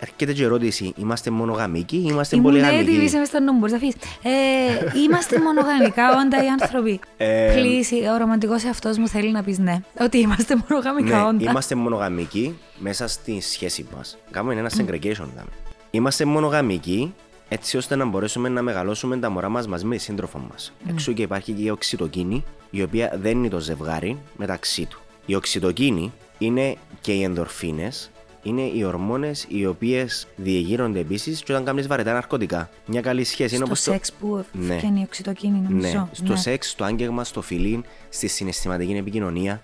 έρχεται 0.00 0.32
και 0.32 0.44
ερώτηση, 0.44 0.92
είμαστε 0.96 1.30
μονογαμικοί 1.30 1.96
ή 1.96 2.02
είμαστε 2.06 2.36
Ήμουν 2.36 2.54
έτοιμη, 2.54 2.68
πολυγαμικοί. 2.72 3.04
είσαι 3.04 3.18
μες 3.18 3.28
στο 3.28 3.40
νου 3.40 3.52
μου, 3.52 3.58
μπορείς 3.58 3.72
να 3.72 3.78
φύγεις. 3.78 3.94
Ε, 4.22 5.00
είμαστε 5.04 5.40
μονογαμικά 5.40 6.08
όντα 6.24 6.44
οι 6.44 6.46
άνθρωποι. 6.60 7.00
Ε, 7.16 7.54
Please, 7.54 8.12
ο 8.14 8.16
ρομαντικός 8.18 8.64
εαυτός 8.64 8.98
μου 8.98 9.08
θέλει 9.08 9.30
να 9.30 9.42
πεις 9.42 9.58
ναι. 9.58 9.80
Ότι 10.00 10.18
είμαστε 10.18 10.56
μονογαμικά 10.68 11.16
Ναι, 11.16 11.24
όντα. 11.24 11.50
είμαστε 11.50 11.74
μονογαμικοί 11.74 12.58
μέσα 12.78 13.08
στη 13.08 13.40
σχέση 13.40 13.86
μας. 13.96 14.16
Κάνουμε 14.30 14.54
ένα 14.54 14.70
segregation. 14.76 15.26
δάμε. 15.36 15.50
Είμαστε 15.90 16.24
μονογαμικοί 16.24 17.14
έτσι 17.48 17.76
ώστε 17.76 17.96
να 17.96 18.04
μπορέσουμε 18.04 18.48
να 18.48 18.62
μεγαλώσουμε 18.62 19.16
τα 19.18 19.30
μωρά 19.30 19.48
μας 19.48 19.66
μαζί 19.66 19.84
με 19.84 19.96
τη 19.96 20.02
σύντροφο 20.02 20.38
μας. 20.50 20.72
Εξού 20.88 21.12
και 21.12 21.22
υπάρχει 21.22 21.52
και 21.52 21.62
η 21.62 21.70
οξυτοκίνη, 21.70 22.44
η 22.70 22.82
οποία 22.82 23.12
δεν 23.22 23.38
είναι 23.38 23.48
το 23.48 23.58
ζευγάρι 23.60 24.18
μεταξύ 24.36 24.86
του. 24.86 25.00
Η 25.26 25.34
οξυτοκίνη 25.34 26.12
είναι 26.38 26.76
και 27.00 27.12
οι 27.12 27.22
ενδορφίνες, 27.22 28.10
είναι 28.42 28.62
οι 28.62 28.84
ορμόνες 28.84 29.46
οι 29.48 29.66
οποίες 29.66 30.26
διεγείρονται 30.36 30.98
επίσης 30.98 31.42
και 31.42 31.52
όταν 31.52 31.64
κάνεις 31.64 31.86
βαρετά 31.86 32.12
ναρκωτικά. 32.12 32.70
Μια 32.86 33.00
καλή 33.00 33.24
σχέση 33.24 33.54
είναι 33.54 33.64
Στο 33.64 33.72
όπως 33.72 33.82
το. 33.84 33.90
σεξ 33.92 34.12
που 34.12 34.44
Ναι. 34.52 34.76
φτιάχνει 34.76 35.00
η 35.00 35.04
οξυτοκίνη, 35.06 35.58
νομίζω. 35.68 35.98
Ναι, 35.98 36.06
στο 36.12 36.32
Ναι. 36.32 36.36
σεξ, 36.38 36.70
στο 36.70 36.84
άγγεγμα, 36.84 37.24
στο 37.24 37.42
φιλίν, 37.42 37.84
στη 38.08 38.26
συναισθηματική 38.28 38.92
επικοινωνία, 38.92 39.62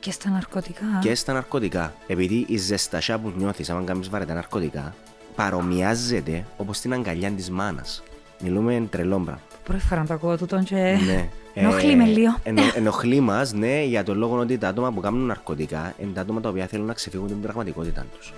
Και 0.00 0.10
στα 0.10 0.30
ναρκωτικά. 0.30 0.84
και 1.00 1.14
στα 1.14 1.32
ναρκωτικά. 1.32 1.94
Επειδή 2.06 2.44
η 2.48 2.56
ζεστασιά 2.56 3.18
που 3.18 3.32
νιώθεις 3.36 3.70
άμα 3.70 3.82
κάνεις 3.82 4.08
βαρετά 4.08 4.34
ναρκωτικά 4.34 4.94
παρομοιάζεται 5.36 6.46
όπως 6.56 6.80
την 6.80 6.92
αγκαλιά 6.92 7.30
της 7.30 7.50
μάνας. 7.50 8.02
Μιλούμε 8.42 8.86
τρελό 8.90 9.18
πράγμα. 9.18 9.40
Πρώτη 9.64 9.82
φορά 9.84 10.00
να 10.00 10.06
το 10.06 10.14
ακούω 10.14 10.36
τούτον 10.36 10.64
και 10.64 10.74
ναι. 11.06 11.28
ενοχλεί 11.54 11.96
με 11.96 12.04
λίγο. 12.04 12.36
ενο, 12.42 12.62
ενοχλεί 12.74 13.20
μας, 13.20 13.52
ναι, 13.52 13.82
για 13.82 14.02
τον 14.04 14.18
λόγο 14.18 14.38
ότι 14.38 14.58
τα 14.58 14.68
άτομα 14.68 14.92
που 14.92 15.00
κάνουν 15.00 15.26
ναρκωτικά 15.26 15.94
είναι 15.98 16.10
τα 16.14 16.20
άτομα 16.20 16.40
τα 16.40 16.48
οποία 16.48 16.66
θέλουν 16.66 16.86
να 16.86 16.92
ξεφύγουν 16.92 17.26
την 17.26 17.40
πραγματικότητά 17.40 18.06
τους. 18.16 18.32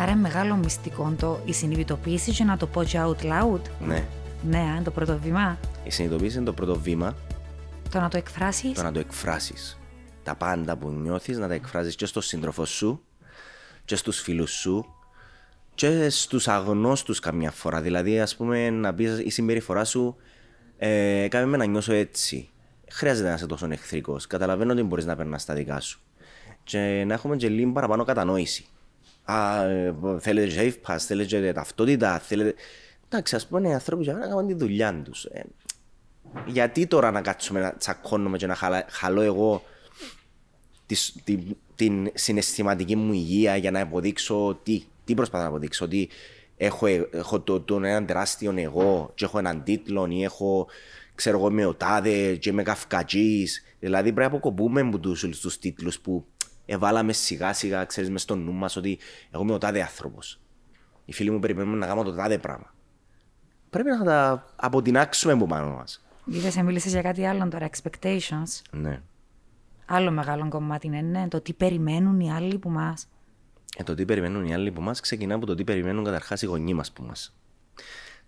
Άρα 0.00 0.10
είναι 0.10 0.20
μεγάλο 0.20 0.56
μυστικό 0.56 1.12
το 1.18 1.40
η 1.44 1.52
συνειδητοποίηση 1.52 2.32
και 2.32 2.44
να 2.44 2.56
το 2.56 2.66
πω 2.66 2.84
και 2.84 2.98
out 3.02 3.22
loud. 3.24 3.60
Ναι. 3.86 4.04
Ναι, 4.50 4.58
α, 4.58 4.82
το 4.84 4.90
πρώτο 4.90 5.18
βήμα. 5.22 5.58
Η 5.84 5.90
συνειδητοποίηση 5.90 6.36
είναι 6.36 6.44
το 6.46 6.52
πρώτο 6.52 6.78
βήμα, 6.78 7.14
Το 7.90 8.00
να 8.00 8.08
το 8.08 8.16
εκφράσεις. 8.16 8.72
το 8.72 8.82
να 8.82 8.92
το 8.92 8.98
εκφράσεις. 8.98 9.78
Τα 10.28 10.34
πάντα 10.34 10.76
που 10.76 10.90
νιώθεις 10.90 11.38
να 11.38 11.48
τα 11.48 11.54
εκφράσει 11.54 11.94
και 11.94 12.06
στον 12.06 12.22
σύντροφο 12.22 12.64
σου, 12.64 13.04
και 13.84 13.96
στους 13.96 14.20
φίλους 14.20 14.50
σου, 14.50 14.94
και 15.74 16.08
στους 16.08 16.48
αγνώστους 16.48 17.20
καμιά 17.20 17.50
φορά. 17.50 17.80
Δηλαδή, 17.80 18.20
ας 18.20 18.36
πούμε, 18.36 18.70
να 18.70 18.94
πει 18.94 19.04
η 19.24 19.30
συμπεριφορά 19.30 19.84
σου 19.84 20.16
ε, 20.78 21.22
έκανε 21.22 21.46
με 21.46 21.56
να 21.56 21.64
νιώσω 21.64 21.92
έτσι. 21.92 22.48
Χρειάζεται 22.90 23.28
να 23.28 23.34
είσαι 23.34 23.46
τόσο 23.46 23.66
εχθρικός. 23.70 24.26
Καταλαβαίνω 24.26 24.72
ότι 24.72 24.82
μπορείς 24.82 25.04
να 25.04 25.16
περνάς 25.16 25.44
τα 25.44 25.54
δικά 25.54 25.80
σου. 25.80 26.00
Και 26.64 27.04
να 27.06 27.14
έχουμε 27.14 27.36
και 27.36 27.48
λίγο 27.48 27.72
παραπάνω 27.72 28.04
κατανόηση. 28.04 28.66
Α, 29.24 29.64
ε, 29.64 29.94
θέλετε 30.18 30.46
και 30.46 30.60
safe 30.60 30.90
pass, 30.92 30.98
θέλετε 30.98 31.28
και 31.28 31.52
ταυτότητα, 31.52 32.18
θέλετε. 32.18 32.54
Εντάξει, 33.08 33.36
ας 33.36 33.46
πούμε, 33.46 33.68
οι 33.68 33.72
άνθρωποι 33.72 34.02
για 34.02 34.12
να 34.12 34.26
κάνουν 34.26 34.46
τη 34.46 34.54
δουλειά 34.54 35.02
τους. 35.04 35.24
Ε, 35.24 35.44
γιατί 36.46 36.86
τώρα 36.86 37.10
να 37.10 37.20
κάτσουμε 37.20 37.60
να 37.60 37.72
τσακώνουμε 37.72 38.36
και 38.36 38.46
να 38.46 38.54
χαλα, 38.54 38.84
χαλώ 38.88 39.20
εγώ 39.20 39.62
της- 39.62 39.77
την, 41.24 41.56
την 41.74 42.10
συναισθηματική 42.14 42.96
μου 42.96 43.12
υγεία 43.12 43.56
για 43.56 43.70
να 43.70 43.80
αποδείξω 43.80 44.60
τι, 44.62 44.82
τι 45.04 45.14
προσπαθώ 45.14 45.42
να 45.42 45.48
αποδείξω, 45.48 45.84
ότι 45.84 46.08
έχω, 46.56 46.86
ε- 46.86 47.08
έχω 47.12 47.40
το, 47.40 47.60
τον 47.60 47.84
έναν 47.84 48.06
τεράστιο 48.06 48.54
εγώ 48.56 49.12
και 49.14 49.24
έχω 49.24 49.38
έναν 49.38 49.62
τίτλο 49.62 50.06
ή 50.10 50.22
έχω, 50.22 50.66
ξέρω 51.14 51.38
εγώ, 51.38 51.48
είμαι 51.48 51.64
ο 51.64 51.74
τάδε 51.74 52.36
και 52.36 52.50
είμαι 52.50 52.62
καυκατζής. 52.62 53.64
Δηλαδή 53.80 54.12
πρέπει 54.12 54.20
να 54.30 54.36
αποκοπούμε 54.36 54.80
από 54.80 54.98
τους, 54.98 55.20
τους 55.40 55.58
τίτλους 55.58 56.00
που 56.00 56.26
εβάλαμε 56.66 57.12
σιγά 57.12 57.52
σιγά, 57.52 57.84
ξέρεις, 57.84 58.10
μες 58.10 58.22
στο 58.22 58.36
νου 58.36 58.52
μας 58.52 58.76
ότι 58.76 58.98
εγώ 59.30 59.42
είμαι 59.42 59.52
ο 59.52 59.58
τάδε 59.58 59.82
άνθρωπος. 59.82 60.40
Οι 61.04 61.12
φίλοι 61.12 61.30
μου 61.30 61.38
περιμένουν 61.38 61.78
να 61.78 61.86
κάνω 61.86 62.02
το 62.02 62.14
τάδε 62.14 62.38
πράγμα. 62.38 62.74
Πρέπει 63.70 63.88
να 63.88 64.04
τα 64.04 64.46
αποτινάξουμε 64.56 65.32
από 65.32 65.46
πάνω 65.46 65.74
μας. 65.74 66.02
Είδες, 66.24 66.56
μίλησε 66.56 66.88
για 66.88 67.02
κάτι 67.02 67.26
άλλο 67.26 67.48
τώρα. 67.48 67.68
Expectations. 67.70 68.62
Ναι. 68.70 69.00
Άλλο 69.90 70.10
μεγάλο 70.10 70.48
κομμάτι 70.48 70.86
είναι 70.86 71.00
ναι, 71.00 71.28
το 71.28 71.40
τι 71.40 71.52
περιμένουν 71.52 72.20
οι 72.20 72.32
άλλοι 72.32 72.58
που 72.58 72.70
μας. 72.70 73.08
Ε, 73.76 73.82
το 73.82 73.94
τι 73.94 74.04
περιμένουν 74.04 74.44
οι 74.44 74.54
άλλοι 74.54 74.68
από 74.68 74.80
εμά 74.80 74.92
ξεκινά 74.92 75.34
από 75.34 75.46
το 75.46 75.54
τι 75.54 75.64
περιμένουν 75.64 76.04
καταρχάς 76.04 76.42
οι 76.42 76.46
γονείς 76.46 76.74
μας 76.74 76.88
από 76.88 77.02
εμά. 77.02 77.12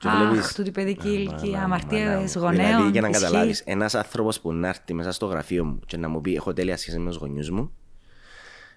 Αχ, 0.04 0.54
τούτη 0.54 0.70
παιδική 0.70 1.08
ηλικία, 1.08 1.62
αμαρτίε 1.62 2.24
γονέων. 2.36 2.54
Δηλαδή, 2.54 2.90
για 2.90 3.00
να 3.00 3.08
ισχύει. 3.08 3.22
καταλάβεις, 3.22 3.60
ένας 3.60 3.94
άνθρωπος 3.94 4.40
που 4.40 4.52
να 4.52 4.68
έρθει 4.68 4.94
μέσα 4.94 5.12
στο 5.12 5.26
γραφείο 5.26 5.64
μου 5.64 5.80
και 5.86 5.96
να 5.96 6.08
μου 6.08 6.20
πει: 6.20 6.34
Έχω 6.34 6.52
τέλεια 6.52 6.76
σχέση 6.76 6.98
με 6.98 7.08
τους 7.10 7.18
γονιούς 7.18 7.50
μου, 7.50 7.72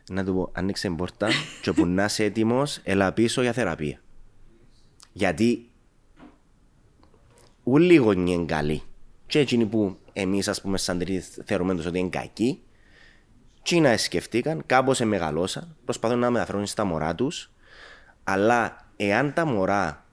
να 0.10 0.24
του 0.24 0.34
πω: 0.34 0.50
Άνοιξε 0.54 0.88
την 0.88 0.96
πόρτα, 0.96 1.28
και 1.62 1.70
όπου 1.70 1.86
να 1.86 2.04
είσαι 2.04 2.24
έτοιμος, 2.24 2.80
έλα 2.84 3.14
πίσω 3.14 3.42
για 3.42 3.54
θεραπεία. 3.54 4.02
Γιατί 5.12 5.70
όλοι 7.64 7.94
οι 7.94 7.98
γονεί 7.98 8.34
είναι 8.34 8.46
καλοί. 8.46 8.82
Και 9.26 9.40
εκείνοι 9.40 9.66
που 9.66 9.98
εμείς, 10.14 10.48
ας 10.48 10.62
πούμε, 10.62 10.78
σαν 10.78 11.00
τρίτη 11.00 11.26
θεωρούμε 11.46 11.76
τους 11.76 11.86
ότι 11.86 12.00
είναι 12.00 12.10
κακοί, 12.10 12.62
τι 13.64 13.80
να 13.80 13.98
σκεφτήκαν, 13.98 14.64
κάπως 14.66 15.00
μεγαλώσαν, 15.00 15.76
προσπαθούν 15.86 16.20
να 16.20 16.30
μεταφέρουν 16.30 16.66
στα 16.66 16.84
μωρά 16.84 17.16
τους, 17.16 17.52
αλλά 18.24 18.88
εάν 18.96 19.34
τα 19.34 19.46
μωρά, 19.46 20.06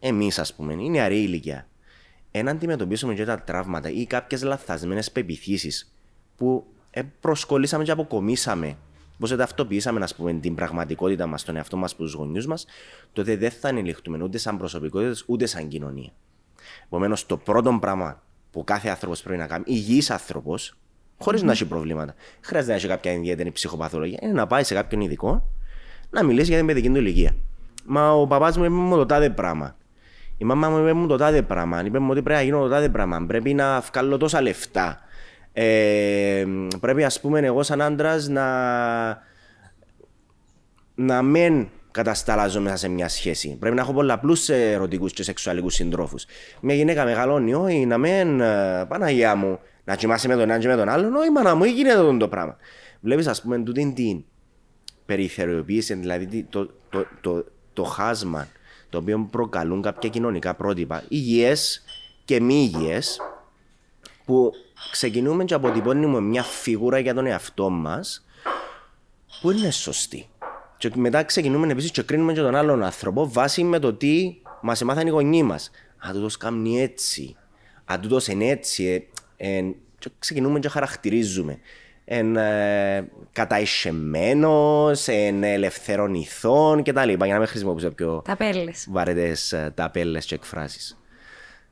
εμείς 0.00 0.38
ας 0.38 0.54
πούμε, 0.54 0.72
είναι 0.72 0.88
νεαρή 0.88 1.22
ηλικία, 1.22 1.66
εάν 2.30 2.48
αντιμετωπίσουμε 2.48 3.14
και 3.14 3.24
τα 3.24 3.42
τραύματα 3.42 3.90
ή 3.90 4.06
κάποιες 4.06 4.42
λαθασμένες 4.42 5.10
πεπιθήσεις 5.12 5.92
που 6.36 6.66
ε, 6.90 7.02
προσκολήσαμε 7.20 7.84
και 7.84 7.90
αποκομίσαμε, 7.90 8.76
πώ 9.18 9.36
ταυτοποιήσαμε 9.36 10.02
ας 10.02 10.14
πούμε, 10.14 10.32
την 10.32 10.54
πραγματικότητα 10.54 11.26
μας, 11.26 11.44
τον 11.44 11.56
εαυτό 11.56 11.76
μας, 11.76 11.96
του 11.96 12.12
γονιούς 12.16 12.46
μας, 12.46 12.66
τότε 13.12 13.36
δεν 13.36 13.50
θα 13.50 13.68
ανελιχτούμε 13.68 14.22
ούτε 14.22 14.38
σαν 14.38 14.58
προσωπικότητες 14.58 15.24
ούτε 15.26 15.46
σαν 15.46 15.68
κοινωνία. 15.68 16.10
Επομένως, 16.84 17.26
το 17.26 17.36
πρώτο 17.36 17.78
πράγμα 17.80 18.22
που 18.50 18.64
κάθε 18.64 18.88
άνθρωπος 18.88 19.22
πρέπει 19.22 19.38
να 19.38 19.46
κάνει, 19.46 19.64
υγιής 19.66 20.10
άνθρωπος, 20.10 20.76
χωρίς 21.18 21.42
να 21.42 21.52
έχει 21.52 21.64
προβλήματα, 21.64 22.14
χρειάζεται 22.40 22.72
να 22.72 22.78
έχει 22.78 22.88
κάποια 22.88 23.12
ιδιαίτερη 23.12 23.50
ψυχοπαθολογία, 23.52 24.18
είναι 24.22 24.32
να 24.32 24.46
πάει 24.46 24.64
σε 24.64 24.74
κάποιον 24.74 25.00
ειδικό 25.00 25.48
να 26.10 26.22
μιλήσει 26.22 26.48
για 26.48 26.56
την 26.56 26.66
παιδική 26.66 26.88
του 26.90 26.96
ηλικία. 26.96 27.34
Μα 27.84 28.10
ο 28.12 28.26
παπάς 28.26 28.56
μου 28.56 28.64
είπε 28.64 28.72
μου 28.72 28.96
το 28.96 29.06
τάδε 29.06 29.30
πράγμα. 29.30 29.76
Η 30.38 30.44
μαμά 30.44 30.68
μου 30.68 30.78
είπε 30.78 30.92
μου 30.92 31.06
το 31.06 31.16
τάδε 31.16 31.42
πράγμα. 31.42 31.84
Είπε 31.84 31.98
μου 31.98 32.08
ότι 32.10 32.22
πρέπει 32.22 32.38
να 32.38 32.44
γίνω 32.44 32.60
το 32.60 32.68
τάδε 32.68 32.88
πράγμα. 32.88 33.24
Πρέπει 33.26 33.54
να 33.54 33.80
βγάλω 33.80 34.16
τόσα 34.16 34.40
λεφτά. 34.42 35.00
Ε, 35.52 36.44
πρέπει, 36.80 37.04
ας 37.04 37.20
πούμε, 37.20 37.40
εγώ 37.40 37.62
σαν 37.62 37.82
άντρας 37.82 38.28
να, 38.28 38.46
να 40.94 41.22
μην 41.22 41.68
κατασταλάζω 41.90 42.60
μέσα 42.60 42.76
σε 42.76 42.88
μια 42.88 43.08
σχέση. 43.08 43.56
Πρέπει 43.60 43.74
να 43.76 43.82
έχω 43.82 43.92
πολλαπλού 43.92 44.36
ερωτικούς 44.48 45.12
και 45.12 45.22
σεξουαλικούς 45.22 45.74
συντρόφους. 45.74 46.26
Μια 46.60 46.74
γυναίκα 46.74 47.04
μεγαλώνει, 47.04 47.54
όχι, 47.54 47.86
να 47.86 47.98
μην. 47.98 48.40
ε, 48.40 48.84
Παναγία 48.88 49.34
μου, 49.34 49.58
να 49.88 49.96
κοιμάσαι 49.96 50.28
με 50.28 50.34
τον 50.34 50.42
έναν 50.42 50.60
και 50.60 50.68
με 50.68 50.76
τον 50.76 50.88
άλλον, 50.88 51.14
όχι, 51.14 51.30
μάνα 51.30 51.54
μου, 51.54 51.64
γίνεται 51.64 51.98
αυτό 51.98 52.16
το 52.16 52.28
πράγμα. 52.28 52.56
Βλέπεις, 53.00 53.26
ας 53.26 53.42
πούμε, 53.42 53.58
τούτη 53.58 53.92
την 53.92 54.24
περιθωριοποίηση, 55.06 55.94
δηλαδή 55.94 56.26
τι- 56.26 56.44
το, 56.44 56.70
το, 56.90 57.06
το, 57.20 57.44
το 57.72 57.82
χάσμα 57.84 58.48
το 58.88 58.98
οποίο 58.98 59.28
προκαλούν 59.30 59.82
κάποια 59.82 60.08
κοινωνικά 60.08 60.54
πρότυπα, 60.54 61.02
υγιές 61.08 61.84
και 62.24 62.40
μη 62.40 62.54
υγιές, 62.74 63.20
που 64.24 64.52
ξεκινούμε 64.90 65.44
και 65.44 65.54
αποτυπώνουμε 65.54 66.20
μια 66.20 66.42
φιγούρα 66.42 66.98
για 66.98 67.14
τον 67.14 67.26
εαυτό 67.26 67.70
μας 67.70 68.26
που 69.40 69.50
είναι 69.50 69.70
σωστή. 69.70 70.28
Και 70.78 70.90
μετά 70.94 71.22
ξεκινούμε 71.24 71.72
επίσης 71.72 71.90
και 71.90 72.02
κρίνουμε 72.02 72.32
και 72.32 72.40
τον 72.40 72.54
άλλον 72.54 72.82
άνθρωπο 72.82 73.28
βάσει 73.28 73.62
με 73.64 73.78
το 73.78 73.92
τι 73.94 74.40
μας 74.60 74.80
έμαθαν 74.80 75.06
οι 75.06 75.10
γονείς 75.10 75.42
μας. 75.42 75.70
Α, 76.06 76.10
τούτος 76.12 76.36
κάνει 76.36 76.80
έτσι. 76.80 77.36
Α, 77.92 77.98
τούτος 78.00 78.26
είναι 78.26 78.46
έτσι. 78.48 79.08
Ε, 79.38 79.56
ε, 79.56 79.74
και 79.98 80.10
ξεκινούμε 80.18 80.58
και 80.58 80.68
χαρακτηρίζουμε. 80.68 81.58
Εν 82.04 82.36
ε, 82.36 83.08
καταϊσεμένο, 83.32 84.90
εν 85.06 85.42
ελευθερών 85.42 86.14
ηθών 86.14 86.82
κτλ. 86.82 87.08
Για 87.08 87.32
να 87.32 87.38
μην 87.38 87.46
χρησιμοποιήσω 87.46 87.90
πιο 87.90 88.22
Τα 88.24 88.36
πέλες. 88.36 88.86
βαρετές 88.90 89.54
ταπέλε 89.74 90.18
και 90.18 90.34
εκφράσεις. 90.34 90.98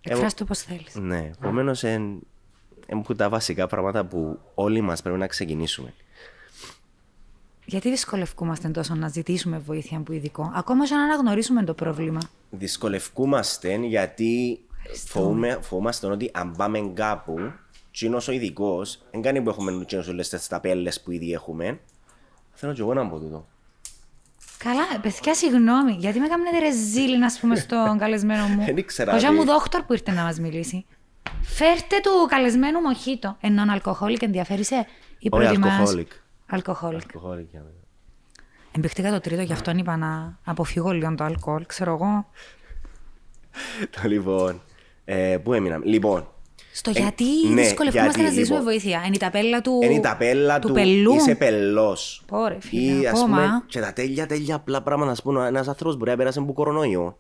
Εκφράσου 0.03 0.35
το 0.37 0.45
πώς 0.45 0.59
θέλεις. 0.59 0.95
Ναι, 0.95 1.31
επομένως 1.41 1.83
είναι 1.83 2.19
από 2.93 3.15
τα 3.15 3.29
βασικά 3.29 3.67
πράγματα 3.67 4.05
που 4.05 4.39
όλοι 4.55 4.81
μας 4.81 5.03
πρέπει 5.03 5.19
να 5.19 5.27
ξεκινήσουμε. 5.27 5.93
Γιατί 7.65 7.91
δυσκολευκούμαστε 7.91 8.69
τόσο 8.69 8.95
να 8.95 9.09
ζητήσουμε 9.09 9.59
βοήθεια 9.59 9.99
από 9.99 10.13
ειδικό, 10.13 10.53
ακόμα 10.55 10.87
και 10.87 10.95
να 10.95 11.03
αναγνωρίσουμε 11.03 11.65
το 11.65 11.75
πρόβλημα; 11.75 12.21
Δυσκολευκούμαστε 12.51 13.75
γιατί 13.75 14.61
φοβούμε, 14.95 15.59
φοβούμαστε 15.63 16.07
ότι 16.07 16.31
αν 16.35 16.55
πάμε 16.57 16.91
κάπου, 16.95 17.53
τσίνο 17.93 18.21
ο 18.29 18.33
ειδικός, 18.33 19.03
δεν 19.11 19.23
κάνει 19.23 19.43
που 19.43 19.49
έχουμε 19.49 19.85
τσίνο 19.85 20.05
όλες 20.09 20.29
τις 20.29 20.47
ταπέλες 20.49 21.01
που 21.03 21.11
ήδη 21.11 21.33
έχουμε. 21.33 21.81
Θέλω 22.53 22.73
και 22.73 22.81
εγώ 22.81 22.95
να 22.95 23.09
πω 23.09 23.19
τούτο. 23.19 23.47
Καλά, 24.59 25.01
παιδιά, 25.03 25.35
συγγνώμη, 25.35 25.93
γιατί 25.93 26.19
με 26.21 26.29
κάνετε 26.29 26.59
ρεζίλη, 26.59 27.25
ας 27.25 27.39
πούμε, 27.41 27.57
στον 27.57 27.99
καλεσμένο 28.03 28.47
μου. 28.47 28.65
Δεν 28.65 28.77
ήξερα 28.77 29.13
Ο 29.13 29.17
ότι- 29.17 29.31
μου 29.31 29.45
δόκτωρ 29.45 29.83
που 29.83 29.93
ήρθε 29.93 30.11
να 30.11 30.23
μας 30.23 30.39
μιλήσει. 30.39 30.85
Φέρτε 31.43 32.01
του 32.03 32.11
καλεσμένου 32.29 32.81
μοχίτο. 32.81 33.37
Ενώ 33.41 33.73
αλκοχόλικ 33.73 34.23
ενδιαφέρει 34.23 34.61
ή 34.71 34.75
Όχι, 34.75 35.29
προτιμάς... 35.29 35.73
αλκοχόλικ. 35.73 36.13
Αλκοχόλικ. 36.47 37.01
Αλκοχόλικ, 37.03 37.51
για 37.51 37.61
μένα. 37.61 37.73
Εμπιχτήκα 38.73 39.11
το 39.11 39.21
τρίτο, 39.21 39.43
γι' 39.43 39.53
αυτό 39.53 39.71
είπα 39.71 39.97
να 39.97 40.39
αποφύγω 40.45 40.91
λίγο 40.91 41.15
το 41.15 41.25
αλκοόλ. 41.25 41.67
Ξέρω 41.67 41.93
εγώ. 41.93 42.27
Το 44.03 44.09
λοιπόν. 44.09 44.61
Ε, 45.09 45.37
πού 45.43 45.53
έμεινα. 45.53 45.81
Λοιπόν. 45.85 46.29
Στο 46.73 46.91
Ε, 46.95 47.01
γιατί 47.01 47.25
ναι, 47.49 47.63
δυσκολευόμαστε 47.63 48.21
γιατί, 48.21 48.23
να 48.23 48.29
ζητήσουμε 48.29 48.59
λοιπόν. 48.59 48.73
βοήθεια. 48.73 49.03
Είναι 49.07 49.15
η 49.15 49.19
ταπέλα 49.19 49.61
του. 49.61 49.81
Είναι 49.83 49.95
η 49.95 50.01
ταπέλα 50.01 50.59
του 50.59 50.69
του, 50.69 50.75
πελού. 50.75 51.15
είσαι 51.15 51.35
πελός. 51.35 52.23
Πω, 52.27 52.47
ρε, 52.47 52.57
φίλε, 52.61 53.01
Ή 53.01 53.07
ας 53.07 53.19
ακόμα. 53.21 53.37
πούμε 53.37 53.63
και 53.67 53.81
τα 53.81 53.93
τέλεια 53.93 54.27
τέλεια 54.27 54.55
απλά 54.55 54.83
πράγματα. 54.83 55.13
Α 55.13 55.15
πούμε, 55.23 55.47
ένας 55.47 55.69
άνθρωπος 55.69 55.97
μπορεί 55.97 56.11
να 56.11 56.17
πέρασε 56.17 56.39
από 56.39 56.53
κορονοϊό. 56.53 57.19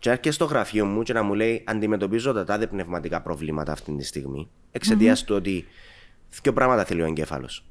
Και 0.00 0.08
έρχεται 0.10 0.30
στο 0.30 0.44
γραφείο 0.44 0.84
μου 0.84 1.02
και 1.02 1.12
να 1.12 1.22
μου 1.22 1.34
λέει: 1.34 1.64
Αντιμετωπίζω 1.66 2.32
τα 2.32 2.44
τάδε 2.44 2.66
πνευματικά 2.66 3.22
προβλήματα 3.22 3.72
αυτή 3.72 3.96
τη 3.96 4.04
στιγμή. 4.04 4.48
εξαιτίας 4.72 5.24
του 5.24 5.34
ότι 5.34 5.64
δύο 6.42 6.52
πράγματα 6.52 6.84
θέλει 6.84 7.02
ο 7.02 7.06
εγκέφαλος. 7.06 7.64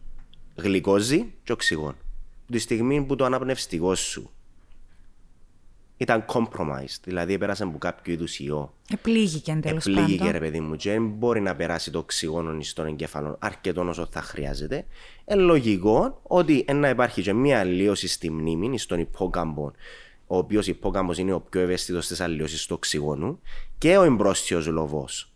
Γλυκόζει 0.56 1.34
και 1.44 1.52
οξυγόν. 1.52 1.96
Τη 2.52 2.60
στιγμή 2.60 3.04
που 3.04 3.16
το 3.16 3.26
αναπνευστικό 3.26 3.96
σου 3.96 4.30
ήταν 5.98 6.26
compromised, 6.28 7.00
δηλαδή 7.04 7.38
πέρασε 7.38 7.64
από 7.64 7.78
κάποιο 7.78 8.14
είδους 8.14 8.40
ιό, 8.40 8.74
Επλήγηκε 8.94 9.58
τέλος 9.62 9.86
Επλήγηκε 9.86 10.18
πάντων. 10.18 10.32
ρε 10.32 10.40
παιδί 10.40 10.60
μου 10.60 10.76
και 10.76 10.92
δεν 10.92 11.08
μπορεί 11.08 11.42
να 11.42 11.56
περάσει 11.56 11.92
το 11.92 12.00
οξυγόνο 12.00 12.62
στον 12.62 12.86
εγκέφαλο 12.86 13.36
αρκετό 13.40 13.88
όσο 13.88 14.08
θα 14.12 14.22
χρειάζεται. 14.22 14.86
Ε, 15.26 15.36
λογικό 15.36 16.20
ότι 16.24 16.66
να 16.74 16.90
υπάρχει 16.90 17.22
και 17.22 17.34
μια 17.34 17.60
αλλίωση 17.60 18.08
στη 18.08 18.32
μνήμη, 18.32 18.78
στον 18.80 19.00
υπόκαμπο, 19.00 19.72
ο 20.28 20.38
οποίος 20.38 20.68
υπόκαμπος 20.68 21.18
είναι 21.18 21.34
ο 21.34 21.42
πιο 21.42 21.62
ευαίσθητος 21.62 22.06
στι 22.06 22.24
αλλοιώσει 22.24 22.68
του 22.68 22.76
οξυγόνου 22.78 23.40
και 23.78 23.98
ο 23.98 24.04
εμπρόστιο 24.04 24.64
λοβός. 24.68 25.32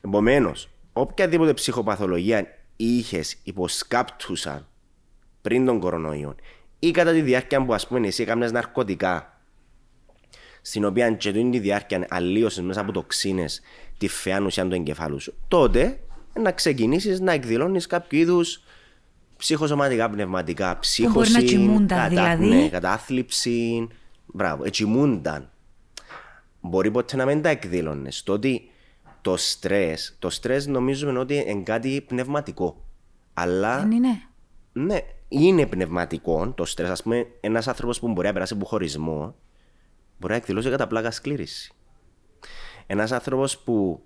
Επομένως, 0.00 0.68
οποιαδήποτε 0.92 1.52
ψυχοπαθολογία 1.54 2.46
είχες 2.76 3.36
υποσκάπτουσαν 3.42 4.66
πριν 5.42 5.66
τον 5.66 5.80
κορονοϊό 5.80 6.34
ή 6.78 6.90
κατά 6.90 7.12
τη 7.12 7.20
διάρκεια 7.20 7.64
που 7.64 7.74
ας 7.74 7.86
πούμε 7.86 8.06
εσύ 8.06 8.22
έκανες 8.22 8.52
ναρκωτικά 8.52 9.37
στην 10.68 10.84
οποία 10.84 11.10
και 11.10 11.32
τούτη 11.32 11.50
τη 11.50 11.58
διάρκεια 11.58 12.06
αλλίωσες 12.10 12.64
μέσα 12.64 12.80
από 12.80 12.92
τοξίνες 12.92 13.60
τη 13.98 14.08
φαιά 14.08 14.40
ουσία 14.40 14.68
του 14.68 14.74
εγκεφάλου 14.74 15.20
σου, 15.20 15.34
τότε 15.48 16.00
να 16.40 16.52
ξεκινήσεις 16.52 17.20
να 17.20 17.32
εκδηλώνεις 17.32 17.86
κάποιο 17.86 18.18
είδους 18.18 18.62
ψυχοσωματικά, 19.36 20.10
πνευματικά, 20.10 20.78
ψύχωση, 20.78 21.14
μπορεί 21.14 21.30
να 21.30 21.40
κοιμούνταν, 21.40 22.08
δηλαδή. 22.08 22.46
ναι, 22.46 22.68
κατάθλιψη, 22.68 23.88
μπράβο, 24.26 24.64
ετσιμούνταν. 24.64 25.50
Μπορεί 26.60 26.90
ποτέ 26.90 27.16
να 27.16 27.24
μην 27.24 27.42
τα 27.42 27.48
εκδήλωνες. 27.48 28.22
Το 28.22 28.32
ότι 28.32 28.70
το 29.20 29.36
στρες, 29.36 30.16
το 30.18 30.30
στρες 30.30 30.66
νομίζουμε 30.66 31.18
ότι 31.18 31.34
είναι 31.34 31.62
κάτι 31.62 32.04
πνευματικό. 32.08 32.84
Αλλά 33.34 33.78
Δεν 33.78 33.90
είναι. 33.90 34.22
ναι, 34.72 34.98
είναι 35.28 35.66
πνευματικό 35.66 36.52
το 36.56 36.64
στρες. 36.64 36.90
Ας 36.90 37.02
πούμε, 37.02 37.26
ένας 37.40 37.68
άνθρωπος 37.68 38.00
που 38.00 38.08
μπορεί 38.08 38.26
να 38.26 38.32
περάσει 38.32 38.54
από 38.54 38.64
χωρισμό 38.66 39.34
μπορεί 40.18 40.32
να 40.32 40.38
εκδηλώσει 40.38 40.70
κατά 40.70 40.86
πλάκα 40.86 41.10
σκλήρηση. 41.10 41.72
Ένας 42.86 43.12
άνθρωπος 43.12 43.58
που 43.58 44.02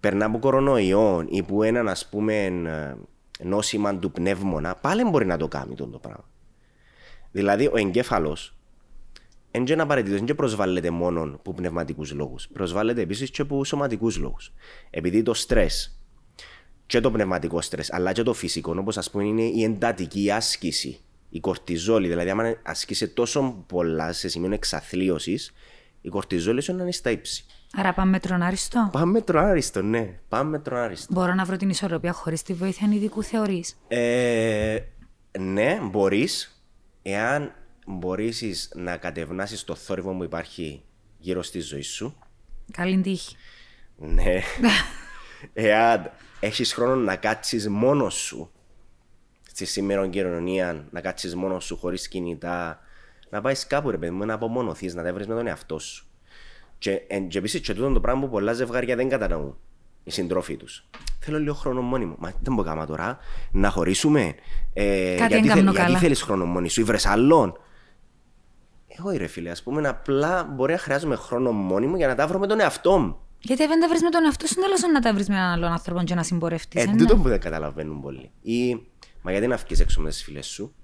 περνά 0.00 0.24
από 0.24 0.38
κορονοϊό 0.38 1.24
ή 1.28 1.42
που 1.42 1.62
έναν 1.62 1.88
ας 1.88 2.08
πούμε 2.08 2.44
ε, 2.44 2.94
νόσημα 3.44 3.98
του 3.98 4.10
πνεύμονα, 4.10 4.74
πάλι 4.74 5.04
μπορεί 5.04 5.26
να 5.26 5.36
το 5.36 5.48
κάνει 5.48 5.72
αυτό 5.72 5.86
το 5.86 5.98
πράγμα. 5.98 6.28
Δηλαδή 7.30 7.66
ο 7.66 7.72
εγκέφαλος 7.76 8.56
δεν 9.50 9.66
είναι 9.66 9.82
απαραίτητος, 9.82 10.20
δεν 10.20 10.34
προσβάλλεται 10.34 10.90
μόνο 10.90 11.22
από 11.22 11.52
πνευματικούς 11.52 12.12
λόγους. 12.12 12.48
Προσβάλλεται 12.48 13.00
επίσης 13.00 13.30
και 13.30 13.42
από 13.42 13.64
σωματικούς 13.64 14.16
λόγους. 14.16 14.52
Επειδή 14.90 15.22
το 15.22 15.34
στρες 15.34 15.98
και 16.86 17.00
το 17.00 17.10
πνευματικό 17.10 17.60
στρες, 17.60 17.92
αλλά 17.92 18.12
και 18.12 18.22
το 18.22 18.32
φυσικό, 18.32 18.74
όπως 18.78 18.96
ας 18.96 19.10
πούμε 19.10 19.24
είναι 19.24 19.42
η 19.42 19.62
εντατική 19.62 20.30
άσκηση, 20.30 21.00
η 21.32 21.40
κορτιζόλη. 21.40 22.08
Δηλαδή, 22.08 22.30
άμα 22.30 22.56
ασκήσει 22.62 23.08
τόσο 23.08 23.64
πολλά 23.66 24.12
σε 24.12 24.28
σημείο 24.28 24.52
εξαθλίωσης, 24.52 25.52
η 26.00 26.08
κορτιζόλη 26.08 26.60
σου 26.60 26.74
να 26.74 26.82
είναι 26.82 26.92
στα 26.92 27.10
ύψη. 27.10 27.44
Άρα 27.76 27.94
πάμε 27.94 28.18
τρονάριστο. 28.18 28.88
Πάμε 28.92 29.20
τροάριστο, 29.20 29.82
ναι. 29.82 30.18
Πάμε 30.28 30.58
τροάριστο. 30.58 31.12
Μπορώ 31.12 31.34
να 31.34 31.44
βρω 31.44 31.56
την 31.56 31.68
ισορροπία 31.68 32.12
χωρίς 32.12 32.42
τη 32.42 32.52
βοήθεια 32.52 32.88
ειδικού 32.92 33.22
θεωρείς; 33.22 33.78
Ε, 33.88 34.78
ναι, 35.38 35.78
μπορείς, 35.82 36.62
εάν 37.02 37.54
μπορέσει 37.86 38.54
να 38.74 38.96
κατευνάσεις 38.96 39.64
το 39.64 39.74
θόρυβο 39.74 40.16
που 40.16 40.24
υπάρχει 40.24 40.82
γύρω 41.18 41.42
στη 41.42 41.60
ζωή 41.60 41.82
σου. 41.82 42.16
Καλή 42.72 43.00
τύχη. 43.00 43.36
Ναι. 43.96 44.40
Εάν 45.52 46.10
έχεις 46.40 46.74
χρόνο 46.74 46.94
να 46.94 47.16
κάτσεις 47.16 47.68
μόνος 47.68 48.14
σου 48.14 48.50
στη 49.64 49.72
σήμερα 49.72 50.08
κοινωνία, 50.08 50.84
να 50.90 51.00
κάτσεις 51.00 51.34
μόνος 51.34 51.64
σου 51.64 51.76
χωρίς 51.76 52.08
κινητά, 52.08 52.80
να 53.30 53.40
πάεις 53.40 53.66
κάπου 53.66 53.90
ρε 53.90 53.98
παιδί 53.98 54.12
μου, 54.12 54.24
να 54.24 54.34
απομονωθείς, 54.34 54.94
να 54.94 55.02
τα 55.02 55.12
βρεις 55.12 55.26
με 55.26 55.34
τον 55.34 55.46
εαυτό 55.46 55.78
σου. 55.78 56.06
Και, 56.78 57.02
εν- 57.06 57.28
και 57.28 57.38
επίσης 57.38 57.60
και 57.60 57.74
τούτο 57.74 57.92
το 57.92 58.00
πράγμα 58.00 58.20
που 58.20 58.28
πολλά 58.28 58.52
ζευγάρια 58.52 58.96
δεν 58.96 59.08
κατανοούν 59.08 59.56
οι 60.04 60.10
συντρόφοι 60.10 60.56
τους. 60.56 60.84
Θέλω 61.20 61.38
λίγο 61.38 61.54
χρόνο 61.54 61.80
μόνοι 61.80 62.04
μου. 62.04 62.14
Μα 62.18 62.32
δεν 62.42 62.54
μπορώ 62.54 62.68
να 62.68 62.74
κάνω 62.74 62.86
τώρα. 62.86 63.18
Να 63.52 63.70
χωρίσουμε. 63.70 64.34
Ε, 64.72 65.14
Κάτι 65.18 65.32
γιατί, 65.32 65.46
δεν 65.48 65.56
κάνω 65.56 65.70
γιατί 65.70 65.86
καλά. 65.86 65.98
θέλεις 65.98 66.22
χρόνο 66.22 66.44
μόνοι 66.44 66.68
σου, 66.68 66.80
ή 66.80 66.84
βρες 66.84 67.06
άλλον; 67.06 67.58
Εγώ 68.98 69.10
ρε 69.16 69.26
φίλε, 69.26 69.50
ας 69.50 69.62
πούμε, 69.62 69.88
απλά 69.88 70.44
μπορεί 70.44 70.72
να 70.72 70.78
χρειάζομαι 70.78 71.16
χρόνο 71.16 71.52
μόνοι 71.52 71.86
μου 71.86 71.96
για 71.96 72.06
να 72.06 72.14
τα 72.14 72.26
βρω 72.26 72.38
με 72.38 72.46
τον 72.46 72.60
εαυτό 72.60 72.98
μου. 72.98 73.16
Γιατί 73.40 73.66
δεν 73.66 73.80
τα 73.80 73.88
βρεις 73.88 74.02
με 74.02 74.10
τον 74.10 74.24
εαυτό 74.24 74.46
σου, 74.46 74.54
τέλο 74.54 74.92
να 74.92 75.00
τα 75.00 75.14
βρεις 75.14 75.28
με 75.28 75.34
έναν 75.34 75.50
άλλον 75.50 75.70
άνθρωπο 75.72 76.02
και 76.02 76.14
να 76.14 76.22
συμπορευτείς. 76.22 76.82
Ε, 76.84 76.94
τούτο 76.98 77.16
που 77.16 77.28
δεν 77.28 77.40
καταλαβαίνουν 77.40 78.00
πολλοί. 78.00 78.30
Ή, 78.42 78.82
μα 79.22 79.30
γιατί 79.30 79.46
να 79.46 79.56
βγει 79.56 79.80
έξω 79.82 80.00
με 80.00 80.08
τις 80.08 80.22
φίλες 80.22 80.46
σου, 80.46 80.74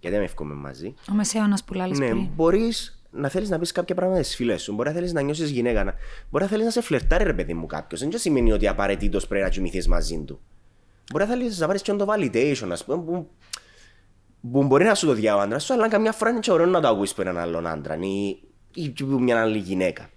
γιατί 0.00 0.16
να 0.16 0.22
με 0.22 0.28
βγούμε 0.36 0.54
μαζί; 0.54 0.94
Ο 1.10 1.14
μεσαίωνας 1.14 1.64
που 1.64 1.74
λάλη 1.74 1.96
Ναι, 1.98 2.08
πριν. 2.08 2.28
μπορείς 2.34 3.00
να 3.10 3.28
θέλεις 3.28 3.48
να 3.48 3.58
πεις 3.58 3.72
κάποια 3.72 3.94
πράγματα 3.94 4.22
στι 4.22 4.34
φίλες 4.34 4.62
σου. 4.62 4.74
Μπορεί 4.74 4.88
να 4.88 4.94
θέλεις 4.94 5.12
να 5.12 5.20
νιώσεις 5.20 5.50
γυναίκα. 5.50 5.84
να- 5.84 5.94
Μπορεί 6.30 6.44
να 6.44 6.50
θέλεις 6.50 6.64
να 6.64 6.70
σε 6.70 6.80
φλερτάρει, 6.80 7.24
ρε 7.24 7.32
παιδί 7.34 7.54
μου, 7.54 7.66
κάποιος. 7.66 8.00
Δεν 8.00 8.18
σημαίνει 8.18 8.52
ότι 8.52 8.68
απαραίτητος 8.68 9.26
πρέπει 9.26 9.44
να 9.44 9.50
κοιμηθείς 9.50 9.88
μαζί 9.88 10.22
του. 10.24 10.40
Μπορεί 11.12 11.24
να 11.24 11.30
θέλεις 11.30 11.58
να 11.58 11.66
πάρεις 11.66 11.82
και 11.82 11.92
το 11.92 12.06
validation, 12.08 12.68
ας 12.70 12.84
πούμε, 12.84 13.02
που, 13.04 13.30
που 14.50 14.64
μπορεί 14.64 14.84
να 14.84 14.94
σου 14.94 15.06
το 15.06 15.12
διάβει 15.12 15.38
ο 15.38 15.42
άντρα 15.42 15.58
σου, 15.58 15.72
αλλά 15.72 15.88
καμιά 15.88 16.12
φορά 16.12 16.30
είναι 16.30 16.40
και 16.40 16.52
ωραίο 16.52 16.66
να 16.66 16.80
το 16.80 16.88
ακούσει 16.88 17.12
από 17.12 17.22
έναν 17.28 17.38
άλλον 17.38 17.66
άντρα 17.66 17.96
ή, 18.00 18.28
ή 18.74 18.92
από 19.00 19.18
μια 19.18 19.40
άλλη 19.40 19.58
γυναίκα. 19.58 20.10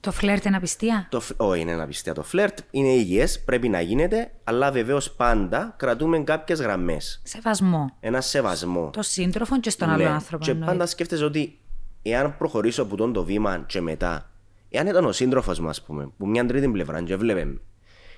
Το 0.00 0.12
φλερτ 0.12 0.44
είναι 0.44 0.56
απιστία; 0.56 1.06
Το, 1.10 1.20
φ- 1.20 1.40
όχι, 1.40 1.60
είναι 1.60 1.72
ένα 1.72 1.86
πιστέα. 1.86 2.14
Το 2.14 2.22
φλερτ 2.22 2.58
είναι 2.70 2.88
υγιές, 2.88 3.44
πρέπει 3.44 3.68
να 3.68 3.80
γίνεται, 3.80 4.30
αλλά 4.44 4.72
βεβαίως 4.72 5.10
πάντα 5.12 5.74
κρατούμε 5.78 6.18
κάποιες 6.18 6.60
γραμμές. 6.60 7.20
Σεβασμό. 7.24 7.96
Ένα 8.00 8.20
σεβασμό. 8.20 8.90
Το 8.92 9.02
σύντροφο 9.02 9.60
και 9.60 9.70
στον 9.70 9.88
Ναι. 9.88 9.94
άλλον 9.94 10.06
άνθρωπο. 10.06 10.44
Και 10.44 10.50
εννοείται. 10.50 10.72
πάντα 10.72 10.86
σκέφτεσαι 10.86 11.24
ότι 11.24 11.58
εάν 12.02 12.36
προχωρήσω 12.36 12.82
από 12.82 12.96
τον 12.96 13.12
το 13.12 13.24
βήμα 13.24 13.64
και 13.66 13.80
μετά, 13.80 14.30
εάν 14.70 14.86
ήταν 14.86 15.04
ο 15.04 15.12
σύντροφος 15.12 15.58
μου, 15.60 15.68
ας 15.68 15.82
πούμε, 15.82 16.10
που 16.16 16.26
μια 16.28 16.46
τρίτη 16.46 16.68
πλευρά 16.68 17.02
και 17.02 17.12
έβλεπε, 17.12 17.44
με, 17.44 17.60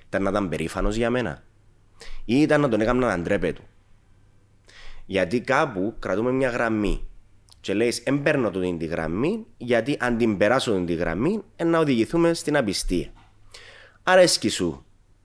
ήταν 0.07 0.23
να 0.23 0.31
ήταν 0.31 0.49
περήφανος 0.49 0.97
για 0.97 1.11
μένα, 1.11 1.43
ή 2.25 2.41
ήταν 2.41 2.61
να 2.61 2.69
τον 2.69 2.81
έκανα 2.81 3.07
να 3.17 3.23
ντρέπεται. 3.23 3.61
Γιατί 5.07 5.41
κάπου 5.41 5.95
κρατούμε 5.99 6.31
μια 6.33 6.49
γραμμή. 6.51 7.09
Και 7.61 7.75
λέει, 7.75 7.95
δεν 8.05 8.23
παίρνω 8.23 8.51
τούτη 8.51 8.77
τη 8.77 8.87
γραμμή, 8.87 9.47
γιατί 9.57 9.97
αν 10.01 10.17
την 10.17 10.37
περάσω 10.37 10.73
την 10.73 10.87
τη 10.87 10.95
γραμμή, 10.95 11.43
ε, 11.57 11.65
να 11.65 11.79
οδηγηθούμε 11.79 12.35
στην 12.35 12.57
απιστία. 12.57 13.13
Αρέσκει 14.03 14.49
σου 14.49 14.85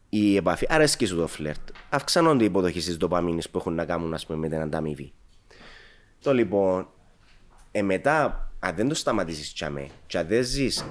η 0.10 0.36
επαφή, 0.36 0.66
αρέσκει 0.70 1.06
σου 1.06 1.16
το 1.16 1.28
φλερτ. 1.28 1.70
Αυξάνονται 1.90 2.44
οι 2.44 2.46
υποδοχές 2.46 2.86
της 2.86 2.98
δοπαμίνη 2.98 3.42
που 3.52 3.58
έχουν 3.58 3.74
να 3.74 3.86
κάνουν 3.86 4.14
ας 4.14 4.26
πούμε, 4.26 4.38
με 4.38 4.50
την 4.50 4.60
ανταμοιβή. 4.60 5.14
Το 6.22 6.34
λοιπόν, 6.34 6.88
ε, 7.72 7.82
μετά, 7.82 8.50
αν 8.60 8.76
δεν 8.76 8.88
το 8.88 8.96
σταματήσεις 8.96 9.54
τσαμέ, 9.54 9.90
και 10.08 10.18
αν 10.18 10.28
δεν 10.28 10.44
ζεις 10.44 10.86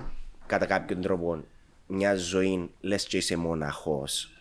κατά 0.47 0.67
κάποιον 0.67 1.01
τρόπο 1.01 1.45
μια 1.87 2.15
ζωή, 2.15 2.71
λες 2.81 3.07
και 3.07 3.17
είσαι 3.17 3.37
μοναχός, 3.37 4.34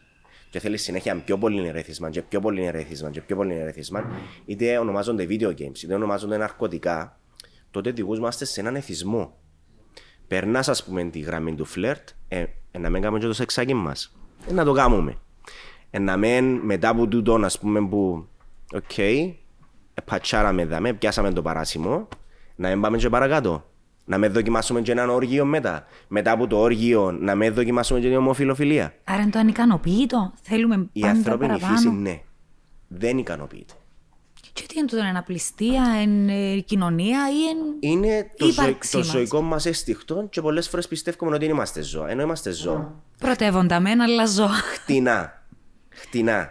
και 0.54 0.60
θέλεις 0.60 0.82
συνέχεια 0.84 1.16
πιο 1.16 1.38
πολύ 1.38 1.68
ερεθίσμα, 1.68 2.10
και 2.10 2.22
πιο 2.22 2.40
πολύ 2.40 2.66
ερεθίσμα, 2.66 3.10
και 3.10 3.22
πιο 3.22 3.36
πολύ 3.36 3.54
ερεθίσμα, 3.54 4.12
είτε 4.46 4.78
ονομάζονται 4.78 5.26
video 5.30 5.48
games, 5.48 5.84
είτε 5.84 5.94
ονομάζονται 5.94 6.38
ναρκωτικά, 6.38 7.20
τότε 7.72 7.90
οδηγούμαστε 7.90 8.46
σε 8.46 8.60
έναν 8.60 8.76
εθισμό. 8.76 9.38
Περνάς, 10.28 10.68
ας 10.68 10.84
πούμε, 10.84 11.04
τη 11.04 11.20
γραμμή 11.20 11.56
του 11.56 11.66
φλερτ, 11.66 12.10
ε, 12.28 12.46
ε, 12.72 12.78
να 12.78 12.90
μεν 12.90 13.02
κάνουμε 13.02 13.20
και 13.20 13.26
το 13.26 13.34
σεξάκι 13.34 13.74
μας. 13.74 14.16
Ε, 14.50 14.54
να 14.54 14.64
το 14.64 14.72
κάνουμε. 14.72 15.18
Ε, 15.90 16.00
να 16.00 16.18
μην 16.18 16.56
μετά 16.56 16.90
από 16.90 17.08
τούτο, 17.08 17.34
ας 17.34 17.60
πούμε, 17.60 17.88
που, 17.88 18.28
οκ, 18.74 18.98
ε, 18.98 19.34
πατσάραμε 20.06 20.66
δάμε, 20.66 20.94
πιάσαμε 20.94 21.32
το 21.32 21.42
παράσημο, 21.42 22.08
να 22.56 22.70
μην 22.70 22.82
πάμε 22.82 22.98
και 22.98 23.10
παρακάτω. 23.10 23.70
Να 24.06 24.18
μεν 24.18 24.28
δοκιμάσουμε 24.28 24.82
και 24.82 24.92
έναν 24.92 25.10
όργιο 25.10 25.46
μετά. 25.46 25.86
Μετά 26.08 26.32
από 26.32 26.48
το 26.48 26.58
όργιο, 26.60 27.12
να 27.12 27.36
μεν 27.36 27.50
δοκιμάσουμε 27.50 28.00
και 28.00 28.08
την 28.08 28.18
ομοφυλοφιλία. 28.18 28.94
Άρα 29.04 29.22
είναι 29.22 29.32
το 29.32 29.40
ανικανοποίητο. 29.40 30.34
Θέλουμε 30.42 30.90
Η 30.94 31.00
πάντα 31.02 31.14
ανθρώπινη 31.14 31.48
παραπάνω. 31.52 31.76
φύση, 31.78 31.90
ναι, 31.90 32.22
δεν 32.88 33.18
ικανοποιείται. 33.18 33.74
Και 34.54 34.64
τι 34.68 34.78
είναι 34.80 34.88
τούτο, 34.88 35.04
είναι 35.06 35.18
απληστία, 35.18 36.02
είναι 36.02 36.60
κοινωνία 36.60 37.20
ή 37.30 37.48
εν... 37.50 37.58
Είναι 37.92 38.32
το, 38.38 38.46
Η 38.48 38.52
ζωη- 38.52 38.68
ύπαρξή 38.68 38.92
το 38.92 38.98
μας. 38.98 39.08
ζωικό 39.08 39.42
μας 39.42 39.66
αίσθηκτο 39.66 40.28
και 40.30 40.42
πολλές 40.42 40.70
φορές 40.70 40.88
πιστεύουμε 40.88 41.36
ότι 41.36 41.46
δεν 41.46 41.54
είμαστε 41.56 41.82
ζώα. 41.82 42.10
Ενώ 42.10 42.22
είμαστε 42.22 42.52
ζώα. 42.52 43.04
Πρωτεύοντα 43.20 43.80
μεν, 43.80 44.02
αλλά 44.02 44.26
ζω. 44.26 44.48
Χτινά. 44.48 45.44
Χτινά. 45.90 46.50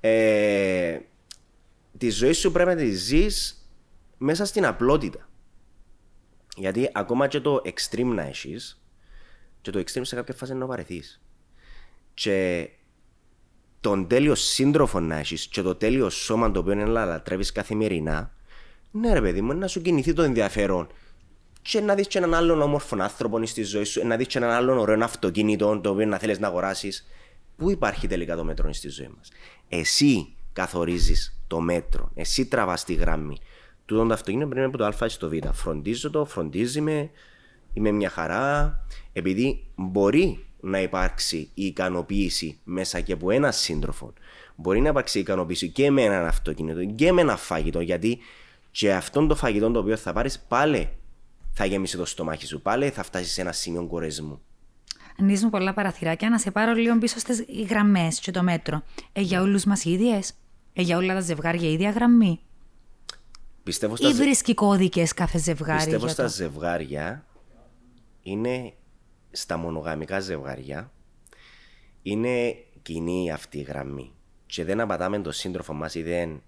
Ε, 0.00 0.98
τη 1.98 2.10
ζωή 2.10 2.32
σου 2.32 2.52
πρέπει 2.52 2.68
να 2.70 2.76
τη 2.76 2.90
ζεις 2.90 3.66
μέσα 4.18 4.44
στην 4.44 4.66
απλότητα. 4.66 5.28
Γιατί 6.56 6.90
ακόμα 6.92 7.26
και 7.26 7.40
το 7.40 7.62
extreme 7.64 8.12
να 8.14 8.22
έχεις, 8.22 8.82
και 9.60 9.70
το 9.70 9.78
extreme 9.78 10.00
σε 10.02 10.14
κάποια 10.14 10.34
φάση 10.34 10.52
είναι 10.52 10.60
να 10.60 10.66
βαρεθείς. 10.66 11.20
Και 12.14 12.68
τον 13.80 14.08
τέλειο 14.08 14.34
σύντροφο 14.34 15.00
να 15.00 15.16
έχεις 15.16 15.46
και 15.46 15.62
το 15.62 15.74
τέλειο 15.74 16.10
σώμα 16.10 16.50
το 16.50 16.58
οποίο 16.58 16.72
είναι 16.72 16.84
να 16.84 17.04
λατρεύεις 17.04 17.52
καθημερινά, 17.52 18.34
ναι, 18.90 19.12
ρε 19.12 19.20
παιδί 19.20 19.40
μου, 19.40 19.54
να 19.54 19.66
σου 19.66 19.82
κινηθεί 19.82 20.12
το 20.12 20.22
ενδιαφέρον. 20.22 20.88
Και 21.62 21.80
να 21.80 21.94
δεις 21.94 22.06
και 22.06 22.18
έναν 22.18 22.34
άλλον 22.34 22.62
όμορφο 22.62 22.96
άνθρωπο 23.00 23.46
στη 23.46 23.62
ζωή 23.62 23.84
σου, 23.84 24.06
να 24.06 24.16
δεις 24.16 24.26
και 24.26 24.38
έναν 24.38 24.50
άλλον 24.50 24.78
ωραίο 24.78 25.04
αυτοκίνητο 25.04 25.80
το 25.80 25.90
οποίο 25.90 26.06
να 26.06 26.18
θέλεις 26.18 26.38
να 26.38 26.46
αγοράσεις. 26.46 27.06
Πού 27.56 27.70
υπάρχει 27.70 28.06
τελικά 28.06 28.36
το 28.36 28.44
μέτρο 28.44 28.72
στη 28.72 28.88
ζωή 28.88 29.10
μας; 29.16 29.28
Εσύ 29.68 30.36
καθορίζεις 30.52 31.40
το 31.46 31.60
μέτρο. 31.60 32.10
Εσύ 32.14 32.46
τραβάς 32.46 32.84
τη 32.84 32.94
γραμμή. 32.94 33.38
Τούτο 33.86 34.06
το 34.06 34.12
αυτοκίνητο 34.12 34.48
πρέπει 34.48 34.60
να 34.60 34.66
είναι 34.66 34.84
από 34.84 34.98
το 34.98 35.04
Α 35.04 35.08
στο 35.08 35.28
Β. 35.28 35.32
Φροντίζω 35.52 36.10
το, 36.10 36.24
φροντίζει 36.24 36.80
με, 36.80 37.10
είμαι 37.72 37.90
μια 37.90 38.08
χαρά. 38.08 38.78
Επειδή 39.12 39.66
μπορεί 39.74 40.44
να 40.60 40.80
υπάρξει 40.80 41.50
η 41.54 41.66
ικανοποίηση 41.66 42.58
μέσα 42.64 43.00
και 43.00 43.12
από 43.12 43.30
ένα 43.30 43.50
σύντροφο. 43.50 44.12
Μπορεί 44.56 44.80
να 44.80 44.88
υπάρξει 44.88 45.18
η 45.18 45.20
ικανοποίηση 45.20 45.68
και 45.68 45.90
με 45.90 46.02
έναν 46.02 46.26
αυτοκίνητο 46.26 46.84
και 46.84 47.12
με 47.12 47.20
ένα 47.20 47.36
φαγητό. 47.36 47.80
Γιατί 47.80 48.18
και 48.70 48.94
αυτόν 48.94 49.28
το 49.28 49.34
φαγητό 49.34 49.70
το 49.70 49.78
οποίο 49.78 49.96
θα 49.96 50.12
πάρεις 50.12 50.38
πάλι 50.48 50.88
θα 51.52 51.64
γεμίσει 51.64 51.96
το 51.96 52.04
στομάχι 52.04 52.46
σου. 52.46 52.60
Πάλι 52.60 52.90
θα 52.90 53.02
φτάσεις 53.02 53.32
σε 53.32 53.40
ένα 53.40 53.52
σημείο 53.52 53.86
κορεσμού. 53.86 54.40
Ανοίγουν 55.20 55.50
πολλά 55.50 55.74
παραθυράκια. 55.74 56.28
Να 56.28 56.38
σε 56.38 56.50
πάρω 56.50 56.72
λίγο 56.72 56.98
πίσω 56.98 57.18
στις 57.18 57.44
γραμμές 57.68 58.20
και 58.20 58.30
το 58.30 58.42
μέτρο. 58.42 58.82
Ε, 59.12 59.20
για 59.20 59.42
όλους 59.42 59.64
μας 59.64 59.84
ίδιες; 59.84 60.32
Ε, 60.72 60.82
για 60.82 60.96
όλα 60.96 61.14
τα 61.14 61.20
ζευγάρια 61.20 61.70
ίδια 61.70 61.90
γραμμή; 61.90 62.40
Πιστεύω 63.64 63.96
στα, 63.96 64.08
Ή 64.08 64.12
ζε- 64.12 64.22
βρίσκει 64.22 64.54
κώδικες 64.54 65.12
κάθε 65.12 65.38
ζευγάρι. 65.38 65.76
πιστεύω 65.76 66.04
για 66.04 66.14
στα 66.14 66.22
το... 66.22 66.28
ζευγάρια 66.28 67.24
είναι 68.22 68.72
στα 69.30 69.56
μονογαμικά 69.56 70.20
ζευγάρια 70.20 70.92
είναι 72.02 72.54
κοινή 72.82 73.30
αυτή 73.32 73.58
η 73.58 73.62
γραμμή. 73.62 74.12
Και 74.46 74.64
δεν 74.64 74.80
απατάμε 74.80 75.18
τον 75.18 75.32
σύντροφο 75.32 75.72
μας 75.72 75.94
ή 75.94 76.02
δεν 76.02 76.42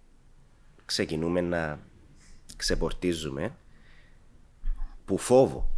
ξεκινούμε 0.85 1.41
να 1.41 1.81
ξεπορτίζουμε 2.57 3.57
που 5.05 5.19
φόβο 5.19 5.71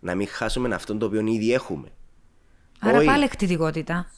να 0.00 0.14
μην 0.14 0.28
χάσουμε 0.28 0.74
αυτόν 0.74 0.98
το 0.98 1.06
οποίο 1.06 1.26
ήδη 1.26 1.52
έχουμε. 1.52 1.88
Άρα 2.78 2.96
Όχι. 2.98 3.06
πάλι 3.06 3.24
εκτιτικότητα. 3.24 4.10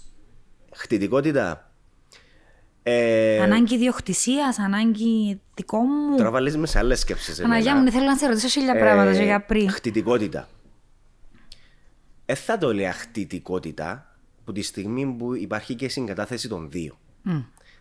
Χτιτικότητα. 0.73 1.70
Ε, 2.83 3.43
Ανάγκη 3.43 3.75
ιδιοκτησίας, 3.75 4.59
ανάγκη 4.59 5.41
δικό 5.55 5.79
μου. 5.79 6.17
Τώρα 6.17 6.31
βάλεις 6.31 6.57
με 6.57 6.67
σε 6.67 6.79
άλλες 6.79 7.01
σκέψεις. 7.01 7.41
Παναγιά 7.41 7.71
εμένα. 7.71 7.85
μου, 7.85 7.91
θέλω 7.91 8.05
να 8.05 8.17
σε 8.17 8.27
ρωτήσω 8.27 8.49
χίλια 8.49 8.79
πράγματα 8.79 9.15
και 9.17 9.23
για 9.23 9.41
πριν. 9.41 9.67
Ε, 9.67 9.71
Χτιτικότητα. 9.71 10.49
Ε, 12.27 12.35
θα 12.35 12.59
το 12.59 12.75
λέω 12.75 12.91
χτιτικότητα 12.93 14.17
που 14.45 14.53
τη 14.53 14.63
στιγμή 14.63 15.07
που 15.07 15.35
υπάρχει 15.35 15.75
και 15.75 15.89
συγκατάθεση 15.89 16.49
των 16.49 16.71
δύο. 16.71 16.99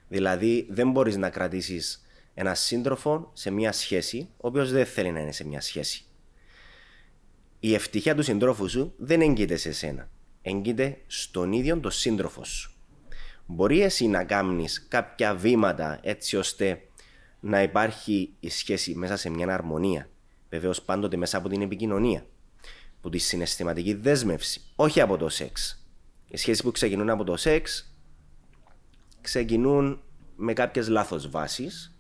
Δηλαδή 0.08 0.68
δεν 0.70 0.92
μπορείς 0.92 1.18
να 1.18 1.30
κρατήσεις 1.30 2.06
ένα 2.34 2.56
σύντροφο 2.56 3.30
σε 3.34 3.50
μια 3.50 3.72
σχέση 3.72 4.30
ο 4.38 4.48
οποίος 4.48 4.72
δεν 4.72 4.86
θέλει 4.86 5.12
να 5.12 5.20
είναι 5.20 5.32
σε 5.32 5.48
μια 5.48 5.62
σχέση. 5.62 6.04
Η 7.60 7.74
ευτυχία 7.74 8.16
του 8.16 8.24
συντρόφου 8.24 8.70
σου 8.70 8.94
δεν 8.98 9.22
έγκυται 9.22 9.56
σε 9.56 9.72
σένα. 9.72 10.10
Έγκυται 10.42 10.98
στον 11.08 11.52
ίδιο 11.52 11.80
τον 11.80 11.92
σύντροφο 11.92 12.44
σου. 12.44 12.72
Μπορεί 13.52 13.82
εσύ 13.82 14.08
να 14.08 14.24
κάνεις 14.24 14.86
κάποια 14.88 15.36
βήματα 15.36 16.00
έτσι 16.02 16.38
ώστε 16.38 16.82
να 17.40 17.62
υπάρχει 17.62 18.34
η 18.40 18.50
σχέση 18.50 18.96
μέσα 18.96 19.18
σε 19.18 19.30
μια 19.30 19.54
αρμονία. 19.54 20.10
Βεβαίως 20.50 20.82
πάντοτε 20.82 21.18
μέσα 21.18 21.38
από 21.38 21.50
την 21.50 21.62
επικοινωνία. 21.62 22.26
Από 22.98 23.10
τη 23.10 23.18
συναισθηματική 23.18 23.94
δέσμευση. 23.94 24.62
Όχι 24.76 25.02
από 25.02 25.18
το 25.18 25.30
σεξ. 25.30 25.86
Οι 26.28 26.38
σχέσεις 26.38 26.64
που 26.64 26.72
ξεκινούν 26.72 27.10
από 27.10 27.24
το 27.24 27.38
σεξ 27.38 27.94
ξεκινούν 29.22 30.02
με 30.36 30.54
κάποιες 30.54 30.88
λάθος 30.88 31.30
βάσεις. 31.30 31.96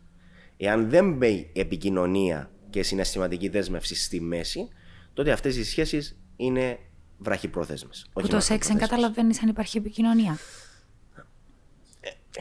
Εάν 0.58 0.89
δεν 0.89 1.13
μπει 1.13 1.51
επικοινωνία 1.53 2.51
και 2.70 2.84
συναισθηματική 2.84 3.50
δέσμευση 3.50 3.96
στη 3.96 4.22
μέση, 4.22 4.68
τότε 5.13 5.32
αυτές 5.32 5.58
οι 5.58 5.63
σχέσεις 5.63 6.20
είναι 6.36 6.79
βραχυπρόθεσμες. 7.18 8.06
Που 8.06 8.12
όχι 8.13 8.29
το 8.29 8.39
σεξ 8.39 8.68
δεν 8.68 8.75
μακροπρόθεσμες. 8.75 8.89
καταλαβαίνεις 8.89 9.41
αν 9.41 9.50
υπάρχει 9.50 9.77
επικοινωνία. 9.77 10.38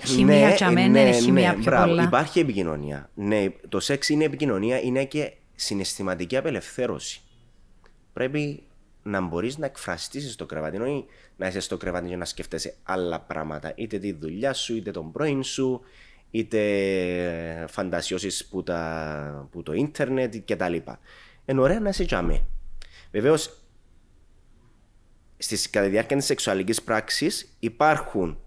Χημεία 0.04 0.54
για 0.54 0.70
μένα 0.70 1.00
είναι 1.00 1.12
χημεία 1.12 1.50
πιο 1.50 1.58
Ναι, 1.58 1.64
μπράβο, 1.64 1.86
πολλά. 1.86 2.02
Υπάρχει 2.02 2.40
επικοινωνία. 2.40 3.10
Ναι, 3.14 3.46
το 3.68 3.80
σεξ 3.80 4.08
είναι 4.08 4.24
επικοινωνία, 4.24 4.80
είναι 4.80 5.04
και 5.04 5.32
συναισθηματική 5.54 6.36
απελευθέρωση. 6.36 7.20
Πρέπει 8.12 8.62
να 9.02 9.20
μπορείς 9.20 9.58
να 9.58 9.66
εκφραστεί 9.66 10.20
στο 10.20 10.46
κρεβάτι, 10.46 10.80
όχι 10.80 11.04
να 11.36 11.46
είσαι 11.46 11.60
στο 11.60 11.76
κρεβάτι 11.76 12.08
και 12.08 12.16
να 12.16 12.24
σκέφτεσαι 12.24 12.74
άλλα 12.82 13.20
πράγματα. 13.20 13.72
Είτε 13.74 13.98
τη 13.98 14.12
δουλειά 14.12 14.52
σου, 14.52 14.76
είτε 14.76 14.90
τον 14.90 15.12
πρώην 15.12 15.42
σου, 15.42 15.80
είτε 16.30 17.64
φαντασιώσεις 17.68 18.46
που, 18.46 18.62
τα, 18.62 19.48
που 19.50 19.62
το 19.62 19.72
ίντερνετ 19.72 20.34
κτλ. 20.44 20.74
Είναι 21.44 21.60
ωραία 21.60 21.80
να 21.80 21.88
είσαι 21.88 22.04
τζαμέ. 22.04 22.46
Βεβαίως, 23.10 23.62
στις, 25.38 25.70
κατά 25.70 25.84
τη 25.84 25.90
διάρκεια 25.90 26.16
της 26.16 26.26
σεξουαλικής 26.26 26.82
πράξης 26.82 27.56
υπάρχουν, 27.58 28.38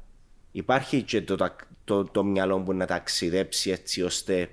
υπάρχει 0.52 1.02
και 1.02 1.22
το, 1.22 1.36
τα- 1.36 1.56
το, 1.84 2.04
το 2.04 2.24
μυαλό 2.24 2.62
που 2.62 2.74
να 2.74 2.86
ταξιδέψει 2.86 3.70
έτσι 3.70 4.02
ώστε 4.02 4.50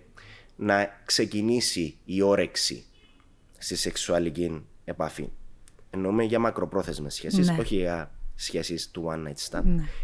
να 0.57 1.01
ξεκινήσει 1.05 1.99
η 2.05 2.23
όρεξη 2.23 2.85
στη 3.59 3.77
σεξουαλική 3.77 4.67
επαφή. 4.85 5.29
Εννοούμε 5.91 6.25
για 6.25 6.39
μακροπρόθεσμες 6.39 7.15
σχέσεις, 7.15 7.49
Ναι. 7.49 7.57
όχι 7.61 7.77
για 7.77 8.11
σχέσεις 8.35 8.91
του 8.91 9.05
one 9.09 9.29
night 9.29 9.51
stand. 9.51 9.63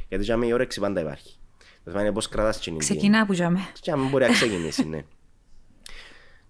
Γιατί 0.09 0.25
για 0.25 0.37
μένα 0.37 0.51
η 0.51 0.55
όρεξη 0.55 0.81
πάντα 0.81 1.01
υπάρχει. 1.01 1.37
Το 1.85 1.91
θέμα 1.91 2.03
είναι 2.03 2.13
πώς 2.13 2.29
κρατάς 2.29 2.61
την 2.61 2.75
ίδια. 2.75 2.87
Ξεκινά 2.89 3.27
που 3.27 3.33
για 3.33 3.51
μέ. 3.51 3.61
Και 3.81 3.91
αν 3.91 4.09
μπορεί 4.09 4.25
να 4.27 4.33
ξεκινήσει, 4.33 4.89
ναι. 4.89 5.05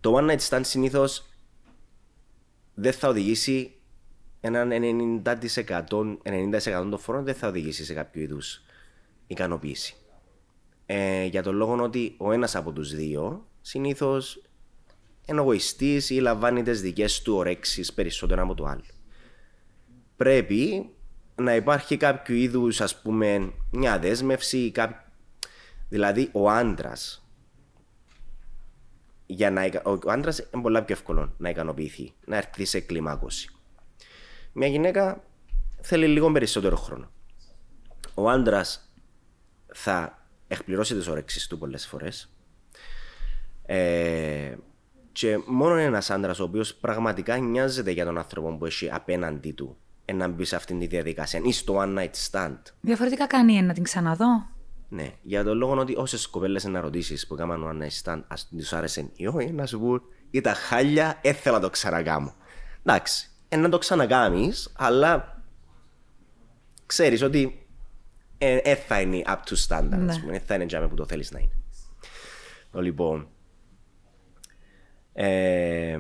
Το 0.01 0.15
one 0.19 0.31
night 0.31 0.49
stand 0.49 0.61
συνήθως 0.65 1.27
δεν 2.75 2.93
θα 2.93 3.09
οδηγήσει 3.09 3.73
έναν 4.41 4.71
90%, 4.73 6.19
90% 6.23 6.89
των 6.91 6.99
φορών 6.99 7.25
δεν 7.25 7.35
θα 7.35 7.49
οδηγήσει 7.49 7.85
σε 7.85 7.95
κάποιο 7.95 8.23
είδους 8.23 8.63
ικανοποίηση. 9.27 9.97
Ε, 10.87 11.25
για 11.25 11.43
τον 11.43 11.55
λόγο 11.55 11.83
ότι 11.83 12.15
ο 12.19 12.33
ένας 12.33 12.55
από 12.57 12.73
τους 12.73 12.95
δύο 12.95 13.47
συνήθως 13.61 14.43
είναι 15.27 15.41
εγωιστής 15.41 16.11
ή 16.11 16.15
λαμβάνει 16.15 16.63
τις 16.63 16.81
δικές 16.81 17.23
του 17.23 17.35
ορέξεις 17.35 17.93
περισσότερο 17.93 18.43
από 18.43 18.55
το 18.55 18.65
άλλο. 18.65 18.85
Πρέπει 20.17 20.91
να 21.35 21.55
υπάρχει 21.55 21.97
κάποιο 21.97 22.35
είδους 22.35 22.81
ας 22.81 23.01
πούμε 23.03 23.53
μια 23.71 23.99
δέσμευση 23.99 24.59
ή 24.59 24.71
κάποιο 24.71 25.05
Δηλαδή, 25.89 26.29
ο 26.33 26.51
άντρας. 26.51 27.27
Για 29.27 29.51
να, 29.51 29.65
ικα- 29.65 29.87
ο 29.87 29.99
άντρας 30.11 30.39
είναι 30.39 30.63
πολλά 30.63 30.83
πιο 30.83 30.95
εύκολο 30.95 31.35
να 31.37 31.49
ικανοποιηθεί, 31.49 32.13
να 32.27 32.37
έρθει 32.37 32.65
σε 32.65 32.81
κλιμάκωση. 32.81 33.49
Μια 34.53 34.67
γυναίκα 34.67 35.25
θέλει 35.81 36.07
λίγο 36.07 36.33
περισσότερο 36.33 36.77
χρόνο. 36.77 37.11
Ο 38.15 38.29
άντρας 38.31 38.94
θα 39.77 40.23
εκπληρώσει 40.49 40.95
τις 40.95 41.07
όρεξει 41.07 41.49
του 41.49 41.59
πολλές 41.59 41.87
φορές. 41.87 42.29
Ε, 43.67 44.55
και 45.13 45.39
μόνο 45.47 45.75
ένας 45.75 46.11
άντρας 46.11 46.39
ο 46.39 46.45
οποίος 46.45 46.75
πραγματικά 46.75 47.37
νοιάζεται 47.37 47.91
για 47.91 48.05
τον 48.05 48.19
άνθρωπο 48.19 48.57
που 48.57 48.67
έχει 48.67 48.91
απέναντί 48.91 49.53
του 49.53 49.77
ε, 50.05 50.13
να 50.13 50.29
μπει 50.29 50.45
σε 50.45 50.57
αυτήν 50.57 50.79
τη 50.79 50.87
διαδικασία 50.87 51.41
ή 51.45 51.53
στο 51.53 51.79
one 51.79 51.99
night 51.99 52.31
stand. 52.31 52.59
Διαφορετικά 52.81 53.27
κάνει 53.27 53.57
ένα 53.57 53.67
να 53.67 53.73
την 53.73 53.83
ξαναδώ. 53.83 54.47
Ναι, 54.89 55.13
για 55.23 55.45
τον 55.45 55.57
λόγο 55.57 55.79
ότι 55.79 55.95
όσες 55.97 56.27
κοπέλες 56.27 56.65
να 56.65 56.81
ρωτήσεις 56.81 57.27
που 57.27 57.35
έκαναν 57.35 57.63
ο 57.63 57.85
night 57.85 58.03
stand, 58.03 58.23
ας 58.29 58.49
τους 58.49 58.73
άρεσε 58.73 59.11
ή 59.17 59.27
όχι, 59.27 59.53
να 59.53 59.67
σου 59.67 59.79
πούν 59.79 60.03
ήταν 60.31 60.55
χάλια, 60.55 61.19
έθελα 61.23 61.57
να 61.57 61.63
το 61.63 61.71
ξανακάμω. 61.71 62.35
Εντάξει, 62.83 63.31
ε, 63.49 63.57
να 63.57 63.69
το 63.69 63.79
ξανακάμεις, 63.79 64.73
αλλά 64.77 65.43
ξέρεις 66.87 67.23
ότι 67.23 67.64
ε, 68.47 68.57
ε, 68.71 68.75
θα 68.75 69.01
είναι 69.01 69.23
up 69.27 69.33
to 69.37 69.55
standard, 69.69 69.99
Ναι. 69.99 70.13
ας 70.13 70.21
πούμε, 70.21 70.37
ε, 70.37 70.39
θα 70.39 70.55
είναι 70.55 70.67
τζάμε 70.67 70.89
που 70.89 70.95
το 70.95 71.07
θέλεις 71.07 71.31
να 71.31 71.39
είναι. 71.39 71.53
Λοιπόν, 72.87 73.29
ε, 75.13 75.99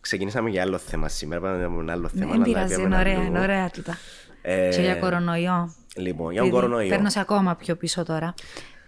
ξεκινήσαμε 0.00 0.50
για 0.50 0.62
άλλο 0.62 0.78
θέμα 0.78 1.08
σήμερα, 1.08 1.40
πάμε 1.40 1.58
να 1.58 1.68
πούμε 1.68 1.92
άλλο 1.92 2.08
θέμα. 2.08 2.24
Δεν 2.26 2.34
αλλά 2.34 2.44
πειράζει, 2.44 2.66
πήγαμε 2.74 2.86
είναι 2.86 2.94
να 2.94 3.00
ωραία, 3.00 3.14
λίγο. 3.16 3.26
είναι 3.26 3.40
ωραία 3.40 3.70
τούτα. 3.70 3.96
Ε, 4.42 4.68
Και 4.74 4.80
για 4.80 4.94
κορονοϊό. 4.96 5.74
Λοιπόν, 5.96 6.32
για 6.32 6.40
τον 6.40 6.48
Επειδή 6.48 6.60
κορονοϊό. 6.62 6.88
Παίρνω 6.88 7.10
σε 7.10 7.20
ακόμα 7.20 7.54
πιο 7.54 7.76
πίσω 7.76 8.02
τώρα. 8.04 8.34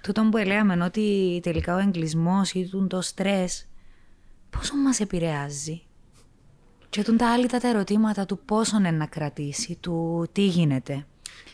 Τούτο 0.01 0.29
που 0.31 0.37
έλεγαμε 0.37 0.85
ότι 0.85 1.41
τελικά 1.43 1.75
ο 1.75 1.79
εγκλισμός 1.79 2.53
ή 2.53 2.69
τούτο 2.69 2.87
το 2.87 3.01
στρες 3.01 3.69
πόσο 4.51 4.77
μας 4.77 5.01
επηρεάζει; 5.01 5.83
Και 6.91 7.03
τούν 7.03 7.17
τα 7.17 7.33
άλλη 7.33 7.47
τα 7.47 7.69
ερωτήματα 7.69 8.27
του 8.27 8.39
πόσο 8.45 8.77
είναι 8.77 8.91
να 8.91 9.07
κρατήσει, 9.07 9.77
του 9.81 10.27
τι 10.33 10.47
γίνεται; 10.47 11.07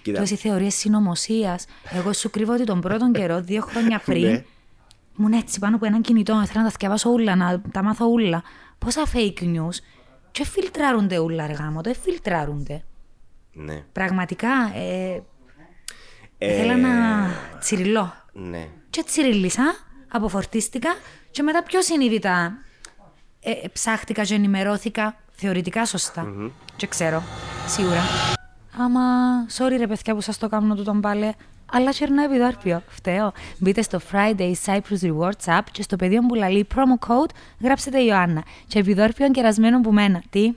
Κοίτα. 0.05 0.19
Τόση 0.21 0.37
θεωρίες 0.37 0.75
συνωμοσίας. 0.75 1.65
Εγώ 1.91 2.13
σου 2.13 2.31
κρύβω 2.31 2.53
ότι 2.53 2.65
τον 2.65 2.81
πρώτον 2.81 3.13
καιρό, 3.13 3.41
δύο 3.41 3.63
χρόνια 3.63 4.03
πριν, 4.07 4.23
Ναι. 4.31 4.45
ήμουν 5.19 5.33
έτσι 5.33 5.59
πάνω 5.59 5.77
από 5.77 5.87
έναν 5.87 6.01
κινητό, 6.03 6.41
ήθελα 6.43 6.59
να 6.59 6.65
τα 6.65 6.71
θυκευάσω 6.71 7.11
όλα, 7.11 7.35
να 7.37 7.61
τα 7.73 7.83
μάθω 7.83 8.11
όλα. 8.11 8.43
Πόσα 8.79 9.03
fake 9.15 9.43
news. 9.43 9.75
Και 10.31 10.45
φιλτράρονται 10.45 11.19
όλα, 11.19 11.45
αργά 11.45 11.65
μου, 11.71 11.83
δεν 11.83 11.95
φιλτράρονται. 12.03 12.85
Ναι. 13.53 13.83
Πραγματικά, 13.93 14.49
ε, 14.75 15.23
Ε, 16.39 16.53
ήθελα 16.55 16.77
να 16.77 16.91
τσιριλώ. 17.61 18.13
Ναι. 18.33 18.69
Και 18.91 19.03
τσιρίλησα, 19.07 19.75
αποφορτίστηκα 20.09 20.89
και 21.31 21.43
μετά 21.43 21.63
πιο 21.63 21.83
συνείδητα 21.83 22.59
ε, 23.41 23.51
ε, 23.51 23.69
ψάχτηκα 23.73 24.23
και 24.25 24.35
ενημερώθηκα 24.35 25.17
θεωρητικά 25.31 25.87
σωστά. 25.87 26.27
Και 26.77 26.87
ξέρω, 26.87 27.23
σίγουρα. 27.67 28.01
Άμα, 28.79 29.01
sorry 29.57 29.77
ρε 29.79 29.87
παιδιά 29.87 30.15
που 30.15 30.21
σας 30.21 30.39
το 30.39 30.49
κάνω 30.49 30.75
τούτον 30.75 31.01
πάλι, 31.01 31.35
αλλά 31.73 31.93
χερνά 31.93 32.25
επιδόρπιο. 32.25 32.83
Φταίω. 32.89 33.33
Μπείτε 33.59 33.83
στο 33.83 34.01
Friday 34.13 34.53
Cyprus 34.65 35.01
Rewards 35.01 35.45
App 35.45 35.63
και 35.73 35.83
στο 35.83 35.97
πεδίο 35.97 36.21
που 36.21 36.35
λαλεί 36.35 36.67
promo 36.75 37.07
code 37.07 37.31
γράψετε 37.61 38.01
Ιωάννα. 38.01 38.45
Και 38.67 38.79
επιδόρπιο 38.79 39.31
κερασμένο 39.31 39.81
που 39.81 39.93
μένα. 39.93 40.23
Τι; 40.31 40.55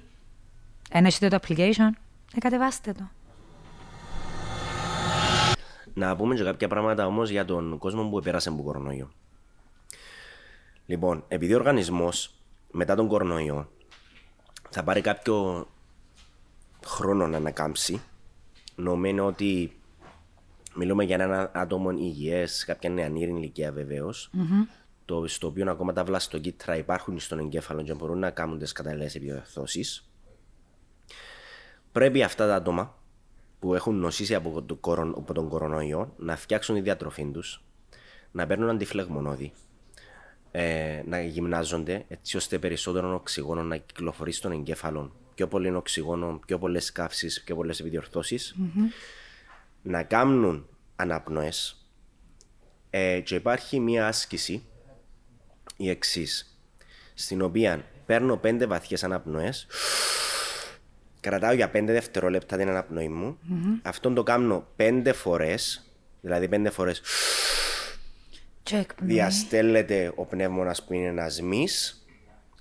Ενέχετε 0.90 1.28
το 1.28 1.40
application? 1.42 1.90
Ε, 2.36 2.40
κατεβάστε 2.40 2.94
το. 2.94 3.10
Να 5.94 6.16
πούμε 6.16 6.36
και 6.36 6.44
κάποια 6.44 6.68
πράγματα 6.68 7.06
όμως 7.06 7.30
για 7.30 7.46
τον 7.46 7.78
κόσμο 7.78 8.10
που 8.10 8.22
πέρασε 8.22 8.50
από 8.50 8.64
κορονοϊό. 8.64 9.10
Λοιπόν, 10.86 11.24
επειδή 11.28 11.54
ο 11.54 11.58
οργανισμός 11.58 12.34
μετά 12.72 12.96
τον 12.96 13.08
κορονοϊό 13.08 13.70
θα 14.70 14.84
πάρει 14.84 15.02
κάποιο 15.02 15.68
χρόνο 16.88 17.28
να 17.28 17.38
ανακάμψει, 17.38 18.02
νομίζω 18.76 19.26
ότι 19.26 19.80
μιλούμε 20.76 21.04
για 21.04 21.16
ένα 21.16 21.52
άτομο 21.54 21.92
υγιές, 21.92 22.66
κάποια 22.66 22.90
νεανήρη 22.90 23.32
ηλικία 23.32 23.72
βεβαίως, 23.72 24.30
το, 25.06 25.28
στο 25.28 25.48
οποίο 25.48 25.72
ακόμα 25.72 25.94
τα 25.94 26.04
βλαστοκύτταρα 26.04 26.78
υπάρχουν 26.78 27.20
στον 27.20 27.40
εγκέφαλο 27.40 27.84
και 27.84 27.94
μπορούν 27.94 28.20
να 28.20 28.30
κάνουν 28.30 28.60
τις 28.60 28.72
καταλληλές 28.72 29.16
επιδιορθώσει. 29.16 29.86
Πρέπει 31.92 32.24
αυτά 32.24 32.48
τα 32.48 32.56
άτομα 32.56 32.96
που 33.60 33.74
έχουν 33.74 33.96
νοσήσει 34.00 34.36
από 34.36 34.62
τον, 34.64 34.80
κορον, 34.80 35.14
από 35.18 35.34
τον 35.34 35.50
κορονοϊό 35.50 36.14
να 36.18 36.36
φτιάξουν 36.36 36.76
τη 36.76 36.82
διατροφή 36.82 37.32
τους, 37.32 37.64
να 38.32 38.48
παίρνουν 38.48 38.70
αντιφλεγμονώδη, 38.70 39.52
ε, 40.52 41.02
να 41.06 41.22
γυμνάζονται 41.22 42.06
έτσι 42.08 42.38
ώστε 42.38 42.60
περισσότερο 42.60 43.14
οξυγόνο 43.14 43.64
να 43.64 43.78
κυκλοφορεί 43.78 44.32
στον 44.32 44.52
εγκέφαλο. 44.52 45.16
Πιο 45.38 45.48
πολύ 45.48 45.76
οξυγόνο, 45.76 46.40
πιο 46.46 46.60
πολλές 46.60 46.92
καύσεις, 46.92 47.44
πιο 47.44 47.56
πολλές 47.56 47.80
επιδιορθώσεις. 47.80 48.56
Να 49.82 50.04
κάνουν 50.04 50.68
αναπνοές. 50.96 51.88
Ε, 52.90 53.20
και 53.20 53.36
υπάρχει 53.36 53.80
μία 53.80 54.08
άσκηση 54.08 54.64
η 55.78 55.90
εξής, 55.90 56.60
στην 57.14 57.42
οποία 57.42 57.86
παίρνω 58.06 58.38
πέντε 58.38 58.66
βαθιές 58.66 59.04
αναπνοές 59.04 59.68
κρατάω 61.20 61.54
για 61.54 61.72
5 61.74 61.84
δευτερόλεπτα 61.86 62.58
την 62.58 62.70
αναπνοή 62.70 63.08
μου. 63.08 63.38
Αυτό 63.82 64.14
το 64.14 64.24
κάνω 64.24 64.68
5 64.76 65.12
φορές. 65.14 65.92
Δηλαδή 66.22 66.48
5 66.52 66.72
φορές 66.72 67.02
Check. 68.70 68.86
διαστέλλεται 69.02 70.12
ο 70.16 70.26
πνεύμονας 70.26 70.84
που 70.84 70.94
είναι 70.94 71.08
ένας 71.08 71.42
μη, 71.42 71.68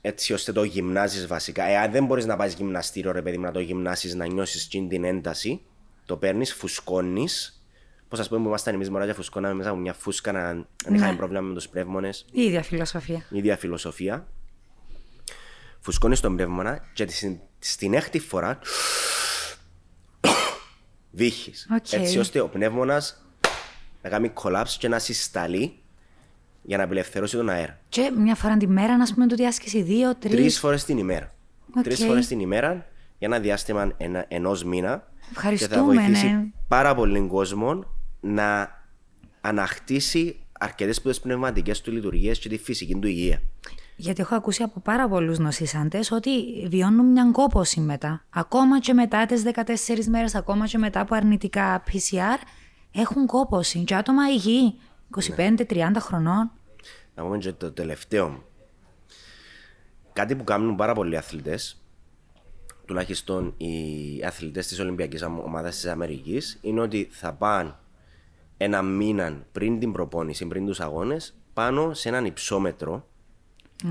έτσι 0.06 0.32
ώστε 0.32 0.52
το 0.52 0.62
γυμνάζεις 0.62 1.26
βασικά. 1.26 1.64
Εάν 1.64 1.90
δεν 1.90 2.04
μπορείς 2.04 2.26
να 2.26 2.36
πας 2.36 2.52
γυμναστήριο, 2.52 3.12
ρε 3.12 3.22
παιδί 3.22 3.38
μου, 3.38 3.44
να 3.44 3.50
το 3.52 3.60
γυμνάσεις, 3.60 4.14
να 4.14 4.26
νιώσεις 4.26 4.68
την 4.68 5.04
ένταση, 5.04 5.62
το 6.04 6.16
παίρνεις, 6.16 6.54
φουσκώνεις. 6.54 7.62
Πώς 8.08 8.18
ας 8.18 8.28
πούμε 8.28 8.40
που 8.40 8.46
ήμασταν 8.46 8.75
εμείς 8.75 8.90
μωράκια, 8.90 9.14
φουσκώναμε 9.14 9.54
μέσα 9.54 9.70
από 9.70 9.78
μια 9.78 9.92
φούσκα 9.92 10.32
να 10.32 10.48
αν 10.48 10.68
είχαμε 10.90 11.16
πρόβλημα 11.16 11.40
με 11.40 11.54
τους 11.54 11.68
πνεύμονες. 11.68 12.24
Η 12.33 12.42
ίδια 12.42 12.62
φιλοσοφία. 12.62 13.26
Η 13.31 13.38
ίδια 13.38 13.57
φιλοσοφία. 13.57 14.26
Φουσκώνεις 15.81 16.20
τον 16.20 16.37
πνεύμονα 16.37 16.85
και 16.94 17.09
στην, 17.09 17.38
στην 17.59 17.94
έκτη 17.94 18.18
φορά 18.18 18.59
βήχει. 21.18 21.52
Οκ. 21.76 21.92
Έτσι 21.92 22.18
ώστε 22.18 22.40
ο 22.40 22.48
πνεύμονας 22.48 23.24
να 24.02 24.11
κάνει 24.11 24.33
collapse 24.42 24.74
και 24.78 24.88
να 24.88 24.98
συσταλεί 24.98 25.78
για 26.66 26.76
να 26.76 26.83
απελευθερώσει 26.85 27.37
τον 27.37 27.48
αέρα. 27.48 27.79
Και 27.88 28.12
μια 28.16 28.35
φορά 28.35 28.57
τη 28.57 28.66
μέρα, 28.66 28.96
να 28.96 29.05
πούμε, 29.14 29.26
τούτη 29.26 29.46
άσκηση, 29.46 29.83
δύο, 29.83 30.14
τρεις. 30.14 30.33
Τρεις 30.33 30.59
φορές 30.59 30.85
την 30.85 30.98
ημέρα. 30.98 31.35
Οκ. 31.76 31.83
Τρεις 31.83 32.05
φορές 32.05 32.26
την 32.26 32.40
ημέρα 32.40 32.72
για 33.18 33.29
ένα 33.29 33.38
διάστημα 33.38 33.92
ένα, 33.96 34.24
ενός 34.29 34.64
μήνα. 34.64 34.96
Και 34.96 35.24
θα 35.24 35.31
Ευχαριστούμε, 35.31 35.83
βοηθήσει 35.83 36.26
ναι. 36.26 36.44
πάρα 36.68 36.94
πολύ 36.94 37.20
κόσμο 37.20 37.85
να 38.20 38.70
ανακτήσει 39.40 40.37
αρκετές 40.59 40.98
από 40.98 41.11
τι 41.11 41.18
πνευματικές 41.20 41.81
του 41.81 41.92
λειτουργίες 41.92 42.38
και 42.38 42.48
τη 42.48 42.59
φυσική 42.59 42.94
του 42.94 43.07
υγεία. 43.07 43.42
Γιατί 43.96 44.20
έχω 44.20 44.35
ακούσει 44.35 44.62
από 44.62 44.81
πάρα 44.81 45.09
πολλούς 45.09 45.38
νοσήσαντες 45.38 46.11
ότι 46.11 46.31
βιώνουν 46.68 47.07
μια 47.07 47.29
κόπωση 47.33 47.81
μετά. 47.81 48.24
Ακόμα 48.31 48.81
και 48.81 48.92
μετά 48.92 49.26
τις 49.26 49.42
14 49.42 50.07
μέρες, 50.09 50.35
ακόμα 50.35 50.66
και 50.66 50.79
μετά 50.79 51.00
από 51.00 51.14
αρνητικά 51.14 51.83
PCR, 51.87 52.46
έχουν 52.92 53.26
κόπωση. 53.26 53.85
Και 53.85 53.94
άτομα 53.94 54.22
υγιή, 54.31 54.74
25-30 55.14 55.92
χρονών. 55.99 56.51
Να 57.14 57.23
πούμε 57.23 57.38
και 57.38 57.53
το 57.53 57.73
τελευταίο. 57.73 58.45
Κάτι 60.12 60.37
που 60.37 60.45
κάνουν 60.45 60.77
πάρα 60.77 60.95
πολλοί 60.95 61.16
αθλητές, 61.16 61.83
τουλάχιστον 62.85 63.55
οι 63.57 64.25
αθλητές 64.25 64.66
της 64.66 64.79
Ολυμπιακής 64.81 65.23
Ομάδας 65.23 65.75
της 65.75 65.87
Αμερικής, 65.87 66.59
είναι 66.61 66.81
ότι 66.81 67.09
θα 67.11 67.33
πάνε 67.33 67.75
ένα 68.57 68.83
μήνα 68.83 69.47
πριν 69.53 69.79
την 69.79 69.92
προπόνηση, 69.92 70.47
πριν 70.47 70.66
τους 70.66 70.81
αγώνες, 70.81 71.35
πάνω 71.53 71.95
σε 71.95 72.09
έναν 72.09 72.25
υψόμετρο, 72.25 73.09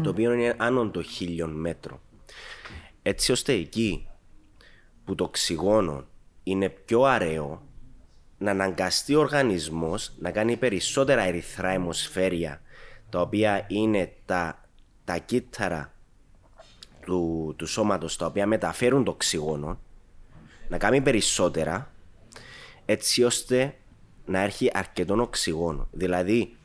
το 0.03 0.09
οποίο 0.09 0.33
είναι 0.33 0.55
άνω 0.57 0.89
των 0.89 1.03
χίλιων 1.03 1.51
μέτρων. 1.51 1.99
Έτσι 3.01 3.31
ώστε 3.31 3.53
εκεί 3.53 4.07
που 5.05 5.15
το 5.15 5.23
οξυγόνο 5.23 6.07
είναι 6.43 6.69
πιο 6.69 7.03
αραιό, 7.03 7.61
να 8.37 8.51
αναγκαστεί 8.51 9.15
ο 9.15 9.19
οργανισμός 9.19 10.11
να 10.19 10.31
κάνει 10.31 10.57
περισσότερα 10.57 11.21
ερυθρά 11.23 11.69
αιμοσφαίρια, 11.69 12.61
τα 13.09 13.21
οποία 13.21 13.65
είναι 13.67 14.13
τα, 14.25 14.65
τα 15.03 15.17
κύτταρα 15.17 15.93
του, 17.05 17.53
του 17.57 17.67
σώματος, 17.67 18.17
τα 18.17 18.25
οποία 18.25 18.45
μεταφέρουν 18.47 19.03
το 19.03 19.11
οξυγόνο, 19.11 19.79
να 20.67 20.77
κάνει 20.77 21.01
περισσότερα, 21.01 21.91
έτσι 22.85 23.23
ώστε 23.23 23.75
να 24.25 24.39
έρχει 24.39 24.69
αρκετό 24.73 25.21
οξυγόνο. 25.21 25.87
Δηλαδή, 25.91 26.55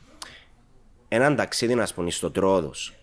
έναν 1.08 1.36
ταξίδι, 1.36 1.74
να 1.74 1.88
πούμε, 1.94 2.10
στο 2.10 2.30
Τρόδος. 2.30 2.94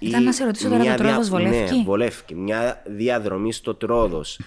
Ήταν 0.00 0.22
ή 0.22 0.24
να 0.24 0.32
σε 0.32 0.44
ρωτήσω 0.44 0.68
τώρα, 0.68 0.80
μια 0.80 0.96
το 0.96 1.02
Τρόδος 1.02 1.28
δια- 1.28 1.38
βολεύει; 1.38 1.76
Ναι, 1.76 1.82
βολεύει. 1.84 2.34
Μια 2.34 2.82
διαδρομή 2.86 3.52
στο 3.52 3.74
Τρόδος, 3.74 4.40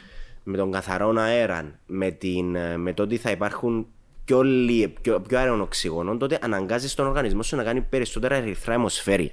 με 0.49 0.57
τον 0.57 0.71
καθαρό 0.71 1.13
αέρα, 1.17 1.79
με, 1.85 2.11
την, 2.11 2.55
ε, 2.55 2.77
με 2.77 2.93
το 2.93 3.03
ότι 3.03 3.17
θα 3.17 3.31
υπάρχουν 3.31 3.87
πιο, 4.25 4.41
λι- 4.41 4.99
πιο, 5.01 5.21
πιο 5.21 5.37
αέριο 5.37 5.61
οξυγόνο, 5.61 6.17
τότε 6.17 6.39
αναγκάζεις 6.41 6.93
τον 6.93 7.07
οργανισμό 7.07 7.43
σου 7.43 7.55
να 7.55 7.63
κάνει 7.63 7.81
περισσότερα 7.81 8.35
ερυθρά 8.35 8.73
αιμοσφαίρια. 8.73 9.31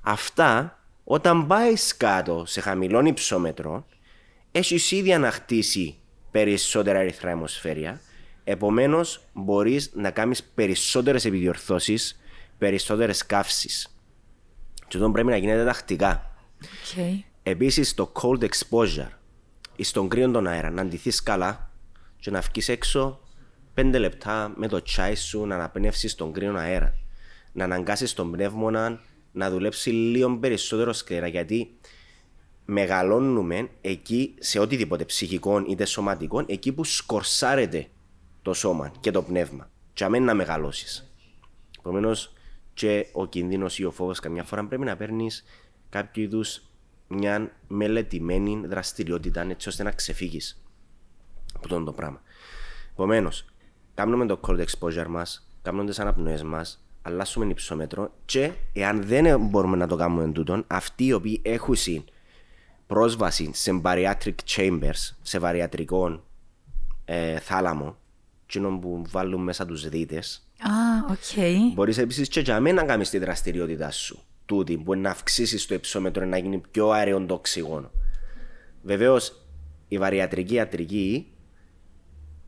Αυτά, 0.00 0.78
όταν 1.04 1.46
πάεις 1.46 1.96
κάτω 1.96 2.42
σε 2.46 2.60
χαμηλό 2.60 3.00
υψόμετρο, 3.04 3.86
έχεις 4.52 4.90
ήδη 4.90 5.12
ανακτήσει 5.12 5.98
περισσότερα 6.30 6.98
ερυθρά 6.98 7.30
αιμοσφαίρια. 7.30 8.00
Επομένως, 8.44 9.20
μπορείς 9.32 9.90
να 9.94 10.10
κάνεις 10.10 10.42
περισσότερες 10.44 11.24
επιδιορθώσεις, 11.24 12.20
περισσότερες 12.58 13.26
καύσεις. 13.26 13.96
Και 14.88 14.96
αυτό 14.96 15.10
πρέπει 15.10 15.28
να 15.28 15.36
γίνεται 15.36 15.64
τακτικά. 15.64 16.34
Okay. 16.62 17.24
Επίσης, 17.42 17.94
το 17.94 18.12
cold 18.22 18.44
exposure, 18.44 19.08
ή 19.08 19.19
στον 19.82 20.08
κρύο 20.08 20.30
τον 20.30 20.46
αέρα, 20.46 20.70
να 20.70 20.82
αντιθεί 20.82 21.22
καλά 21.22 21.70
και 22.18 22.30
να 22.30 22.40
βγει 22.40 22.72
έξω 22.72 23.20
5 23.74 23.94
λεπτά 23.98 24.52
με 24.56 24.68
το 24.68 24.82
τσάι 24.82 25.14
σου 25.14 25.46
να 25.46 25.54
αναπνεύσεις 25.54 26.14
τον 26.14 26.32
κρύο 26.32 26.56
αέρα. 26.56 26.94
Να 27.52 27.64
αναγκάσεις 27.64 28.12
τον 28.14 28.30
πνεύμονα 28.30 29.00
να 29.32 29.50
δουλέψει 29.50 29.90
λίγο 29.90 30.38
περισσότερο 30.38 30.92
σκληρά 30.92 31.26
γιατί 31.26 31.78
μεγαλώνουμε 32.64 33.68
εκεί 33.80 34.34
σε 34.38 34.58
οτιδήποτε 34.58 35.04
ψυχικό 35.04 35.64
είτε 35.68 35.84
σωματικό, 35.84 36.44
εκεί 36.46 36.72
που 36.72 36.84
σκορσάρεται 36.84 37.88
το 38.42 38.52
σώμα 38.52 38.92
και 39.00 39.10
το 39.10 39.22
πνεύμα. 39.22 39.70
Και 39.92 40.04
αμέν 40.04 40.24
να 40.24 40.34
μεγαλώσεις. 40.34 41.12
Επομένως, 41.78 42.32
και 42.74 43.06
ο 43.12 43.26
κίνδυνο 43.26 43.66
ή 43.76 43.84
ο 43.84 43.90
φόβος 43.90 44.20
καμιά 44.20 44.44
φορά 44.44 44.64
πρέπει 44.64 44.84
να 44.84 44.96
παίρνεις 44.96 45.44
κάποιο 45.88 46.22
είδους 46.22 46.62
μια 47.12 47.50
μελετημένη 47.68 48.62
δραστηριότητα 48.66 49.40
έτσι 49.42 49.68
ώστε 49.68 49.82
να 49.82 49.90
ξεφύγεις 49.90 50.62
από 51.54 51.64
αυτό 51.74 51.84
το 51.84 51.92
πράγμα. 51.92 52.22
Επομένως, 52.92 53.44
κάνουμε 53.94 54.26
το 54.26 54.40
cold 54.42 54.64
exposure 54.64 55.06
μας, 55.08 55.50
κάνουμε 55.62 55.84
τις 55.84 55.98
αναπνοές 55.98 56.42
μας, 56.42 56.84
αλλάσσουμε 57.02 57.46
υψόμετρο 57.46 58.12
και 58.24 58.50
εάν 58.72 59.02
δεν 59.02 59.40
μπορούμε 59.40 59.76
να 59.76 59.86
το 59.86 59.96
κάνουμε 59.96 60.32
τούτο, 60.32 60.64
αυτοί 60.66 61.04
οι 61.04 61.12
οποίοι 61.12 61.40
έχουν 61.44 62.04
πρόσβαση 62.86 63.50
σε 63.52 63.80
bariatric 63.84 64.34
chambers, 64.46 65.10
σε 65.22 65.38
βαριατρικό 65.38 66.24
ε, 67.04 67.38
θάλαμο, 67.38 67.96
εκείνο 68.46 68.78
που 68.78 69.02
βάλουν 69.10 69.42
μέσα 69.42 69.66
τους 69.66 69.88
δύτες, 69.88 70.48
Α, 70.58 70.70
οκ. 71.10 71.72
μπορείς 71.74 71.98
επίσης 71.98 72.28
και 72.28 72.40
για 72.40 72.60
μένα 72.60 72.80
να 72.80 72.88
κάνεις 72.88 73.10
τη 73.10 73.18
δραστηριότητά 73.18 73.90
σου. 73.90 74.22
Τούτη, 74.50 74.76
που 74.76 74.94
να 74.94 75.10
αυξήσεις 75.10 75.66
το 75.66 75.74
υψόμετρο 75.74 76.24
να 76.26 76.36
γίνει 76.38 76.62
πιο 76.70 76.90
αέριο 76.90 77.20
το 77.20 77.34
οξυγόνο. 77.34 77.90
Βεβαίως, 78.82 79.46
η 79.88 79.98
βαριατρική 79.98 80.54
ιατρική 80.54 81.32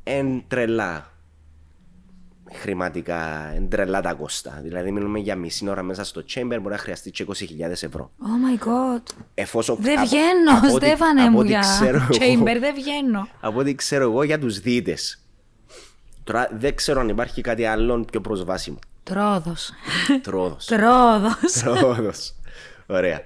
είναι 0.05 0.43
τρελά 0.49 1.13
χρηματικά, 2.53 3.53
είναι 3.57 3.67
τρελά 3.67 4.01
τα 4.01 4.15
κόστα. 4.15 4.61
Δηλαδή, 4.63 4.91
μιλούμε 4.93 5.19
για 5.19 5.37
μισή 5.37 5.69
ώρα 5.69 5.83
μέσα 5.83 6.05
στο 6.05 6.23
chamber, 6.35 6.45
μπορεί 6.61 6.69
να 6.75 6.79
χρειαστεί 6.79 7.11
και 7.11 7.23
20.000 7.23 7.83
ευρώ. 7.83 8.11
Oh 8.21 8.25
my 8.25 8.67
god. 8.69 9.03
Εφόσον, 9.35 9.77
Δεν 9.81 9.99
από- 9.99 10.07
βγαίνω, 10.09 10.53
από 10.63 10.75
ό,τι- 10.75 10.87
Στέφανε 10.87 11.21
από 11.23 11.31
μου 11.31 11.39
ό,τι 11.39 11.49
για 11.49 11.59
ξέρω 11.61 11.97
εγώ- 11.97 12.09
chamber, 12.43 12.57
δεν 12.61 12.75
βγαίνω. 12.75 13.29
από 13.41 13.59
ό,τι 13.59 13.75
ξέρω 13.75 14.05
εγώ 14.05 14.23
για 14.23 14.39
τους 14.39 14.61
δίτες. 14.61 15.17
Τώρα 16.25 16.49
δεν 16.59 16.75
ξέρω 16.75 17.01
αν 17.01 17.09
υπάρχει 17.09 17.41
κάτι 17.41 17.65
άλλο 17.65 18.05
πιο 18.11 18.21
προσβάσιμο. 18.21 18.79
Τρόδος. 19.03 19.71
Τρόδος. 20.23 20.65
Τρόδος. 20.65 21.53
Τρόδος. 21.63 22.35
Ωραία. 22.87 23.21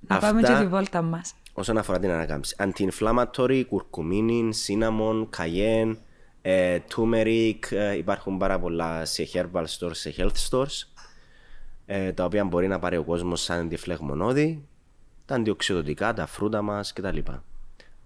Να 0.00 0.18
πάμε 0.18 0.42
και 0.42 0.54
τη 0.54 0.66
βόλτα 0.66 1.02
μας. 1.02 1.34
όσον 1.52 1.78
αφορά 1.78 1.98
την 1.98 2.10
ανακάμψη. 2.10 2.56
Anti-inflammatory, 2.58 3.62
κουρκουμίνιν, 3.68 4.52
cinnamon, 4.66 5.28
cayenne, 5.36 5.96
ε, 6.42 6.78
turmeric, 6.94 7.58
ε, 7.70 7.96
υπάρχουν 7.96 8.38
πάρα 8.38 8.58
πολλά 8.58 9.04
σε 9.04 9.28
herbal 9.32 9.64
stores, 9.78 9.90
σε 9.92 10.14
health 10.18 10.48
stores, 10.50 10.88
ε, 11.86 12.12
τα 12.12 12.24
οποία 12.24 12.44
μπορεί 12.44 12.68
να 12.68 12.78
πάρει 12.78 12.96
ο 12.96 13.04
κόσμος 13.04 13.42
σαν 13.42 13.58
αντιφλεγμονώδη, 13.58 14.66
τα 15.24 15.34
αντιοξυδοτικά, 15.34 16.14
τα 16.14 16.26
φρούτα 16.26 16.62
μας 16.62 16.92
κτλ. 16.92 17.18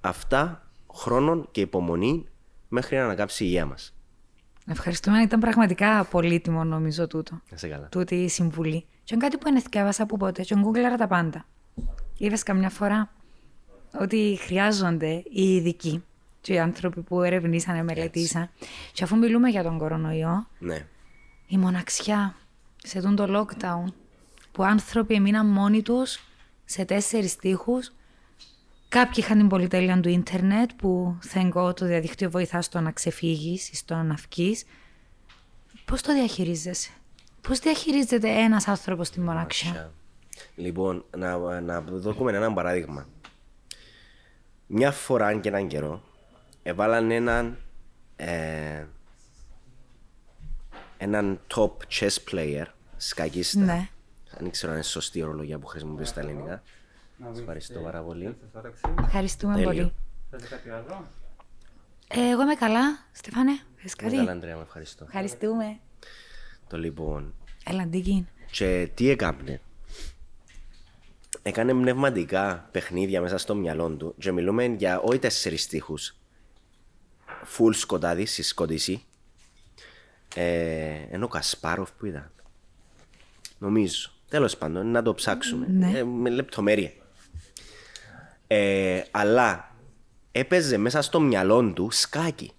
Αυτά 0.01 0.67
χρόνων 0.95 1.49
και 1.51 1.61
υπομονή 1.61 2.27
μέχρι 2.69 2.97
να 2.97 3.05
ανακάψει 3.05 3.45
η 3.45 3.47
υγεία 3.51 3.67
μας. 3.67 3.95
Ευχαριστούμε, 4.66 5.20
ήταν 5.22 5.40
πραγματικά 5.40 6.05
πολύτιμο 6.05 6.64
νομίζω 6.64 7.07
τούτο. 7.07 7.40
Να 7.51 7.57
σε 7.57 7.68
καλά. 7.68 7.88
Τούτη 7.88 8.14
η 8.14 8.29
συμβουλή. 8.29 8.85
Και 9.05 9.14
είναι 9.14 9.25
κάτι 9.25 9.37
που 9.38 9.48
ενεθιάβασα 9.48 10.03
από 10.03 10.16
πότε, 10.16 10.42
και 10.42 10.57
γκούγκλαρα 10.59 10.96
τα 10.96 11.07
πάντα. 11.07 11.44
Είδες 12.18 12.42
καμιά 12.42 12.70
φορά 12.70 13.12
ότι 14.01 14.38
χρειάζονται 14.40 15.22
οι 15.31 15.55
ειδικοί 15.55 16.05
και 16.40 16.53
οι 16.53 16.59
άνθρωποι 16.59 17.01
που 17.01 17.22
ερευνήσανε, 17.22 17.83
μελετήσαν. 17.83 18.51
Και 18.92 19.05
αφού 19.05 19.16
μιλούμε 19.16 19.48
για 19.48 19.62
τον 19.62 19.79
κορονοϊό, 19.79 20.46
Ναι. 20.59 20.87
η 21.46 21.57
μοναξιά 21.59 22.35
σε 22.77 23.01
τον 23.01 23.16
το 23.16 23.27
lockdown 23.40 23.92
που 24.53 24.64
άνθρωποι 24.64 25.14
έμειναν 25.14 25.46
μόνοι 25.46 25.83
τους 25.83 26.20
σε 26.64 26.85
τέσσερις 26.85 27.37
τείχους 27.37 27.92
Κάποιοι 28.92 29.14
είχαν 29.16 29.38
την 29.38 29.48
πολυτέλεια 29.48 30.00
του 30.00 30.09
ίντερνετ 30.09 30.70
που 30.76 31.18
thank 31.33 31.52
God 31.52 31.76
το 31.76 31.87
διαδίκτυο 31.87 32.31
βοηθά 32.31 32.62
στο 32.62 32.81
να 32.81 32.92
ξεφύγεις 32.92 33.68
ή 33.68 33.76
στο 33.76 33.94
να 33.94 34.14
βγεις. 34.14 34.64
Πώς 35.85 36.02
το 36.02 36.12
διαχειρίζεσαι, 36.12 36.90
πώς 37.40 37.59
διαχειρίζεται 37.59 38.28
ένας 38.28 38.68
άνθρωπος 38.68 39.11
τη 39.11 39.20
μοναξιά; 39.20 39.92
Λοιπόν, 40.55 41.05
να, 41.16 41.61
να 41.61 41.83
δούμε 41.83 42.33
ένα 42.33 42.52
παράδειγμα. 42.52 43.09
Μια 44.66 44.90
φορά 44.90 45.38
και 45.38 45.48
έναν 45.48 45.68
καιρό 45.68 46.02
έβαλαν 46.62 47.11
έναν 47.11 47.59
ε, 48.16 48.85
έναν 50.96 51.40
top 51.55 51.72
chess 51.88 52.16
player, 52.31 52.64
σκακίστα. 52.96 53.61
Ναι. 53.61 53.88
Δεν 54.38 54.50
ξέρω 54.50 54.72
αν 54.72 54.78
είναι 54.78 54.87
σωστή 54.87 55.18
η 55.18 55.22
ορολογία 55.22 55.59
που 55.59 55.66
χρησιμοποιώ 55.66 56.05
στα 56.05 56.20
ελληνικά. 56.20 56.62
Σας 57.28 57.38
ευχαριστώ 57.38 57.80
πάρα 57.80 58.00
πολύ. 58.02 58.37
Ευχαριστούμε 58.98 59.54
Τέλειο. 59.54 59.68
πολύ. 59.68 59.92
Θες 60.30 60.48
κάτι 60.48 60.70
άλλο; 60.70 61.06
Ε, 62.08 62.30
εγώ 62.30 62.42
είμαι 62.42 62.54
καλά. 62.54 63.06
Στεφάνε, 63.12 63.52
θες 63.76 63.94
κάτι; 63.94 64.16
Καλά, 64.16 64.32
Αντρέα, 64.32 64.56
με 64.56 64.62
ευχαριστώ. 64.62 65.04
Ευχαριστούμε. 65.04 65.78
Το 66.68 66.78
λοιπόν. 66.78 67.35
Έλα, 67.66 67.87
Ντίκιν. 67.87 68.26
Και 68.50 68.90
τι 68.94 69.08
έκανε. 69.08 69.61
Έκανε 71.42 71.72
πνευματικά 71.72 72.68
παιχνίδια 72.70 73.20
μέσα 73.20 73.38
στο 73.38 73.54
μυαλό 73.54 73.90
του 73.90 74.14
και 74.18 74.32
μιλούμε 74.32 74.64
για 74.64 75.00
όχι 75.00 75.18
τέσσερις 75.18 75.62
στίχους. 75.62 76.16
Φουλ 77.44 77.72
σκοτάδι, 77.72 78.26
συσκότηση. 78.26 79.04
Ε, 80.35 81.06
ενώ 81.11 81.24
ο 81.24 81.28
Κασπάροφ 81.28 81.92
που 81.92 82.06
ήταν. 82.06 82.30
Νομίζω. 83.58 84.11
Τέλος 84.28 84.56
πάντων, 84.56 84.87
να 84.90 85.02
το 85.02 85.14
ψάξουμε. 85.14 85.66
Ναι. 85.68 85.98
Ε, 85.98 86.04
με 86.04 86.30
λεπτομέρεια. 86.30 86.92
Ε, 88.55 89.03
αλλά 89.11 89.75
έπαιζε 90.33 90.77
μέσα 90.77 91.03
στο 91.03 91.21
μυαλό 91.21 91.73
του 91.73 91.88
σκάκι. 91.91 92.53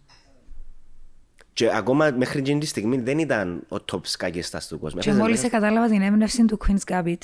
Και 1.53 1.69
ακόμα 1.75 2.11
μέχρι 2.17 2.39
εκείνη 2.39 2.59
τη 2.59 2.65
στιγμή 2.65 2.97
δεν 2.97 3.17
ήταν 3.19 3.63
ο 3.69 3.75
top 3.91 3.99
σκακίστας 4.01 4.67
του 4.67 4.79
κόσμου. 4.79 4.99
Και 4.99 5.07
Έπαιζε 5.09 5.21
μόλις 5.23 5.37
μέσα- 5.41 5.49
κατάλαβα 5.59 5.87
την 5.89 6.01
έμπνευση 6.01 6.45
του 6.45 6.57
Queen's 6.67 6.91
Gambit 6.93 7.17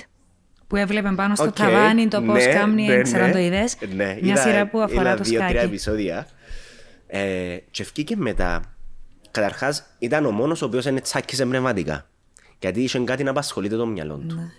που 0.67 0.75
έβλεπε 0.75 1.11
πάνω 1.15 1.35
στο 1.35 1.43
Οκ, 1.43 1.55
ταβάνι 1.55 2.07
το 2.07 2.21
πώς 2.21 2.45
ναι, 2.45 2.53
κάνει, 2.53 2.85
ναι, 2.85 3.01
ξέρω 3.01 3.23
αν 3.23 3.27
ναι. 3.29 3.33
το 3.35 3.39
είδες. 3.39 3.77
Ναι, 3.95 4.05
Μια 4.05 4.15
είδα- 4.33 4.41
σειρά 4.41 4.67
που 4.67 4.79
αφορά 4.81 5.01
είδα 5.01 5.15
το 5.15 5.23
δύο-τρία 5.23 5.49
σκάκι. 5.49 5.65
επεισόδια. 5.65 6.27
Ε, 7.07 7.57
και 7.71 7.83
βγήκε 7.83 8.15
μετά. 8.15 8.61
Καταρχάς 9.31 9.83
ήταν 9.99 10.25
ο 10.25 10.31
μόνος 10.31 10.61
ο 10.61 10.65
οποίος 10.65 10.85
είναι 10.85 11.01
τσάκισε 11.01 11.45
πνευματικά. 11.45 12.09
Γιατί 12.59 12.81
είχε 12.81 12.99
κάτι 12.99 13.23
να 13.23 13.29
απασχολείται 13.29 13.75
το 13.75 13.85
μυαλό 13.85 14.15
του. 14.27 14.35
Ναι. 14.35 14.51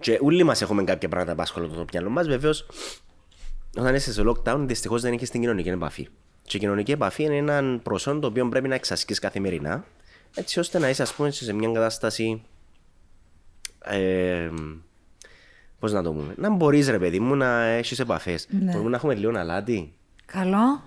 Και 0.00 0.18
όλοι 0.22 0.44
μας 0.44 0.62
έχουμε 0.62 0.84
κάποια 0.84 1.08
πράγματα 1.08 1.34
που 1.34 1.40
απασχολούν 1.42 1.74
το 1.74 1.84
μυαλό 1.92 2.10
μας. 2.10 2.26
Βεβαίως, 2.26 2.66
όταν 3.76 3.94
είσαι 3.94 4.12
σε 4.12 4.22
lockdown, 4.26 4.58
δυστυχώς 4.58 5.02
δεν 5.02 5.12
έχεις 5.12 5.30
την 5.30 5.40
κοινωνική 5.40 5.68
επαφή. 5.68 6.08
Και 6.42 6.56
η 6.56 6.60
κοινωνική 6.60 6.92
επαφή 6.92 7.22
είναι 7.22 7.36
ένα 7.36 7.80
προσόν 7.82 8.20
το 8.20 8.26
οποίο 8.26 8.48
πρέπει 8.48 8.68
να 8.68 8.74
εξασκείς 8.74 9.18
καθημερινά, 9.18 9.84
έτσι 10.34 10.58
ώστε 10.58 10.78
να 10.78 10.88
είσαι, 10.88 11.02
ας 11.02 11.14
πούμε, 11.14 11.30
σε 11.30 11.52
μια 11.52 11.70
κατάσταση 11.72 12.42
ε, 13.84 14.50
Πώς 15.84 15.92
να 15.92 16.02
το 16.02 16.12
πούμε, 16.12 16.34
να 16.36 16.50
μπορείς 16.50 16.88
ρε 16.88 16.98
παιδί 16.98 17.20
μου 17.20 17.34
να 17.36 17.62
έχεις 17.62 17.98
επαφές. 17.98 18.46
Ναι. 18.50 18.70
Μπορούμε 18.70 18.90
να 18.90 18.96
έχουμε 18.96 19.14
λίγο 19.14 19.38
αλάτι. 19.38 19.92
Καλό. 20.24 20.82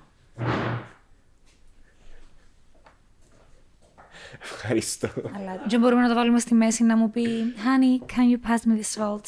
Ευχαριστώ. 4.61 5.07
Αλλά 5.35 5.63
και 5.67 5.77
μπορούμε 5.77 6.01
να 6.01 6.07
το 6.07 6.13
βάλουμε 6.13 6.39
στη 6.39 6.53
μέση 6.53 6.83
να 6.83 6.97
μου 6.97 7.09
πει 7.09 7.25
Honey, 7.55 8.11
can 8.11 8.31
you 8.33 8.49
pass 8.49 8.61
me 8.69 8.79
the 8.81 9.01
salt? 9.03 9.25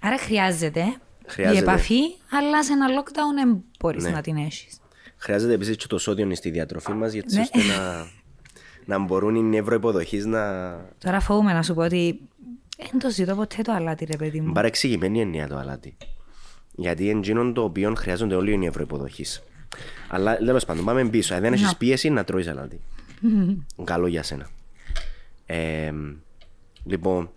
Άρα 0.00 0.18
χρειάζεται, 0.18 0.84
Χρειάζεται. 1.26 1.58
η 1.58 1.62
επαφή, 1.62 2.00
αλλά 2.30 2.64
σε 2.64 2.72
ένα 2.72 2.86
lockdown 2.88 3.34
δεν 3.44 3.64
μπορείς 3.78 4.04
Ναι. 4.04 4.10
να 4.10 4.20
την 4.20 4.36
έχεις. 4.36 4.78
Χρειάζεται 5.16 5.52
επίσης 5.52 5.76
και 5.76 5.86
το 5.86 5.98
σώδιο 5.98 6.34
στη 6.34 6.50
διατροφή 6.50 6.92
μας, 6.92 7.12
γιατί 7.12 7.34
Ναι. 7.34 7.40
ώστε 7.40 7.58
να, 7.58 8.06
να 8.84 9.04
μπορούν 9.04 9.34
οι 9.34 9.42
νευροϋποδοχείς 9.42 10.24
να. 10.26 10.40
Τώρα 10.98 11.20
φοβούμαι 11.20 11.52
να 11.52 11.62
σου 11.62 11.74
πω 11.74 11.82
ότι 11.82 12.20
δεν 12.90 12.98
το 13.00 13.10
ζητώ 13.10 13.34
ποτέ 13.34 13.62
το 13.62 13.72
αλάτι 13.72 14.04
ρε 14.04 14.16
παιδί 14.16 14.40
μου. 14.40 14.52
Παρεξηγημένη 14.52 15.20
εννοία 15.20 15.48
το 15.48 15.56
αλάτι. 15.56 15.96
Γιατί 16.72 17.10
εντζήνων 17.10 17.54
το 17.54 17.62
οποίο 17.62 17.94
χρειάζονται 17.94 18.34
όλοι 18.34 18.52
οι 18.52 18.58
νευροϋποδοχείς. 18.58 19.42
Αλλά 20.08 20.36
τέλος 20.36 20.64
πάντων, 20.64 20.84
πάμε 20.84 21.08
πίσω. 21.08 21.34
Αν 21.34 21.40
δεν 21.40 21.52
έχεις 21.52 21.66
Να. 21.66 21.76
πίεση, 21.76 22.10
να 22.10 22.24
τρώεις 22.24 22.48
αλάτι. 22.48 22.80
Καλό 23.84 24.06
για 24.06 24.22
σένα. 24.22 24.48
Ε, 25.46 25.92
λοιπόν, 26.84 27.30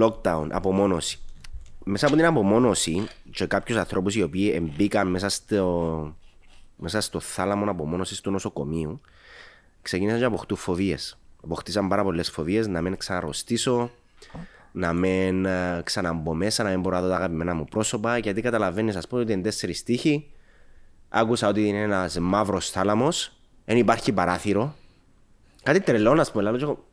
lockdown, 0.00 0.46
απομόνωση. 0.50 1.18
Μέσα 1.84 2.06
από 2.06 2.16
την 2.16 2.24
απομόνωση 2.24 3.08
και 3.30 3.46
κάποιους 3.46 3.78
ανθρώπους 3.78 4.14
οι 4.14 4.22
οποίοι 4.22 4.72
μπήκαν 4.76 5.08
μέσα 5.08 5.28
στο, 5.28 6.16
μέσα 6.76 7.00
στο 7.00 7.20
θάλαμο 7.20 7.70
απομόνωσης 7.70 8.20
του 8.20 8.30
νοσοκομείου, 8.30 9.00
ξεκίνησαν 9.82 10.20
να 10.20 10.26
αποκτούν 10.26 10.56
φοβίες. 10.56 11.18
Αποκτήσαν 11.44 11.88
πάρα 11.88 12.02
πολλές 12.02 12.30
φοβίες 12.30 12.66
να 12.66 12.82
μην 12.82 12.96
ξαναρρωστήσω, 12.96 13.90
να 14.72 14.92
μην 14.92 15.44
ε, 15.44 15.80
ξαναμπω 15.84 16.34
μέσα, 16.34 16.62
να 16.62 16.70
μην 16.70 16.80
μπορώ 16.80 16.96
να 16.96 17.02
δω 17.02 17.08
τα 17.08 17.16
αγαπημένα 17.16 17.54
μου 17.54 17.64
πρόσωπα. 17.64 18.18
Γιατί 18.18 18.40
καταλαβαίνεις, 18.40 18.96
ας 18.96 19.08
πούμε, 19.08 19.22
ότι 19.22 19.32
είναι 19.32 19.42
τέσσερις 19.42 19.82
τείχοι. 19.82 20.30
Άκουσα 21.12 21.48
ότι 21.48 21.68
είναι 21.68 21.80
ένας 21.80 22.18
μαύρος 22.18 22.70
θάλαμος, 22.70 23.32
δεν 23.64 23.76
υπάρχει 23.76 24.12
παράθυρο. 24.12 24.74
Κάτι 25.62 25.80
τρελό, 25.80 26.14
να 26.14 26.24
πούμε. 26.24 26.42
Λέω, 26.42 26.56
και 26.56 26.62
εγώ, 26.62 26.84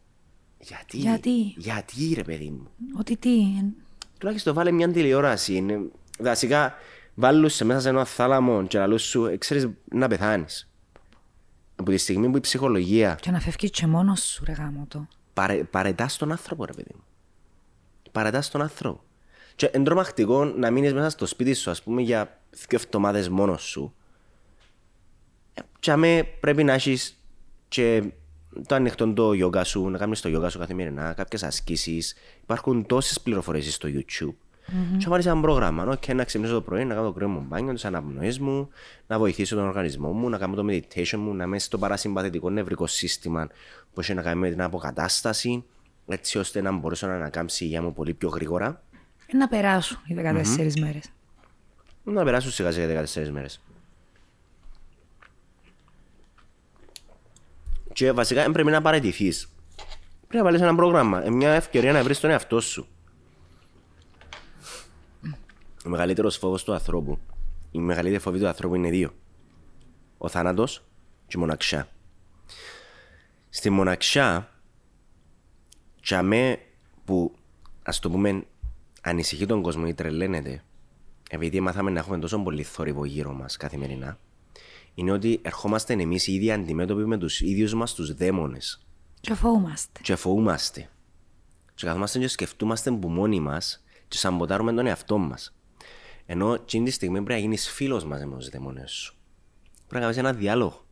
γιατί, 0.59 0.97
Γιατί; 0.97 1.53
γιατί, 1.57 2.13
ρε 2.15 2.23
παιδί 2.23 2.49
μου. 2.49 2.67
Ότι 2.99 3.17
τι, 3.17 3.31
Τουλάχιστον 4.17 4.53
βάλε 4.53 4.71
μια 4.71 4.91
τηλεόραση. 4.91 5.55
Είναι... 5.55 5.79
Βασικά, 6.19 6.73
βάλουν 7.13 7.49
σε 7.49 7.65
μέσα 7.65 7.79
σε 7.79 7.89
ένα 7.89 8.05
θάλαμο 8.05 8.67
και 8.67 8.77
λαλούς 8.77 9.03
σου, 9.03 9.25
«Ε, 9.25 9.37
ξέρεις 9.37 9.67
να 9.91 10.07
πεθάνεις. 10.07 10.69
Από 11.75 11.89
τη 11.91 11.97
στιγμή 11.97 12.29
που 12.29 12.37
η 12.37 12.39
ψυχολογία 12.39 13.17
και 13.21 13.31
να 13.31 13.39
φεύγεις 13.39 13.69
και 13.69 13.87
μόνος 13.87 14.21
σου 14.21 14.43
ρε 14.45 14.51
γάμο 14.51 14.85
το. 14.87 15.07
παρε, 15.33 15.63
παρετάς 15.63 16.17
τον 16.17 16.31
άνθρωπο, 16.31 16.65
ρε 16.65 16.73
παιδί 16.73 16.91
μου. 16.95 17.03
Παρετάς 18.11 18.49
τον 18.49 18.61
άνθρωπο. 18.61 19.01
Και 19.55 19.71
είναι 19.75 19.83
τρομακτικό 19.83 20.43
να 20.45 20.71
μείνεις 20.71 20.93
μέσα 20.93 21.09
στο 21.09 21.25
σπίτι 21.25 21.53
σου, 21.53 21.69
ας 21.69 21.83
πούμε, 21.83 22.01
για 22.01 22.41
δύο 22.67 22.79
εβδομάδες 22.83 23.29
μόνος 23.29 23.63
σου. 23.63 23.93
Ε, 25.57 25.61
Και 25.79 25.91
αμέ 25.91 26.23
πρέπει 26.39 26.63
να 26.63 26.73
έχεις 26.73 27.21
και 27.67 28.03
το 28.67 28.75
ανοιχτό 28.75 29.13
το 29.13 29.29
yoga 29.29 29.61
σου, 29.65 29.89
να 29.89 29.97
κάνεις 29.97 30.21
το 30.21 30.29
yoga 30.39 30.49
σου 30.49 30.59
καθημερινά, 30.59 31.13
κάποιες 31.13 31.43
ασκήσεις. 31.43 32.15
Υπάρχουν 32.41 32.85
τόσες 32.85 33.21
πληροφορίες 33.21 33.73
στο 33.73 33.89
YouTube. 33.91 34.33
Mm-hmm. 34.67 34.97
Και 34.97 35.07
μου 35.07 35.13
άρεσε 35.13 35.29
ένα 35.29 35.41
πρόγραμμα, 35.41 35.97
okay, 35.97 36.15
να 36.15 36.23
ξυπνήσω 36.23 36.53
το 36.53 36.61
πρωί, 36.61 36.85
να 36.85 36.93
κάνω 36.93 37.05
το 37.07 37.13
κρύο 37.13 37.27
μου 37.27 37.45
μπάνιο, 37.47 37.73
τις 37.73 37.85
αναπνοές 37.85 38.39
μου, 38.39 38.69
να 39.07 39.17
βοηθήσω 39.17 39.55
τον 39.55 39.65
οργανισμό 39.65 40.11
μου, 40.11 40.29
να 40.29 40.37
κάνω 40.37 40.55
το 40.55 40.65
meditation 40.69 41.17
μου, 41.17 41.33
να 41.33 41.43
είμαι 41.43 41.59
στο 41.59 41.77
παρασυμπαθητικό 41.77 42.49
νευρικό 42.49 42.87
σύστημα 42.87 43.47
που 43.93 43.99
έχει 43.99 44.13
να 44.13 44.21
κάνει 44.21 44.39
με 44.39 44.49
την 44.49 44.61
αποκατάσταση, 44.61 45.63
έτσι 46.07 46.37
ώστε 46.37 46.61
να 46.61 46.71
μπορέσω 46.71 47.07
να 47.07 47.13
ανακάμψει 47.13 47.63
η 47.63 47.67
υγεία 47.69 47.81
μου 47.81 47.93
πολύ 47.93 48.13
πιο 48.13 48.29
γρήγορα. 48.29 48.81
Ε, 49.27 49.37
Να 49.37 49.47
περάσουν 49.47 49.97
οι 50.07 50.13
14 50.13 50.79
μέρες. 50.79 51.11
Να 52.03 52.23
περάσω 52.23 52.51
σιγά 52.51 52.71
σιγά 52.71 53.03
14 53.03 53.29
μέρες. 53.29 53.61
Και 57.97 58.11
βασικά 58.11 58.41
δεν 58.41 58.51
πρέπει 58.51 58.71
να 58.71 58.81
παραιτηθείς. 58.81 59.47
Πρέπει 60.27 60.37
να 60.37 60.43
βάλεις 60.43 60.61
ένα 60.61 60.75
πρόγραμμα, 60.75 61.25
ε, 61.25 61.29
μια 61.29 61.51
ευκαιρία 61.51 61.91
να 61.91 62.03
βρεις 62.03 62.19
τον 62.19 62.29
εαυτό 62.29 62.59
σου. 62.59 62.87
Ο 65.85 65.89
μεγαλύτερος 65.89 66.37
φόβος 66.37 66.63
του 66.63 66.73
ανθρώπου, 66.73 67.19
η 67.71 67.79
μεγαλύτερη 67.79 68.21
φοβή 68.21 68.39
του 68.39 68.47
ανθρώπου 68.47 68.75
είναι 68.75 68.89
δύο. 68.89 69.13
Ο 70.17 70.27
θάνατος 70.27 70.83
και 71.27 71.33
η 71.37 71.39
μοναξιά. 71.39 71.89
Στη 73.49 73.69
μοναξιά, 73.69 74.51
τσαμέ 76.01 76.59
που 77.05 77.35
ας 77.83 77.99
το 77.99 78.09
πούμε 78.09 78.43
ανησυχεί 79.01 79.45
τον 79.45 79.61
κόσμο 79.61 79.83
ή 79.87 79.93
τρελαίνεται, 79.93 80.63
επειδή 81.29 81.59
μάθαμε 81.59 81.91
να 81.91 81.99
έχουμε 81.99 82.19
τόσο 82.19 82.39
πολύ 82.39 82.63
θόρυβο 82.63 83.05
γύρω 83.05 83.33
μας 83.33 83.57
καθημερινά, 83.57 84.17
είναι 84.99 85.11
ότι 85.11 85.39
ερχόμαστε 85.41 85.93
εμείς 85.93 86.27
οι 86.27 86.33
ίδιοι 86.33 86.51
αντιμέτωποι 86.51 87.05
με 87.05 87.17
τους 87.17 87.41
ίδιους 87.41 87.73
μας 87.73 87.93
τους 87.93 88.13
δαίμονες 88.13 88.85
Και 89.19 89.33
φοβούμαστε. 89.33 89.99
και 90.03 90.15
φοβούμαστε. 90.15 90.89
Και 91.75 91.85
καθόμαστε 91.85 92.19
και 92.19 92.27
σκεφτούμαστε 92.27 92.91
που 92.91 93.07
μόνοι 93.09 93.39
μας 93.39 93.83
και 94.07 94.17
σαμποτάρουμε 94.17 94.73
τον 94.73 94.85
εαυτό 94.85 95.17
μας. 95.17 95.55
Ενώ 96.25 96.53
εκείνη 96.53 96.85
τη 96.85 96.91
στιγμή 96.91 97.15
πρέπει 97.15 97.31
να 97.31 97.37
γίνεις 97.37 97.69
φίλος 97.69 98.05
μαζί 98.05 98.25
με 98.25 98.35
τους 98.37 98.49
δαίμονες 98.49 98.91
σου. 98.91 99.15
Πρέπει 99.75 99.93
να 99.93 99.99
κάνεις 99.99 100.17
ένα 100.17 100.33
διάλογο. 100.33 100.85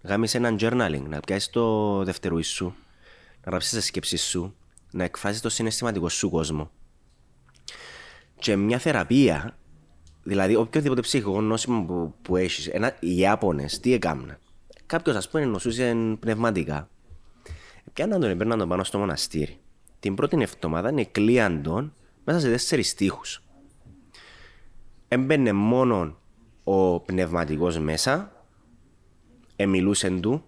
Να 0.00 0.10
κάνεις 0.10 0.34
ένα 0.34 0.56
journaling, 0.58 1.02
να 1.08 1.20
πιάσεις 1.20 1.50
το 1.50 2.04
δευτερούι 2.04 2.42
σου, 2.42 2.74
να 3.44 3.50
γράψεις 3.50 3.72
τις 3.72 3.84
σκέψεις 3.84 4.22
σου, 4.22 4.54
να 4.90 5.04
εκφράσεις 5.04 5.40
το 5.40 5.48
συναισθηματικό 5.48 6.08
σου 6.08 6.30
κόσμο. 6.30 6.70
Και 8.38 8.56
μια 8.56 8.78
θεραπεία, 8.78 9.58
δηλαδή 10.22 10.56
οποιοδήποτε 10.56 11.00
ψυχικό 11.00 11.40
νόσημα 11.40 11.84
που, 11.84 12.14
που 12.22 12.36
έχεις, 12.36 12.66
ένα, 12.66 12.96
οι 13.00 13.18
Ιάπωνες 13.18 13.80
τι 13.80 13.92
έκαναν. 13.92 14.38
Κάποιος 14.86 15.16
ας 15.16 15.28
πούμε 15.28 15.44
νοσούσε 15.44 16.16
πνευματικά. 16.20 16.88
Πιάνναν 17.92 18.20
τον, 18.20 18.30
έπαιρναν 18.30 18.58
τον 18.58 18.68
πάνω 18.68 18.84
στο 18.84 18.98
μοναστήρι. 18.98 19.58
Την 20.00 20.14
πρώτη 20.14 20.42
εβδομάδα 20.42 20.92
εκλείαν 20.96 21.62
τον 21.62 21.94
μέσα 22.24 22.40
σε 22.40 22.50
τέσσερις 22.50 22.94
τείχους. 22.94 23.42
Έμπαινε 25.08 25.52
μόνο 25.52 26.18
ο 26.64 27.00
πνευματικός 27.00 27.78
μέσα, 27.78 28.32
εμιλούσε 29.56 30.10
του, 30.10 30.44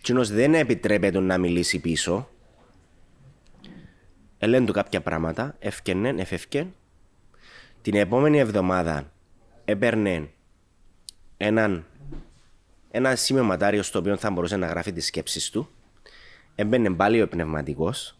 κοινός 0.00 0.30
δεν 0.30 0.54
επιτρέπεται 0.54 1.20
να 1.20 1.38
μιλήσει 1.38 1.78
πίσω. 1.80 2.28
Ελέγχουν 4.38 4.66
του 4.66 4.72
κάποια 4.72 5.00
πράγματα, 5.00 5.56
έφκαινε, 5.58 6.14
εφεύκε. 6.16 6.66
Την 7.82 7.94
επόμενη 7.94 8.38
εβδομάδα 8.38 9.11
έπαιρνε 9.64 10.28
έναν, 11.36 11.84
ένα 12.90 13.16
σημειωματάριο 13.16 13.82
στο 13.82 13.98
οποίο 13.98 14.16
θα 14.16 14.30
μπορούσε 14.30 14.56
να 14.56 14.66
γράφει 14.66 14.92
τις 14.92 15.06
σκέψεις 15.06 15.50
του. 15.50 15.68
Έμπαινε 16.54 16.90
πάλι 16.94 17.22
ο 17.22 17.28
πνευματικός 17.28 18.16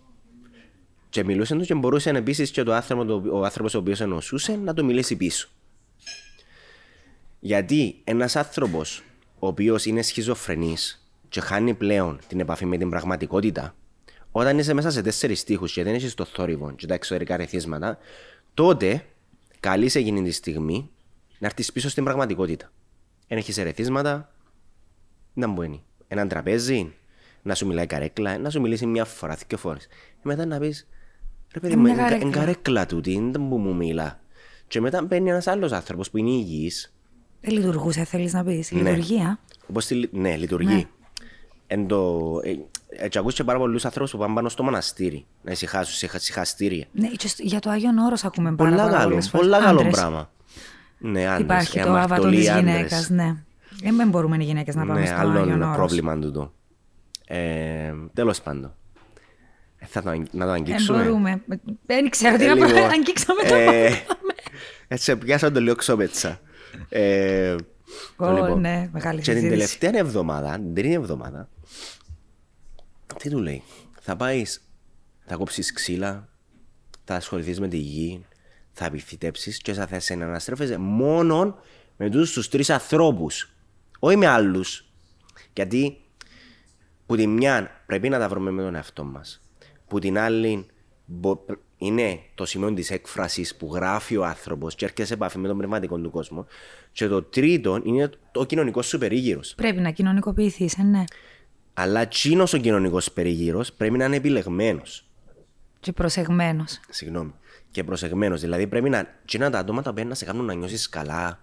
και 1.08 1.24
μιλούσε 1.24 1.54
του 1.54 1.64
και 1.64 1.74
μπορούσε 1.74 2.10
επίσης 2.10 2.50
και 2.50 2.62
το 2.62 2.72
άνθρωπο, 2.72 3.04
το- 3.04 3.22
ο 3.32 3.44
άνθρωπος 3.44 3.74
ο 3.74 3.78
οποίος 3.78 4.00
ενωσούσε 4.00 4.56
να 4.56 4.74
του 4.74 4.84
μιλήσει 4.84 5.16
πίσω. 5.16 5.48
Γιατί 7.40 8.00
ένας 8.04 8.36
άνθρωπος 8.36 9.02
ο 9.38 9.46
οποίος 9.46 9.84
είναι 9.84 10.02
σχιζοφρενής 10.02 11.06
και 11.28 11.40
χάνει 11.40 11.74
πλέον 11.74 12.18
την 12.28 12.40
επαφή 12.40 12.64
με 12.66 12.76
την 12.76 12.90
πραγματικότητα, 12.90 13.74
όταν 14.32 14.58
είσαι 14.58 14.72
μέσα 14.74 14.90
σε 14.90 15.02
τέσσερις 15.02 15.44
τείχους 15.44 15.72
και 15.72 15.82
δεν 15.82 15.94
έχεις 15.94 16.14
το 16.14 16.24
θόρυβο 16.24 16.72
και 16.72 16.86
τα 16.86 16.94
εξωτερικά 16.94 17.36
ρεθίσματα, 17.36 17.98
τότε 18.54 19.04
καλείς 19.60 19.94
εκείνη 19.94 20.22
τη 20.22 20.30
στιγμή 20.30 20.90
να 21.42 21.48
έρθεις 21.48 21.72
πίσω 21.72 21.88
στην 21.88 22.04
πραγματικότητα. 22.04 22.72
Δεν 23.28 23.38
έχεις 23.38 23.58
ερεθίσματα, 23.58 24.32
να 25.34 25.46
μπαίνει. 25.48 25.82
Έναν 26.08 26.28
τραπέζι, 26.28 26.92
να 27.42 27.54
σου 27.54 27.66
μιλάει 27.66 27.86
καρέκλα, 27.86 28.38
να 28.38 28.50
σου 28.50 28.60
μιλήσει 28.60 28.86
μια 28.86 29.04
φορά, 29.04 29.38
δύο 29.48 29.58
φορές. 29.58 29.86
Και 29.86 30.22
μετά 30.22 30.46
να 30.46 30.58
πεις, 30.58 30.88
ρε 31.52 31.60
παιδί 31.60 31.72
Ε, 31.72 31.76
μου, 31.76 31.82
μια 31.82 31.92
είναι 31.92 32.02
καρέκλα. 32.02 32.30
καρέκλα 32.30 32.86
τούτη, 32.86 33.12
είναι 33.12 33.32
που 33.38 33.56
μου 33.58 33.74
μιλά. 33.74 34.20
Και 34.68 34.80
μετά 34.80 35.02
μπαίνει 35.02 35.30
ένας 35.30 35.46
άλλος 35.46 35.72
άνθρωπος 35.72 36.10
που 36.10 36.16
είναι 36.18 36.30
υγιής, 36.30 36.92
Δεν 37.40 37.52
λειτουργούσε, 37.52 38.04
θέλεις 38.04 38.32
να 38.32 38.44
πεις. 38.44 38.70
Λειτουργία. 38.72 39.38
όπως 39.68 39.86
τη, 39.86 39.94
λει- 39.94 40.12
ναι, 40.12 40.36
λειτουργεί. 40.36 40.88
Εν 41.66 41.86
το, 41.86 42.20
ε, 42.44 42.54
έτσι 43.04 43.18
ακούς 43.18 43.34
και 43.34 43.44
πάρα 43.44 43.58
πολλούς 43.58 43.84
ανθρώπους 43.84 44.10
που 44.12 44.18
πάνε 44.18 44.34
πάνω 44.34 44.48
στο 44.48 44.62
μοναστήρι, 44.62 45.26
να 45.42 45.52
ησυχάσουν, 45.52 45.94
σε 45.94 46.16
ησυχαστήρια. 46.16 46.86
Ναι, 46.92 47.08
και 47.08 47.28
στο- 47.28 47.42
για 47.46 47.60
το 47.60 47.70
Άγιον 47.70 47.98
Όρος 47.98 48.24
ακούμε 48.24 48.54
πάρα, 48.54 48.70
Πολλά 48.70 48.82
πάρα 48.82 48.96
καλό, 48.96 49.08
πολλές 49.08 49.28
φορές. 49.30 49.46
πολλά 49.46 49.64
καλό 49.64 49.78
Άντρες. 49.78 49.92
πράγμα. 49.92 50.30
Ναι, 51.02 51.26
άντρες, 51.26 51.40
Υπάρχει 51.44 51.78
ε, 51.78 51.82
το 51.82 51.88
άβατο 51.88 52.04
αμαρτωλοί 52.04 52.36
της 52.36 52.48
άντρες. 52.48 52.74
γυναίκας, 52.74 53.08
ναι. 53.10 53.36
Ε, 53.82 53.92
δεν 53.92 54.08
μπορούμε 54.08 54.36
οι 54.40 54.44
γυναίκες 54.44 54.74
να 54.74 54.86
πάμε 54.86 55.00
Ναι, 55.00 55.06
στο 55.06 55.14
άλλο 55.16 55.30
Άγιον 55.30 55.50
ένα 55.50 55.64
Όρος. 55.66 55.76
πρόβλημα 55.76 56.18
τούτο. 56.18 56.52
Ε, 57.26 57.92
τέλος 58.14 58.40
πάντων. 58.42 58.74
Ε, 59.78 59.86
θα 59.86 60.02
το, 60.02 60.10
αγγ- 60.10 60.26
να 60.32 60.44
το 60.44 60.50
Ε, 60.50 60.54
αγγίξουμε. 60.54 61.02
μπορούμε. 61.02 61.42
Δεν 61.86 62.10
ξέρω 62.10 62.36
τι 62.36 62.44
Ε, 62.44 62.46
να 62.46 62.54
λίγο. 62.54 62.66
πω. 62.80 62.84
Αγγίξαμε 62.86 63.42
το 63.48 63.54
Ε, 63.54 63.90
Έτσι, 64.88 65.16
πιάσα 65.16 65.50
το 65.52 65.60
λίγο 65.60 65.74
ξόπετσα. 65.74 66.40
Ε, 66.88 67.54
Ω, 68.16 68.32
λοιπόν, 68.32 68.60
ναι, 68.60 68.88
μεγάλη 68.92 69.20
Και 69.20 69.32
την 69.32 69.40
συζήτηση. 69.40 69.78
τελευταία 69.78 70.00
εβδομάδα, 70.00 70.54
την 70.54 70.74
τρίτη 70.74 70.92
εβδομάδα, 70.94 71.48
τι 73.18 73.30
του 73.30 73.38
λέει, 73.38 73.62
θα 74.00 74.16
πάεις, 74.16 74.64
θα 75.26 75.34
κόψεις 75.36 75.72
ξύλα, 75.72 76.28
θα 77.04 77.14
ασχοληθείς 77.14 77.60
με 77.60 77.68
τη 77.68 77.76
γη, 77.76 78.24
θα 78.72 78.84
επιφυτέψεις 78.84 79.58
και 79.58 79.72
θα 79.72 79.86
θες 79.86 80.10
να 80.10 80.24
αναστρέφεσαι 80.24 80.78
μόνο 80.78 81.58
με 81.96 82.10
τους 82.10 82.32
τους 82.32 82.48
τρεις 82.48 82.70
ανθρώπους, 82.70 83.50
όχι 83.98 84.16
με 84.16 84.26
άλλους. 84.26 84.86
Γιατί 85.52 86.00
που 87.06 87.16
τη 87.16 87.26
μια 87.26 87.70
πρέπει 87.86 88.08
να 88.08 88.18
τα 88.18 88.28
βρούμε 88.28 88.50
με 88.50 88.62
τον 88.62 88.74
εαυτό 88.74 89.04
μας. 89.04 89.42
Που 89.88 89.98
την 89.98 90.18
άλλη 90.18 90.66
μπο- 91.04 91.44
είναι 91.76 92.20
το 92.34 92.44
σημείο 92.44 92.74
της 92.74 92.90
έκφρασης 92.90 93.56
που 93.56 93.74
γράφει 93.74 94.16
ο 94.16 94.24
άνθρωπος 94.24 94.74
και 94.74 94.84
έρχεται 94.84 95.04
σε 95.04 95.14
επαφή 95.14 95.38
με 95.38 95.48
τον 95.48 95.56
πνευματικό 95.56 95.98
του 95.98 96.10
κόσμο. 96.10 96.46
Και 96.92 97.06
το 97.06 97.22
τρίτο 97.22 97.80
είναι 97.84 98.10
το 98.32 98.44
κοινωνικός 98.44 98.86
σου 98.86 98.98
περίγυρος. 98.98 99.54
Πρέπει 99.54 99.80
να 99.80 99.90
κοινωνικοποιηθείς, 99.90 100.78
ε, 100.78 100.82
ναι. 100.82 101.04
Αλλά 101.74 102.00
εκείνο 102.00 102.42
ο 102.42 102.56
κοινωνικός 102.56 103.12
περίγυρος 103.12 103.72
πρέπει 103.72 103.96
να 103.98 104.04
είναι 104.04 104.16
επιλεγμένος. 104.16 105.06
Και 105.80 105.92
προσεγμένος. 105.92 106.80
Συγγνώμη. 106.88 107.34
Και 107.72 107.84
προσεγμένος. 107.84 108.40
Δηλαδή 108.40 108.66
πρέπει 108.66 108.88
να. 108.88 108.98
Εκείνα 109.22 109.50
τα 109.50 109.58
άτομα 109.58 109.82
τα 109.82 109.90
οποία 109.90 110.04
να 110.04 110.14
σε 110.14 110.24
κάνουν 110.24 110.44
να 110.44 110.54
νιώσεις 110.54 110.88
καλά, 110.88 111.40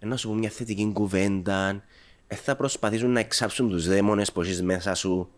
να 0.00 0.16
σου 0.16 0.28
πούν 0.28 0.38
μια 0.38 0.50
θετική 0.50 0.90
κουβέντα, 0.92 1.82
ε, 2.26 2.34
θα 2.34 2.56
προσπαθήσουν 2.56 3.10
να 3.10 3.20
εξάψουν 3.20 3.68
τους 3.68 3.88
δαίμονες 3.88 4.32
που 4.32 4.40
έχεις 4.40 4.62
μέσα 4.62 4.94
σου, 4.94 5.30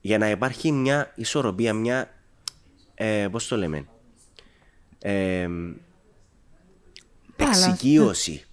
για 0.00 0.18
να 0.18 0.30
υπάρχει 0.30 0.72
μια 0.72 1.12
ισορροπία, 1.14 1.72
μια. 1.74 2.08
Ε, 2.94 3.28
Πώς 3.30 3.48
το 3.48 3.56
λέμε. 3.56 3.86
Ε, 5.02 5.48
εξοικείωση. 7.36 8.44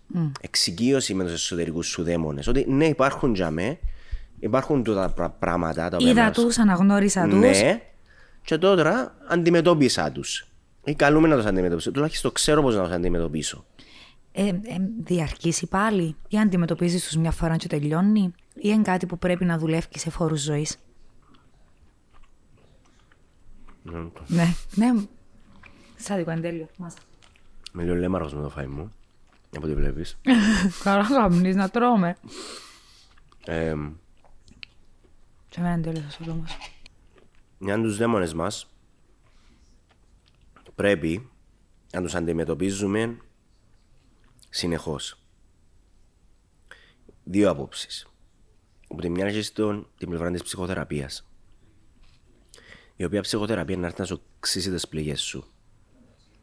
Εξοικείωση 0.42 1.14
με 1.14 1.24
τους 1.24 1.34
εσωτερικούς 1.34 1.88
σου 1.88 2.04
δαίμονες. 2.04 2.48
Ότι 2.48 2.66
ναι, 2.70 2.86
υπάρχουν 2.86 3.34
για 3.36 3.52
με, 3.52 3.78
υπάρχουν 4.40 4.84
τούτα 4.84 5.10
πρα- 5.10 5.30
πράγματα 5.30 5.90
τα 5.90 5.98
οποία 5.98 6.10
Είδα 6.10 6.24
μας- 6.24 6.36
τους, 6.38 6.58
αναγνώρισα 6.58 7.28
τους. 7.28 7.40
ναι, 7.40 7.82
και 8.44 8.58
τώρα 8.58 9.16
αντιμετώπισα 9.28 10.12
τους. 10.12 10.46
Ή 10.84 10.96
καλούμε 10.96 11.28
να 11.28 11.42
του 11.42 11.48
αντιμετωπίσω. 11.48 11.92
Τουλάχιστον 11.92 12.32
ξέρω 12.32 12.62
πώς 12.62 12.76
να 12.76 12.88
του 12.88 12.94
αντιμετωπίσω. 12.94 13.66
Ε, 14.32 14.48
ε, 14.48 14.56
διαρκήσει 15.04 15.68
πάλι; 15.68 16.16
Ή 16.28 16.40
αντιμετωπίζεις 16.40 17.04
τους 17.06 17.16
μια 17.16 17.32
φορά 17.32 17.58
και 17.58 17.68
τελειώνει, 17.68 18.22
ή 18.56 18.62
είναι 18.62 18.82
κάτι 18.82 19.06
που 19.06 19.18
πρέπει 19.18 19.46
να 19.46 19.58
δουλεύει 19.58 20.00
σε 20.00 20.10
φόρου 20.10 20.36
ζωής; 20.38 20.78
Ναι, 24.28 24.54
ναι. 24.76 24.92
Σαν 25.96 26.18
δικό 26.18 26.32
εν 26.32 26.42
τέλειο. 26.42 26.68
Μάσα. 26.78 26.98
Με 27.72 27.84
λίγο 27.84 27.96
λέμαρος 27.96 28.34
με 28.34 28.42
το 28.42 28.50
φάι 28.50 28.68
μου. 28.68 28.92
Από 29.56 29.66
ό,τι 29.66 29.76
βλέπεις. 29.76 30.18
Καλά 30.84 31.02
γαμνείς 31.02 31.56
να 31.56 31.70
τρώμε. 31.70 32.16
Ε, 33.46 33.76
Σε 35.50 35.62
μένα 35.62 35.74
εν 35.74 35.82
τέλειος 35.82 36.04
θα 36.06 36.12
σου 36.12 36.24
πω 36.24 36.32
όμως. 36.32 36.58
μια 37.58 37.82
τους 37.82 37.98
δαίμονες 37.98 38.34
μας 38.34 38.71
πρέπει 40.76 41.30
να 41.94 42.02
τους 42.02 42.16
αντιμετωπίζουμε 42.16 43.18
συνεχώς. 44.50 45.24
δύο 47.24 47.50
απόψεις. 47.50 48.08
Από 48.88 49.02
τη 49.02 49.10
μια 49.10 49.26
έχει 49.26 49.42
στον 49.42 49.88
την 49.98 50.10
πλευρά 50.10 50.32
της 50.32 50.44
ψυχοθεραπείας. 50.44 51.28
Η 52.96 53.04
οποία 53.04 53.22
ψυχοθεραπεία 53.22 53.78
να 53.78 53.86
έρθει 53.86 54.00
να 54.00 54.06
σου 54.06 54.22
ξύσει 54.40 54.72
τις 54.72 54.88
πληγές 54.88 55.22
σου. 55.22 55.46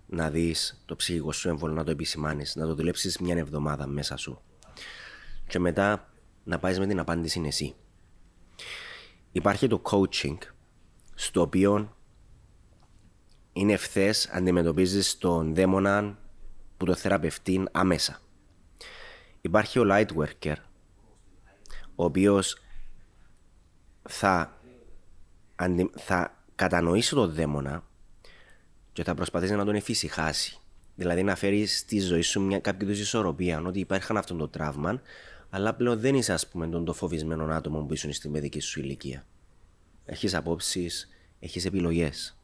Να 0.07 0.31
δεις 0.31 0.83
το 0.87 0.97
ψυχικό 0.97 1.33
σου 1.33 1.49
έμβολο, 1.49 1.73
να 1.73 1.85
το 1.85 1.91
επισημάνεις, 1.91 2.57
να 2.57 2.67
το 2.67 2.75
δουλέψεις 2.75 3.19
μια 3.19 3.37
εβδομάδα 3.37 3.87
μέσα 3.87 4.17
σου. 4.17 4.43
Και 5.47 5.59
μετά 5.59 6.13
να 6.45 6.59
πάεις 6.59 6.79
με 6.79 6.87
την 6.87 6.99
απάντηση 6.99 7.39
είναι 7.39 7.49
εσύ. 7.49 7.75
Υπάρχει 9.33 9.67
το 9.67 9.83
coaching, 9.91 10.39
στο 11.15 11.41
οποίο 11.41 11.97
είναι 13.59 13.73
ευθέ 13.73 14.15
αντιμετωπίζεις 14.33 15.19
τον 15.19 15.55
δαίμονα 15.55 16.19
που 16.77 16.85
το 16.85 16.95
θεραπευτεί 16.95 17.65
άμεσα. 17.73 18.21
Υπάρχει 19.41 19.79
ο 19.79 19.85
light 19.91 20.07
worker, 20.17 20.55
ο 21.95 22.05
οποίος 22.05 22.59
θα, 24.09 24.61
αντι... 25.57 25.91
θα 25.97 26.45
κατανοήσει 26.55 27.15
τον 27.15 27.33
δαίμονα 27.33 27.85
και 28.93 29.05
θα 29.05 29.15
προσπαθήσει 29.15 29.55
να 29.55 29.65
τον 29.65 29.75
εφησυχάσει. 29.75 30.59
Δηλαδή 30.95 31.23
να 31.23 31.35
φέρει 31.35 31.67
στη 31.67 32.01
ζωή 32.01 32.23
σου 32.23 32.41
μια 32.41 32.59
κάποια 32.59 32.89
ισορροπία, 32.89 33.63
ότι 33.67 33.79
υπάρχει 33.79 34.17
αυτό 34.17 34.35
το 34.35 34.49
τραύμα, 34.49 35.03
αλλά 35.51 35.75
πλέον 35.75 36.01
δεν 36.01 36.15
είσαι, 36.15 36.33
ας 36.33 36.49
πούμε, 36.49 36.69
τον 36.69 36.85
το 36.85 36.93
φοβισμένο 36.93 37.45
άτομο 37.45 37.81
που 37.83 37.93
ήσουν 37.93 38.13
στην 38.13 38.33
παιδική 38.33 38.61
σου 38.61 38.81
ηλικία. 38.81 39.27
Έχεις 40.05 40.35
απόψεις, 40.35 41.09
έχεις 41.41 41.65
επιλογές. 41.65 42.38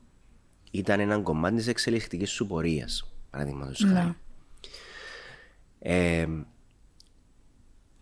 Ήταν 0.74 1.00
ένα 1.00 1.18
κομμάτι 1.18 1.56
της 1.56 1.66
εξελιχτικής 1.66 2.30
σου 2.30 2.46
πορείας, 2.46 3.12
παραδείγματος 3.30 3.80
Ναι. 3.80 3.94
χάρη. 3.94 4.14
Ε, 5.78 6.26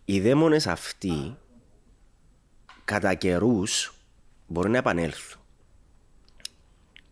οι 0.04 0.20
δαίμονες 0.20 0.66
αυτοί 0.66 1.36
κατά 2.84 3.14
καιρούς 3.14 3.94
μπορεί 4.46 4.70
να 4.70 4.78
επανέλθουν. 4.78 5.40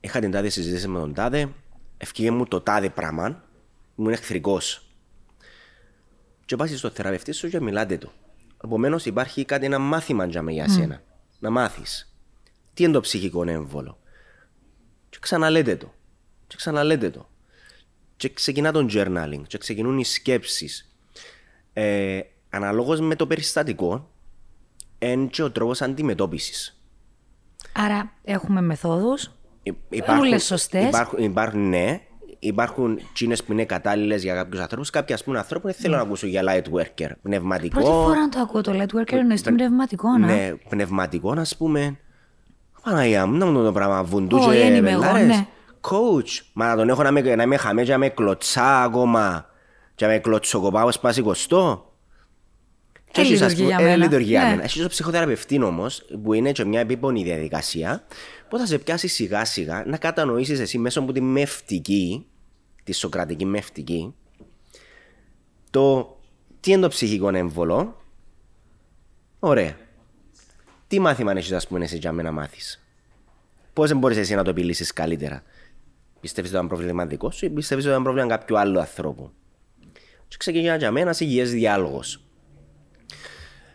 Είχα 0.00 0.20
την 0.20 0.30
τάδε 0.30 0.48
συζήτηση 0.48 0.88
με 0.88 0.98
τον 0.98 1.14
τάδε, 1.14 1.52
ευκήγε 1.96 2.30
μου 2.30 2.46
το 2.46 2.60
τάδε 2.60 2.90
πράγμα, 2.90 3.44
ήμουν 3.96 4.12
εχθρικός. 4.12 4.86
Και 6.44 6.56
πας 6.56 6.78
στο 6.78 6.90
θεραπευτή 6.90 7.32
σου 7.32 7.48
και 7.48 7.60
μιλάτε 7.60 7.98
του. 7.98 8.12
Επομένως 8.64 9.06
υπάρχει 9.06 9.44
κάτι 9.44 9.64
ένα 9.64 9.78
μάθημα 9.78 10.26
για 10.26 10.42
με 10.42 10.52
για 10.52 10.68
σένα. 10.68 11.02
Να 11.38 11.50
μάθεις. 11.50 12.14
Τι 12.74 12.82
είναι 12.84 12.92
το 12.92 13.00
ψυχικό 13.00 13.48
έμβολο. 13.48 13.99
Και 15.20 15.26
ξαναλέτε 15.26 15.76
το. 15.76 15.92
Και 16.46 16.56
ξαναλέτε 16.56 17.10
το. 17.10 17.28
Και 18.16 18.28
ξεκινά 18.32 18.72
τον 18.72 18.88
journaling. 18.92 19.42
Και 19.46 19.58
ξεκινούν 19.58 19.98
οι 19.98 20.04
σκέψεις. 20.04 20.92
Ε, 21.72 22.20
αναλόγως 22.50 23.00
με 23.00 23.14
το 23.16 23.26
περιστατικό, 23.26 24.10
είναι 24.98 25.26
και 25.26 25.42
ο 25.42 25.50
τρόπος 25.50 25.82
αντιμετώπισης. 25.82 26.80
Άρα 27.72 28.12
έχουμε 28.24 28.60
μεθόδους. 28.60 29.30
Υ- 29.62 30.08
Όλες 30.20 30.44
σωστές. 30.44 30.86
Υπάρχουν, 30.88 31.22
υπάρχουν, 31.22 31.68
ναι. 31.68 32.00
Υπάρχουν 32.38 32.98
τσίνε 33.12 33.36
που 33.36 33.52
είναι 33.52 33.64
κατάλληλες 33.64 34.22
για 34.22 34.34
κάποιους 34.34 34.60
ανθρώπους. 34.60 34.90
Κάποιοι, 34.90 35.14
ας 35.14 35.24
πούμε, 35.24 35.38
ανθρώπου 35.38 35.66
δεν 35.66 35.74
θέλουν 35.76 35.96
να 35.96 36.02
ακούσουν 36.02 36.28
για 36.28 36.42
light 36.46 36.64
worker. 36.78 37.10
Πνευματικό. 37.22 37.80
Πρώτη 37.80 37.90
φορά 37.90 38.20
να 38.20 38.28
το 38.28 38.38
ακούω 38.40 38.60
το 38.60 38.72
light 38.74 38.98
worker 39.00 39.12
εννοείς 39.12 39.42
το 39.42 39.52
πνευματικό, 39.52 40.08
να. 40.18 40.26
Ναι, 40.26 40.54
πνευματικό, 40.68 41.30
ας 41.32 41.56
πούμε. 41.56 41.98
Παναγία 42.82 43.26
μου, 43.26 43.36
να 43.36 43.46
μου 43.46 43.64
το 43.64 43.72
πράγμα 43.72 44.04
βουντού 44.04 44.36
Ω, 44.36 44.40
και 44.40 44.58
δεν 44.58 44.74
είμαι 44.74 44.90
εγώ, 44.90 45.00
βελάρες. 45.00 45.26
ναι. 45.26 45.46
Coach, 45.80 46.44
μα 46.52 46.66
να 46.66 46.76
τον 46.76 46.88
έχω 46.88 47.02
να 47.02 47.10
με, 47.10 47.20
να 47.20 47.46
με 47.46 47.56
χαμέ 47.56 47.82
και 47.82 47.90
να 47.90 47.98
με 47.98 48.08
κλωτσά 48.08 48.82
ακόμα 48.82 49.46
και 49.94 50.06
να 50.06 50.12
με 50.12 50.18
κλωτσοκοπάω 50.18 50.92
σπάσει 50.92 51.22
κοστό. 51.22 51.84
Ε, 53.12 53.22
λειτουργεί 53.22 53.64
για 53.64 53.76
μένα. 53.80 53.90
Ε, 53.90 53.96
λειτουργεί 53.96 54.28
για 54.30 54.42
Ναι. 54.42 54.48
μένα. 54.48 54.62
Έχεις 54.62 54.82
το 54.82 54.88
ψυχοθεραπευτή 54.88 55.62
όμως, 55.62 56.02
που 56.22 56.32
είναι 56.32 56.52
και 56.52 56.64
μια 56.64 56.80
επίπονη 56.80 57.22
διαδικασία, 57.22 58.04
που 58.48 58.58
θα 58.58 58.66
σε 58.66 58.78
πιάσει 58.78 59.08
σιγά 59.08 59.44
σιγά 59.44 59.84
να 59.86 59.96
κατανοήσεις 59.96 60.60
εσύ 60.60 60.78
μέσω 60.78 61.00
από 61.00 61.12
τη 61.12 61.20
μευτική, 61.20 62.26
τη 62.84 62.92
σοκρατική 62.92 63.44
μευτική, 63.44 64.14
το 65.70 66.16
τι 66.60 66.70
είναι 66.72 66.80
το 66.80 66.88
ψυχικό 66.88 67.28
έμβολο. 67.28 67.96
Ωραία. 69.38 69.76
Τι 70.90 71.00
μάθημα 71.00 71.32
έχεις, 71.32 71.52
ας 71.52 71.66
πούμε, 71.66 71.84
εσύ 71.84 71.96
για 71.96 72.12
μένα 72.12 72.30
να 72.30 72.34
μάθεις; 72.40 72.82
Πώς 73.72 73.88
δεν 73.88 73.98
μπορείς 73.98 74.16
εσύ 74.16 74.34
να 74.34 74.44
το 74.44 74.50
επιλύσεις 74.50 74.92
καλύτερα; 74.92 75.42
Πιστεύεις 76.20 76.50
ότι 76.50 76.58
ήταν 76.58 76.68
πρόβλημα 76.68 77.06
δικό 77.06 77.30
σου 77.30 77.44
ή 77.44 77.50
πιστεύεις 77.50 77.84
ότι 77.84 77.92
ήταν 77.92 78.02
πρόβλημα 78.02 78.28
κάποιου 78.28 78.58
άλλου 78.58 78.80
ανθρώπου; 78.80 79.30
Και 80.28 80.36
ξεκινά 80.38 80.76
για 80.76 80.90
μένα 80.90 81.14
υγιές 81.18 81.50
διάλογος. 81.50 82.24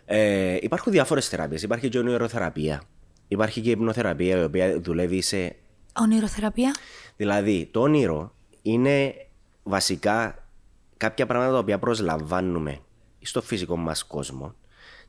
Ε, 0.04 0.56
υπάρχουν 0.60 0.92
διάφορες 0.92 1.28
θεραπείες. 1.28 1.62
Υπάρχει 1.62 1.88
και 1.88 1.98
η 1.98 2.00
ονειροθεραπεία. 2.00 2.82
Υπάρχει 3.28 3.60
και 3.60 3.68
η 3.68 3.72
υπνοθεραπεία 3.72 4.40
η 4.40 4.44
οποία 4.44 4.80
δουλεύει 4.80 5.20
σε. 5.20 5.56
Ονειροθεραπεία; 6.00 6.74
Δηλαδή, 7.16 7.68
το 7.72 7.80
όνειρο 7.80 8.34
είναι 8.62 9.14
βασικά 9.62 10.48
κάποια 10.96 11.26
πράγματα 11.26 11.52
τα 11.52 11.58
οποία 11.58 11.78
προσλαμβάνουμε 11.78 12.78
στο 13.20 13.42
φυσικό 13.42 13.76
μας 13.76 14.04
κόσμο, 14.04 14.54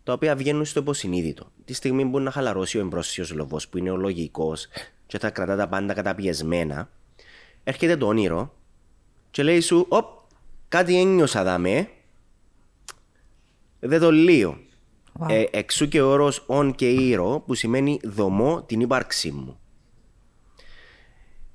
τα 0.08 0.13
οποία 0.13 0.36
βγαίνουν 0.36 0.65
στο 0.65 0.80
υποσυνείδητο. 0.80 1.52
Τη 1.65 1.74
στιγμή 1.74 2.06
που 2.06 2.20
να 2.20 2.32
χαλαρώσει 2.32 2.78
ο 2.78 2.82
εμπρόσιος 2.82 3.32
λογό, 3.32 3.60
που 3.70 3.78
είναι 3.78 3.91
ο 3.91 3.96
λογικό 3.96 4.54
και 5.08 5.20
θα 5.20 5.30
κρατά 5.30 5.56
τα 5.56 5.67
πάντα 5.67 5.93
καταπιεσμένα, 5.93 6.89
έρχεται 7.63 7.98
το 7.98 8.08
όνειρο 8.08 8.54
και 9.32 9.43
λέει 9.43 9.60
σου, 9.60 9.86
Οπ, 9.89 10.06
κάτι 10.67 11.00
ένιωσα 11.00 11.43
δαμέ, 11.43 11.89
δεν 13.80 14.00
το 14.00 14.12
λύω. 14.12 14.60
Wow. 15.20 15.26
Ε, 15.30 15.43
εξού 15.52 15.88
και 15.88 16.02
ο 16.02 16.10
όρος 16.10 16.43
«ον» 16.48 16.76
και 16.76 16.89
«ήρο» 16.89 17.43
που 17.46 17.54
σημαίνει 17.54 18.00
«δομώ 18.04 18.63
την 18.63 18.80
ύπαρξή 18.80 19.32
μου». 19.32 19.60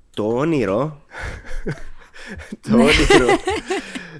Το 0.09 0.27
όνειρο... 0.37 1.01
το 2.69 2.73
όνειρο... 2.73 3.27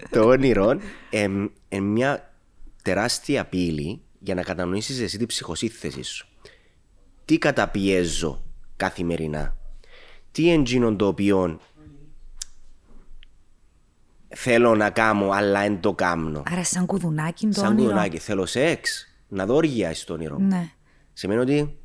το 0.09 0.25
όνειρο 0.25 0.79
είναι 1.09 1.51
μια 1.79 2.33
τεράστια 2.81 3.45
πύλη 3.45 4.01
για 4.23 4.35
να 4.35 4.41
κατανοήσεις 4.43 4.99
εσύ 4.99 5.17
την 5.17 5.27
ψυχοσύνθεση 5.27 6.03
σου. 6.03 6.27
Τι 7.25 7.37
καταπιέζω 7.37 8.43
καθημερινά; 8.77 9.55
Τι 10.31 10.51
εντζήνων 10.51 10.97
το 10.97 11.07
οποίο 11.07 11.59
θέλω 14.35 14.75
να 14.75 14.89
κάνω 14.89 15.29
αλλά 15.29 15.61
δεν 15.61 15.79
το 15.79 15.93
κάνω. 15.93 16.43
Άρα 16.51 16.63
σαν 16.63 16.85
κουδουνάκι 16.85 17.45
το 17.47 17.53
Σαν 17.53 17.65
όνειρο. 17.65 17.83
κουδουνάκι, 17.83 18.17
θέλω 18.17 18.45
σεξ. 18.45 19.07
Να 19.27 19.45
δω 19.45 19.55
όργια 19.55 19.93
στο 19.93 20.13
όνειρο 20.13 20.39
μου. 20.39 20.47
Ναι. 20.47 20.69
Σημαίνει 21.13 21.39
ότι 21.39 21.77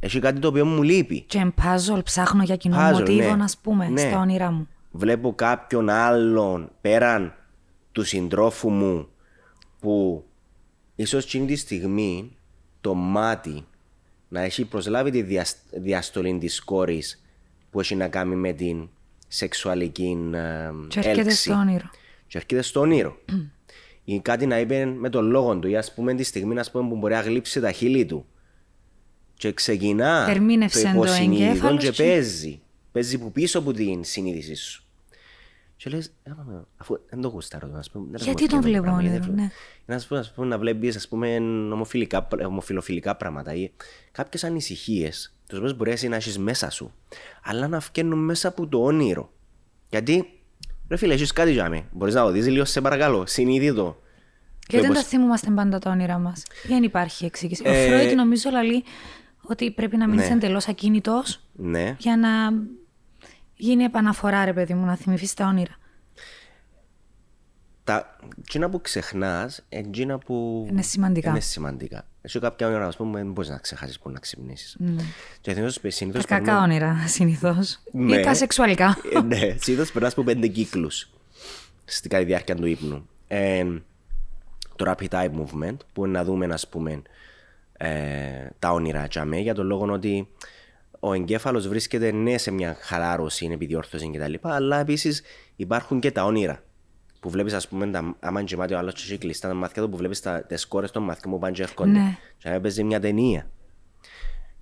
έχει 0.00 0.18
κάτι 0.18 0.38
το 0.40 0.48
οποίο 0.48 0.64
μου 0.64 0.82
λείπει. 0.82 1.20
Και 1.20 1.52
puzzle 1.62 2.04
ψάχνω 2.04 2.42
για 2.42 2.56
κοινό 2.56 2.76
Puzzle, 2.76 2.92
μοτίβο, 2.92 3.28
ναι. 3.30 3.36
να 3.36 3.48
πούμε, 3.62 3.88
Ναι. 3.88 4.00
στα 4.00 4.18
όνειρά 4.18 4.50
μου. 4.50 4.68
Βλέπω 4.90 5.34
κάποιον 5.34 5.88
άλλον 5.88 6.70
πέραν 6.80 7.34
του 7.92 8.04
συντρόφου 8.04 8.70
μου 8.70 9.08
που 9.80 10.24
ίσως 10.96 11.24
εκείνη 11.24 11.46
τη 11.46 11.56
στιγμή 11.56 12.36
το 12.80 12.94
μάτι 12.94 13.64
να 14.28 14.40
έχει 14.40 14.64
προσλάβει 14.64 15.10
τη 15.10 15.22
διασ- 15.22 15.58
διαστολή 15.70 16.38
της 16.38 16.60
κόρης 16.60 17.22
που 17.70 17.80
έχει 17.80 17.94
να 17.94 18.08
κάνει 18.08 18.34
με 18.34 18.52
την 18.52 18.88
σεξουαλική 19.28 20.18
ε, 20.34 20.70
Και 20.88 20.98
έρχεται 20.98 21.20
έλξη. 21.20 21.36
στο 21.42 21.52
όνειρο. 21.54 21.90
Και 22.26 22.38
έρχεται 22.38 22.62
στο 22.62 22.80
όνειρο. 22.80 23.18
ή 24.04 24.20
κάτι 24.20 24.46
να 24.46 24.58
είπε 24.58 24.84
με 24.84 25.08
τον 25.08 25.24
λόγο 25.30 25.56
του, 25.58 25.68
ή 25.68 25.76
ας 25.76 25.94
πούμε 25.94 26.14
τη 26.14 26.22
στιγμή 26.22 26.58
ας 26.58 26.70
πούμε, 26.70 26.88
που 26.88 26.96
μπορεί 26.96 27.14
να 27.14 27.20
γλύψει 27.20 27.60
τα 27.60 27.72
χείλη 27.72 28.06
του. 28.06 28.26
Και 29.34 29.52
ξεκινά 29.52 30.26
Ερμήνευσε 30.30 30.82
το 30.82 30.88
το 30.88 30.94
υποσυνείδητο 30.94 31.44
εγκέφαλος 31.50 31.84
και 31.84 31.90
και- 31.90 32.02
παίζει. 32.02 32.60
Παίζει 32.92 33.18
που 33.18 33.32
πίσω 33.32 33.58
από 33.58 33.72
την 33.72 34.04
συνείδησή 34.04 34.54
σου. 34.54 34.81
Και 35.82 35.90
λες, 35.90 36.12
«Ε, 36.22 36.30
μα, 36.30 36.66
αφού 36.76 37.00
δεν 37.10 37.20
το 37.20 37.28
γουστάρω, 37.28 37.70
ας 37.74 37.90
πούμε, 37.90 38.06
δεν 38.10 38.20
Γιατί 38.24 38.42
μου 38.42 38.48
τον 38.48 38.58
αρκεί 38.58 38.68
βλέπω 38.68 38.82
πράγμα, 38.82 39.00
όνειρο, 39.00 39.12
γιατί- 39.16 39.30
ναι. 39.40 39.48
Να 39.86 39.98
σου 39.98 40.08
πω, 40.08 40.16
ας 40.16 40.32
πούμε, 40.32 40.46
να 40.46 40.58
βλέπεις 40.58 40.96
ας 40.96 41.08
πούμε, 41.08 41.36
ομοφιλικά, 41.72 42.28
ομοφιλοφιλικά 42.46 43.16
πράγματα 43.16 43.54
ή 43.54 43.70
κάποιες 44.12 44.44
ανησυχίες, 44.44 45.34
τις 45.46 45.58
οποίες 45.58 45.76
μπορεί 45.76 45.90
εσύ 45.90 46.08
να 46.08 46.16
έχεις 46.16 46.38
μέσα 46.38 46.70
σου, 46.70 46.92
αλλά 47.44 47.68
να 47.68 47.78
βγαίνουν 47.78 48.18
μέσα 48.24 48.48
από 48.48 48.66
το 48.66 48.84
όνειρο. 48.84 49.32
Γιατί, 49.90 50.40
ρε 50.88 50.96
φίλε, 50.96 51.14
έχεις 51.14 51.32
κάτι 51.32 51.52
για 51.52 51.68
μέ. 51.68 51.84
Μπορείς 51.92 52.14
να 52.14 52.22
το 52.22 52.30
δεις 52.30 52.48
λίγο, 52.48 52.64
σε 52.64 52.80
παρακαλώ, 52.80 53.26
συνειδητό. 53.26 54.00
Και 54.66 54.80
δεν 54.80 54.90
Όπως- 54.90 55.02
τα 55.02 55.08
θυμούμαστε 55.08 55.50
πάντα 55.50 55.78
τα 55.78 55.90
όνειρά 55.90 56.18
μας. 56.18 56.42
Δεν 56.66 56.82
υπάρχει 56.82 57.24
εξήγηση. 57.24 57.62
Ο 57.66 57.70
Ε, 57.70 57.86
Φρόιτ 57.86 58.14
νομίζω 58.14 58.50
λέει 58.50 58.84
ότι 59.42 59.70
πρέπει 59.70 59.96
να 59.96 60.08
μείνεις 60.08 60.28
ναι. 60.28 60.34
εντελώς 60.34 60.68
ακίνητος 60.68 61.40
Ναι. 61.52 61.96
για 61.98 62.16
να 62.16 62.28
γίνει 63.66 63.84
επαναφορά, 63.84 64.44
ρε 64.44 64.52
παιδί 64.52 64.74
μου, 64.74 64.84
να 64.84 64.96
θυμηθείς 64.96 65.34
τα 65.34 65.46
όνειρα. 65.46 65.76
Τα 67.84 68.16
εκείνα 68.38 68.68
που 68.70 68.80
ξεχνάς, 68.80 69.64
εκείνα 69.68 70.18
που 70.18 70.66
Είναι 70.70 70.82
σημαντικά. 70.82 71.30
είναι 71.30 71.40
σημαντικά. 71.40 72.06
Εσύ 72.22 72.38
κάποια 72.40 72.66
όνειρα, 72.66 72.86
ας 72.86 72.96
πούμε, 72.96 73.18
δεν 73.22 73.32
μπορείς 73.32 73.50
να 73.50 73.58
ξεχάσεις 73.58 73.98
που 73.98 74.10
να 74.10 74.18
ξυπνήσεις. 74.18 74.76
Και 75.40 75.50
συνήθως, 75.52 75.80
Τα 75.80 75.90
συνήθως 75.90 76.24
κακά 76.24 76.44
περνούν- 76.44 76.62
όνειρα 76.62 76.96
συνήθως. 77.06 77.78
Ναι. 77.92 78.16
Ή 78.18 78.22
τα 78.22 78.34
σεξουαλικά. 78.34 78.96
Ε, 79.14 79.20
ναι, 79.20 79.56
συνήθως 79.60 79.92
περνάς 79.92 80.12
από 80.12 80.22
πέντε 80.22 80.46
κύκλους 80.46 81.10
στη 81.84 82.08
κατά 82.08 82.22
τη 82.22 82.28
διάρκεια 82.28 82.54
του 82.54 82.66
ύπνου. 82.66 83.08
Ε, 83.28 83.64
το 84.76 84.90
rapid 84.90 85.08
eye 85.08 85.30
movement, 85.30 85.76
που 85.92 86.04
είναι 86.04 86.18
να 86.18 86.24
δούμε, 86.24 86.46
ας 86.46 86.68
πούμε, 86.68 87.02
ε, 87.72 87.88
τα 88.58 88.72
όνειρα 88.72 89.08
τσαμέ, 89.08 89.38
για 89.38 89.54
τον 89.54 89.66
λόγο 89.66 89.92
ότι 89.92 90.28
ο 91.04 91.12
εγκέφαλος 91.12 91.68
βρίσκεται 91.68 92.12
ναι 92.12 92.38
σε 92.38 92.50
μια 92.50 92.76
χαλάρωση, 92.80 93.48
επιδιόρθωση 93.52 94.10
κτλ. 94.10 94.34
Αλλά 94.40 94.80
επίσης 94.80 95.22
υπάρχουν 95.56 96.00
και 96.00 96.10
τα 96.10 96.24
όνειρα. 96.24 96.62
Που 97.20 97.30
βλέπεις, 97.30 97.52
ας 97.52 97.68
πούμε, 97.68 97.86
τα, 97.90 98.16
άμα 98.20 98.40
είναι 98.40 98.48
γεμάτι 98.48 98.74
ο 98.74 98.78
άλλος 98.78 98.94
και 98.94 99.18
κλειστά 99.18 99.48
τα 99.48 99.54
μάτια 99.54 99.82
του, 99.82 99.88
που 99.88 99.96
βλέπεις 99.96 100.22
τις 100.46 100.66
κόρες 100.66 100.90
των 100.90 101.02
μαθηκών 101.02 101.32
που 101.32 101.38
πάνε 101.38 101.52
και 101.52 101.62
έρχονται. 101.62 101.90
Ναι. 101.90 102.18
Και 102.38 102.48
να 102.48 102.60
παίζει 102.60 102.84
μια 102.84 103.00
ταινία. 103.00 103.50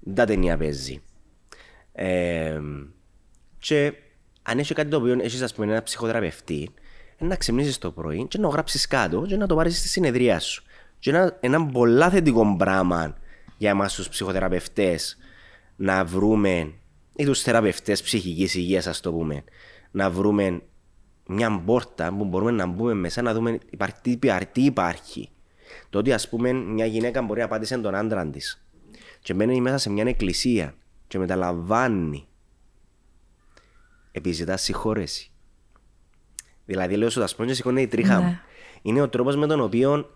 Δεν 0.01 0.14
τα 0.14 0.24
ταινία 0.24 0.57
παίζει. 0.57 1.03
Ε, 1.93 2.61
και 3.59 3.93
αν 4.43 4.59
έχει 4.59 4.74
κάτι 4.74 4.91
το 4.91 4.97
οποίο 4.97 5.12
έχεις, 5.20 5.43
ας 5.43 5.55
πούμε, 5.55 5.72
ένα 5.72 5.82
ψυχοθεραπευτή, 5.82 6.70
να 7.18 7.36
ξυπνήσεις 7.36 7.78
το 7.78 7.91
πρωί 7.91 8.26
και 8.28 8.38
να 8.38 8.45
το 8.45 8.51
γράψεις 8.51 8.86
κάτω 8.86 9.24
και 9.26 9.36
να 9.36 9.47
το 9.47 9.55
πάρεις 9.55 9.78
στη 9.78 9.88
συνεδρία 9.88 10.41
σου. 10.41 10.62
Και 10.99 11.11
ένα, 11.11 11.36
ένα 11.41 11.66
πολλά 11.66 12.11
θετικό 12.11 12.57
πράγμα 12.59 13.16
για 13.57 13.70
εμάς 13.70 13.95
τους 13.95 14.09
ψυχοθεραπευτές 14.09 15.18
να 15.81 16.05
βρούμε, 16.05 16.72
ή 17.16 17.24
τους 17.24 17.43
θεραπευτές 17.43 18.03
ψυχικής 18.03 18.55
υγείας, 18.55 18.87
ας 18.87 19.01
το 19.01 19.12
πούμε, 19.12 19.45
να 19.91 20.11
βρούμε 20.11 20.62
μια 21.26 21.61
πόρτα 21.61 22.14
που 22.16 22.24
μπορούμε 22.24 22.51
να 22.51 22.66
μπούμε 22.66 22.95
μέσα 22.95 23.22
να 23.22 23.35
δούμε 23.35 23.59
υπάρχει, 23.70 24.49
τι 24.53 24.64
υπάρχει. 24.64 25.28
Το 25.91 25.99
ότι 25.99 26.12
ας 26.12 26.28
πούμε 26.28 26.53
μια 26.53 26.87
γυναίκα 26.87 27.22
μπορεί 27.22 27.39
να 27.39 27.45
απάντησε 27.45 27.78
τον 27.78 27.95
άντρα 27.95 28.26
της 28.26 28.64
και 29.20 29.35
μένει 29.35 29.61
μέσα 29.61 29.78
σε 29.78 29.91
μια 29.91 30.05
εκκλησία 30.05 30.74
και 31.07 31.18
μεταλαμβάνει 31.18 32.26
επιζητά 34.12 34.57
συγχώρεση. 34.57 35.31
Δηλαδή, 36.64 36.97
λέω 36.97 37.11
σου 37.11 37.20
τα 37.20 37.26
σπόνια 37.26 37.55
σηκώνει 37.55 37.83
η 37.83 37.87
τρίχα 37.87 38.20
μου. 38.20 38.28
Ναι. 38.28 38.41
Είναι 38.83 39.01
ο 39.01 39.09
τρόπος 39.09 39.37
με 39.37 39.47
τον 39.47 39.61
οποίο 39.61 40.11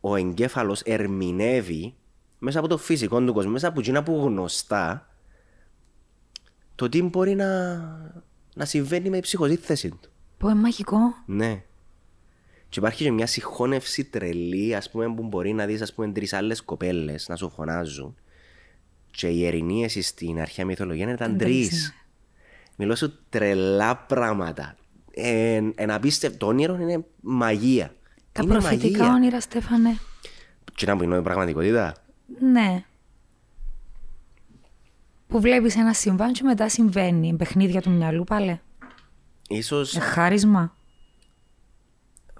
ο 0.00 0.16
εγκέφαλος 0.16 0.80
ερμηνεύει 0.80 1.94
μέσα 2.44 2.58
από 2.58 2.68
το 2.68 2.78
φυσικό 2.78 3.20
του 3.20 3.32
κόσμο, 3.32 3.50
μέσα 3.50 3.68
από 3.68 3.80
εκείνα 3.80 4.02
που 4.02 4.20
γνωστά, 4.24 5.08
το 6.74 6.88
τι 6.88 7.02
μπορεί 7.02 7.34
να, 7.34 7.76
να 8.54 8.64
συμβαίνει 8.64 9.10
με 9.10 9.16
η 9.16 9.20
ψυχοσύνθεση 9.20 9.88
του. 9.88 10.10
Που 10.38 10.48
είναι 10.48 10.60
μαγικό. 10.60 10.98
Ναι. 11.26 11.62
Και 12.68 12.78
υπάρχει 12.78 13.04
και 13.04 13.10
μια 13.10 13.26
συγχώνευση 13.26 14.04
τρελή, 14.04 14.74
ας 14.74 14.90
πούμε, 14.90 15.14
που 15.14 15.22
μπορεί 15.22 15.52
να 15.52 15.66
δεις, 15.66 15.82
ας 15.82 15.94
πούμε, 15.94 16.12
τρεις 16.12 16.32
άλλες 16.32 16.62
κοπέλες 16.62 17.28
να 17.28 17.36
σου 17.36 17.50
φωνάζουν. 17.50 18.16
Και 19.10 19.28
οι 19.28 19.46
ερηνίες 19.46 19.98
στην 20.06 20.40
αρχαία 20.40 20.64
μυθολογία 20.64 21.04
ήταν 21.04 21.14
Ήταν 21.14 21.36
τρεις. 21.38 21.68
τρεις, 21.68 21.88
ναι. 21.88 21.94
Μιλώ 22.76 22.96
σου 22.96 23.18
τρελά 23.28 23.96
πράγματα. 23.96 24.76
Ε, 25.10 25.62
ένα 25.74 25.94
απίστευτο 25.94 26.46
όνειρο 26.46 26.74
είναι 26.80 27.04
μαγεία. 27.20 27.94
Τα 28.32 28.42
είναι 28.42 28.52
προφητικά 28.52 28.98
μαγεία. 28.98 29.14
όνειρα, 29.14 29.40
Στέφανε. 29.40 29.98
Και 30.74 30.86
να 30.86 30.96
που 30.96 31.02
είναι 31.02 31.16
η 31.16 31.22
πραγματικότητα. 31.22 32.03
Ναι. 32.40 32.84
Που 35.26 35.40
βλέπεις 35.40 35.76
ένα 35.76 35.92
συμβάν 35.92 36.32
και 36.32 36.42
μετά 36.42 36.68
συμβαίνει. 36.68 37.36
Παιχνίδια 37.36 37.80
του 37.80 37.90
μυαλού, 37.90 38.24
πάλι. 38.24 38.60
Ίσως 39.48 39.96
Ε, 39.96 40.00
χάρισμα. 40.00 40.76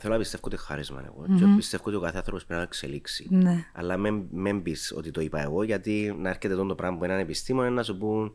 θέλω 0.00 0.12
να 0.12 0.18
πιστεύω 0.18 0.42
ότι 0.46 0.56
χάρισμα 0.56 1.00
είναι 1.00 1.10
εγώ. 1.14 1.38
Και 1.38 1.44
πιστεύω 1.56 1.82
ότι 1.86 1.96
ο 1.96 2.00
κάθε 2.00 2.16
άνθρωπος 2.16 2.44
πρέπει 2.44 2.60
να 2.60 2.66
εξελίξει. 2.66 3.26
Ναι. 3.30 3.64
Αλλά 3.72 3.96
μην, 3.96 4.22
μην 4.30 4.62
πεις 4.62 4.92
ότι 4.96 5.10
το 5.10 5.20
είπα 5.20 5.40
εγώ, 5.40 5.62
γιατί 5.62 6.14
να 6.18 6.28
έρχεται 6.28 6.52
εδώ 6.54 6.66
το 6.66 6.74
πράγμα 6.74 6.98
που 6.98 7.04
έναν 7.04 7.18
επιστήμονα 7.18 7.70
να 7.70 7.82
σου 7.82 7.98
πούν. 7.98 8.34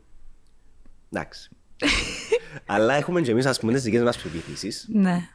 Εντάξει. 1.10 1.50
Αλλά 2.66 2.94
έχουμε 2.94 3.20
και 3.20 3.30
εμείς, 3.30 3.46
ας 3.46 3.60
πούμε, 3.60 3.72
τις 3.72 3.82
δικές 3.82 4.02
μας 4.02 4.18
πεπιθήσει. 4.22 4.92
Ναι. 4.92 5.28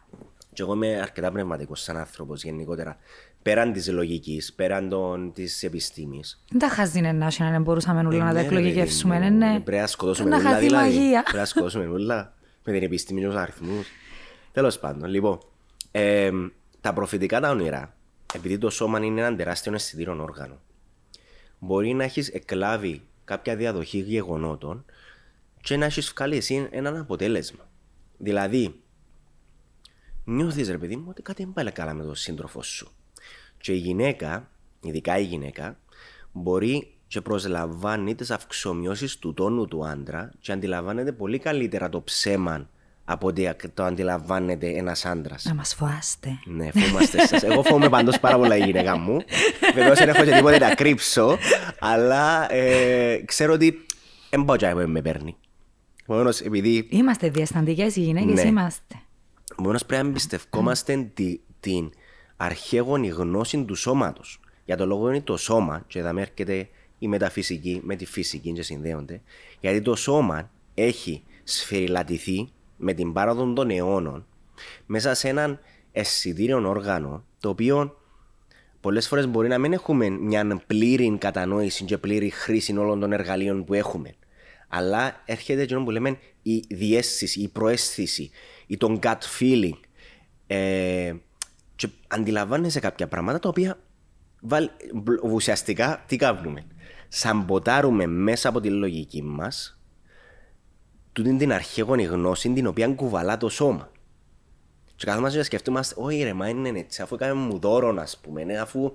Και 0.53 0.61
εγώ 0.61 0.73
είμαι 0.73 0.99
αρκετά 1.01 1.31
πνευματικός 1.31 1.81
σαν 1.81 1.97
άνθρωπος 1.97 2.43
γενικότερα. 2.43 2.97
Πέραν 3.45 3.73
της 3.73 3.91
λογικής, 3.91 4.53
πέραν 4.53 4.91
της 5.33 5.63
επιστήμης. 5.63 6.43
Δεν 6.49 6.59
τα 6.59 6.69
χαζίνε 6.69 7.11
να 7.11 7.31
να 7.39 7.51
δεν 7.51 7.61
μπορούσαμε 7.61 7.99
όλα 7.99 8.23
να 8.23 8.33
τα 8.33 8.39
εκλογικεύσουμε. 8.39 9.19
Ναι, 9.19 9.29
ναι. 9.29 9.59
Πρέπει 9.59 9.81
να 9.81 9.87
σκοτώσουμε 9.87 10.29
Να 10.29 10.37
όλα 10.37 10.49
χαθεί 10.49 10.65
δηλαδή. 10.65 10.95
μαγεία. 10.97 11.21
Πρέπει 11.21 11.37
να 11.37 11.45
σκοτώσουμε 11.45 11.85
όλα. 11.85 12.33
Με 12.63 12.73
την 12.73 12.83
επιστήμη 12.83 13.19
και 13.19 13.25
τους 13.25 13.35
αριθμούς. 13.35 13.87
Τέλος 14.51 14.79
πάντων, 14.79 15.09
λοιπόν. 15.09 15.39
Ε, 15.91 16.31
τα 16.81 16.93
προφητικά 16.93 17.39
τα 17.39 17.49
όνειρα, 17.49 17.95
επειδή 18.35 18.57
το 18.57 18.69
σώμα 18.69 18.99
είναι 18.99 19.21
ένα 19.21 19.35
τεράστιο 19.35 19.73
αισθητήριο 19.73 20.21
όργανο, 20.21 20.59
μπορεί 21.59 21.93
να 21.93 22.03
έχεις 22.03 22.29
εκλάβει 22.29 23.01
κάποια 23.25 23.55
διαδοχή 23.55 23.97
γεγονότων 23.97 24.85
και 25.61 25.77
να 25.77 25.85
έχεις 25.85 26.13
βγάλει 26.15 26.37
εσύ 26.37 26.67
έναν 26.71 26.97
αποτέλεσμα. 26.97 27.69
Δηλαδή, 28.17 28.79
νιώθεις 30.23 30.69
ρε 30.69 30.77
παιδί 30.77 30.95
μου 30.95 31.05
ότι 31.09 31.21
κάτι 31.21 31.43
δεν 31.43 31.53
πάει 31.53 31.71
καλά 31.71 31.93
με 31.93 32.03
τον 32.03 32.15
σύντροφο 32.15 32.61
σου. 32.61 32.91
Και 33.65 33.71
η 33.71 33.77
γυναίκα, 33.77 34.49
ειδικά 34.81 35.17
η 35.17 35.23
γυναίκα, 35.23 35.77
μπορεί 36.31 36.93
και 37.07 37.21
προσλαμβάνει 37.21 38.15
τις 38.15 38.31
αυξομοιώσεις 38.31 39.17
του 39.17 39.33
τόνου 39.33 39.67
του 39.67 39.85
άντρα 39.85 40.31
και 40.39 40.51
αντιλαμβάνεται 40.51 41.11
πολύ 41.11 41.39
καλύτερα 41.39 41.89
το 41.89 42.01
ψέμα 42.01 42.69
από 43.05 43.27
ότι 43.27 43.49
το 43.73 43.83
αντιλαμβάνεται 43.83 44.67
ένας 44.67 45.05
άντρας. 45.05 45.43
Να 45.45 45.53
μας 45.53 45.73
φοάστε. 45.75 46.29
Ναι, 46.45 46.71
φοβόμαστε 46.71 47.27
σας. 47.27 47.43
Εγώ 47.43 47.63
φοβούμαι 47.63 47.89
πάντως 47.89 48.19
πάρα 48.19 48.37
πολλά 48.37 48.57
η 48.57 48.63
γυναίκα 48.63 48.97
μου. 48.97 49.17
Βεβαίως 49.73 49.97
δεν 49.99 50.09
έχω 50.09 50.23
και 50.23 50.31
τίποτα 50.31 50.59
να 50.59 50.75
κρύψω, 50.75 51.37
αλλά 51.79 52.53
ε, 52.53 53.21
ξέρω 53.25 53.53
ότι 53.53 53.85
εμπότια 54.29 54.71
που 54.73 54.89
με 54.89 55.01
παίρνει. 55.01 55.35
Μόνο 56.05 56.29
επειδή 56.43 56.87
Είμαστε 56.91 57.29
διασταντικές 57.29 57.95
οι 57.95 58.01
γυναίκες, 58.01 58.43
Ναι. 58.43 58.49
είμαστε. 58.49 58.95
Μόνο 59.57 59.79
πρέπει 59.87 60.03
να 60.03 60.09
εμπιστευόμαστε 60.09 61.11
τη, 61.13 61.39
την 61.59 61.91
αρχαίγονη 62.37 63.07
γνώση 63.07 63.63
του 63.63 63.75
σώματος. 63.75 64.39
Για 64.65 64.77
το 64.77 64.85
λόγο 64.85 65.09
είναι 65.09 65.21
το 65.21 65.37
σώμα, 65.37 65.83
και 65.87 65.99
εδώ 65.99 66.17
έρχεται 66.17 66.69
η 66.99 67.07
μεταφυσική 67.07 67.81
με 67.83 67.95
τη 67.95 68.05
φυσική 68.05 68.51
και 68.51 68.61
συνδέονται, 68.61 69.21
γιατί 69.59 69.81
το 69.81 69.95
σώμα 69.95 70.51
έχει 70.73 71.23
σφυριλατηθεί 71.43 72.49
με 72.77 72.93
την 72.93 73.13
πάροδο 73.13 73.53
των 73.53 73.69
αιώνων 73.69 74.25
μέσα 74.85 75.13
σε 75.13 75.27
έναν 75.27 75.59
αισθητήριο 75.91 76.69
όργανο, 76.69 77.23
το 77.39 77.49
οποίο 77.49 77.97
πολλές 78.81 79.07
φορές 79.07 79.27
μπορεί 79.27 79.47
να 79.47 79.57
μην 79.57 79.73
έχουμε 79.73 80.09
μια 80.09 80.61
πλήρη 80.67 81.17
κατανόηση 81.19 81.83
και 81.83 81.97
πλήρη 81.97 82.29
χρήση 82.29 82.77
όλων 82.77 82.99
των 82.99 83.11
εργαλείων 83.11 83.63
που 83.63 83.73
έχουμε. 83.73 84.13
Αλλά 84.67 85.21
έρχεται 85.25 85.61
εκείνο 85.61 85.83
που 85.83 85.91
λέμε 85.91 86.17
η 86.41 86.63
διέστηση, 86.69 87.41
η 87.41 87.47
προαίσθηση 87.47 88.29
ή 88.67 88.77
το 88.77 88.99
gut 89.01 89.17
feeling. 89.39 89.79
Ε, 90.47 91.13
και 91.75 91.87
αντιλαμβάνεσαι 92.07 92.79
κάποια 92.79 93.07
πράγματα 93.07 93.39
τα 93.39 93.49
οποία 93.49 93.77
βάλ, 94.41 94.69
ουσιαστικά 95.23 96.03
τι 96.07 96.15
κάνουμε. 96.15 96.63
Σαμποτάρουμε 97.07 98.05
μέσα 98.05 98.49
από 98.49 98.59
τη 98.61 98.69
λογική 98.69 99.23
μας 99.23 99.79
τούτη 101.13 101.35
την 101.37 101.53
αρχαίγονη 101.53 102.03
γνώση 102.03 102.49
την 102.53 102.67
οποία 102.67 102.87
κουβαλά 102.87 103.37
το 103.37 103.49
σώμα. 103.49 103.91
Και 104.95 105.05
καθόμαστε 105.05 105.37
και 105.37 105.43
σκεφτούμαστε, 105.43 105.95
όχι 105.97 106.23
ρε, 106.23 106.33
μα 106.33 106.49
είναι 106.49 106.69
έτσι, 106.79 107.01
αφού 107.01 107.15
έκαμε 107.15 107.33
μου 107.41 107.59
δώρο, 107.59 107.87
α 107.89 108.05
πούμε, 108.21 108.43
ναι, 108.43 108.57
αφού 108.59 108.91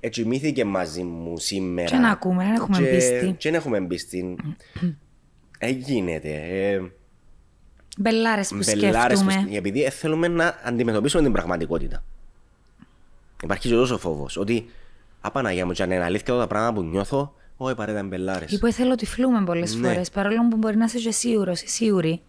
έτσι 0.00 0.24
μύθηκε 0.24 0.64
μαζί 0.64 1.02
μου 1.02 1.38
σήμερα. 1.38 1.88
Και 1.88 1.96
να 1.96 2.10
ακούμε, 2.10 2.44
δεν 2.44 2.54
έχουμε 2.54 2.78
Και- 2.78 2.88
εμπίστη. 2.88 3.34
Και 3.38 3.50
δεν 3.50 3.54
έχουμε 3.60 3.76
εμπίστη. 3.76 4.36
Ε, 5.60 5.68
γίνεται. 5.70 6.28
Ε, 6.34 6.80
Μπελάρες 7.98 8.48
που 8.48 8.58
μπελάρες 8.64 9.18
που 9.22 9.30
σκέφτομαι. 9.30 9.46
σκ- 9.48 9.56
επειδή 9.56 9.84
ε, 9.84 9.90
θέλουμε 9.90 10.28
να 10.28 10.58
αντιμετωπίσουμε 10.64 11.22
την 11.22 11.32
πραγματικότητα. 11.32 12.04
Υπάρχει 13.42 13.68
και 13.68 13.74
τόσο 13.74 13.98
φόβος 13.98 14.36
ότι 14.36 14.70
απαναγία 15.20 15.66
μου, 15.66 15.72
και 15.72 15.82
αν 15.82 15.90
είναι 15.90 16.04
αλήθεια 16.04 16.34
τα 16.38 16.46
πράγματα 16.46 16.80
που 16.80 16.86
νιώθω, 16.86 17.34
όχι 17.56 17.74
παρέτα 17.74 18.02
μπελάρε. 18.02 18.44
Ή 18.48 18.58
που 18.58 18.72
θέλω 18.72 18.94
τυφλούμε 18.94 19.44
πολλές 19.44 19.74
Ναι. 19.74 19.88
φορές, 19.88 20.10
παρόλο 20.10 20.48
που 20.50 20.56
μπορεί 20.56 20.76
να 20.76 20.84
είσαι 20.84 20.98
και 20.98 21.10
σίγουρος 21.10 21.60
ή 21.62 21.68
σίγουρη. 21.68 22.22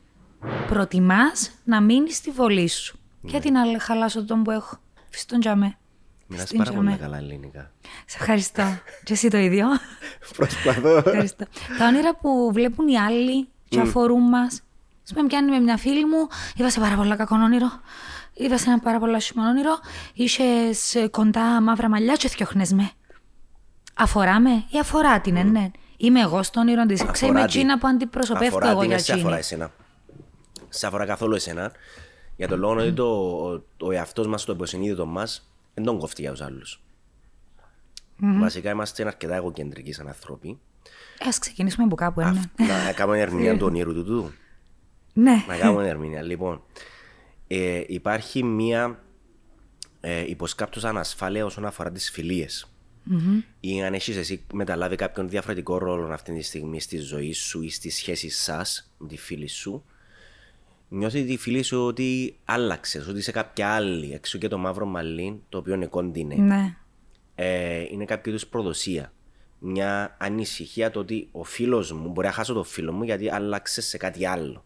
Προτιμάς 0.67 1.51
να 1.63 1.81
μείνεις 1.81 2.15
στη 2.15 2.31
βολή 2.31 2.67
σου. 2.67 2.99
Ναι. 3.21 3.29
Γιατί 3.29 3.51
να 3.51 3.79
χαλάσω 3.79 4.25
τον 4.25 4.43
που 4.43 4.51
έχω. 4.51 4.77
Φυστόν 5.09 5.39
τζαμέ. 5.39 5.77
Μιλάς 6.27 6.45
Στην 6.45 6.57
πάρα 6.57 6.71
πολύ 6.71 6.85
τζαμέ. 6.87 7.01
καλά 7.01 7.17
ελληνικά. 7.17 7.71
Σε 8.05 8.17
ευχαριστώ. 8.19 8.63
και 9.03 9.13
εσύ 9.13 9.29
το 9.29 9.37
ίδιο. 9.37 9.67
Προσπαθώ. 10.37 10.95
ευχαριστώ. 10.97 11.45
Τα 11.77 11.87
όνειρα 11.87 12.15
που 12.15 12.49
βλέπουν 12.53 12.87
οι 12.87 12.97
άλλοι 12.97 13.47
και 13.69 13.79
αφορούν 13.79 14.21
μας. 14.21 14.61
Α 15.11 15.13
πούμε, 15.13 15.27
πιάνει 15.27 15.51
με 15.51 15.59
μια 15.59 15.77
φίλη 15.77 16.05
μου, 16.05 16.27
είδα 16.55 16.69
σε 16.69 16.79
πάρα 16.79 16.95
πολλά 16.95 17.15
κακό 17.15 17.35
όνειρο. 17.43 17.69
Είδα 18.39 18.57
σε 18.57 18.69
ένα 18.69 18.79
πάρα 18.79 18.99
πολλά 18.99 19.19
σημαντικό 19.19 19.53
όνειρο. 19.53 19.77
Είσαι 20.13 21.07
κοντά 21.07 21.61
μαύρα 21.61 21.89
μαλλιά 21.89 22.13
και 22.13 22.27
θιώχνες 22.27 22.73
με. 22.73 22.91
Αφορά 23.93 24.39
με 24.39 24.49
ή 24.69 24.79
αφορά 24.79 25.21
την, 25.21 25.35
ε, 25.35 25.43
ναι. 25.43 25.71
Είμαι 25.97 26.19
εγώ 26.21 26.43
στο 26.43 26.59
όνειρο 26.59 26.85
της. 26.85 27.01
Ξέρεις 27.01 27.21
με 27.21 27.27
Αφορά 27.27 27.45
την. 27.45 27.59
εκείνα 27.59 27.77
που 27.77 27.87
αντιπροσωπεύω 27.87 28.47
Αφορά 28.47 28.69
εγώ 28.69 28.79
την, 28.79 28.87
για 28.87 28.95
δεν 28.97 29.05
σε 29.05 29.13
αφορά 29.13 29.37
εκείνη. 29.37 29.61
εσένα. 29.61 29.71
Σε 30.69 30.87
αφορά 30.87 31.05
καθόλου 31.05 31.35
εσένα. 31.35 31.71
Για 32.35 32.47
τον 32.47 32.59
λόγο 32.59 32.73
ότι 32.73 32.93
το, 32.93 33.05
ο, 33.07 33.63
ο 33.85 33.91
εαυτός 33.91 34.27
μας, 34.27 34.45
το 34.45 34.53
υποσυνείδητο 34.53 35.05
μας, 35.05 35.49
δεν 35.73 35.83
τον 35.83 35.99
κόφτει 35.99 36.21
για 36.21 36.31
τους 36.31 36.41
άλλους. 36.41 36.81
Βασικά 38.17 38.69
είμαστε 38.69 39.05
αρκετά 39.07 39.35
εγωκεντρικοί 39.35 39.93
σαν 39.93 40.07
άνθρωποι. 40.07 40.49
Α 41.25 41.29
ξεκινήσουμε 41.39 41.85
από 41.85 41.95
κάπου, 41.95 42.19
ε, 42.21 42.25
ναι. 42.25 42.65
να 42.85 42.91
κάνουμε 42.93 43.19
ερμηνεία 43.19 43.57
του 43.57 43.65
ονείρου 43.65 43.93
του 43.93 44.03
τούτου. 44.03 44.31
Ναι. 45.13 45.43
Να 45.47 45.57
κάνουμε 45.57 45.87
ερμηνεία. 45.87 46.21
Λοιπόν, 46.21 46.61
ε, 47.51 47.83
υπάρχει 47.87 48.43
μία 48.43 49.03
ε, 49.99 50.29
υποσκάπτω 50.29 50.87
ανασφάλεια 50.87 51.45
όσον 51.45 51.65
αφορά 51.65 51.91
τις 51.91 52.11
φιλιε 52.11 52.45
Ή 53.59 53.83
αν 53.83 53.93
έχεις 53.93 54.17
εσύ 54.17 54.45
μεταλάβει 54.53 54.95
κάποιον 54.95 55.29
διαφορετικό 55.29 55.77
ρόλο 55.77 56.13
αυτή 56.13 56.33
τη 56.33 56.41
στιγμή 56.41 56.81
στη 56.81 56.97
ζωή 56.97 57.33
σου 57.33 57.61
ή 57.61 57.69
στη 57.69 57.89
σχέση 57.89 58.29
σας 58.29 58.93
με 58.97 59.07
τη 59.07 59.17
φίλη 59.17 59.47
σου, 59.47 59.83
νιώθεις 60.89 61.25
τη 61.25 61.37
φίλη 61.37 61.61
σου 61.61 61.85
ότι 61.85 62.37
άλλαξες, 62.45 63.07
ότι 63.07 63.17
είσαι 63.17 63.31
κάποια 63.31 63.69
άλλη. 63.69 64.13
Έξω 64.13 64.37
και 64.37 64.47
το 64.47 64.57
μαύρο 64.57 64.85
μαλλί, 64.85 65.41
το 65.49 65.57
οποίο 65.57 65.73
είναι 65.73 65.85
κοντινέ. 65.85 66.35
Ναι. 66.35 66.75
Ε, 67.35 67.81
είναι 67.91 68.05
κάποιο 68.05 68.31
είδους 68.31 68.47
προδοσία. 68.47 69.13
Μια 69.59 70.17
ανησυχία 70.19 70.91
το 70.91 70.99
ότι 70.99 71.27
ο 71.31 71.43
φίλος 71.43 71.91
μου 71.91 72.09
μπορεί 72.09 72.27
να 72.27 72.33
χάσω 72.33 72.53
το 72.53 72.63
φίλο 72.63 72.91
μου 72.91 73.03
γιατί 73.03 73.29
άλλαξες 73.29 73.85
σε 73.85 73.97
κάτι 73.97 74.25
άλλο. 74.25 74.63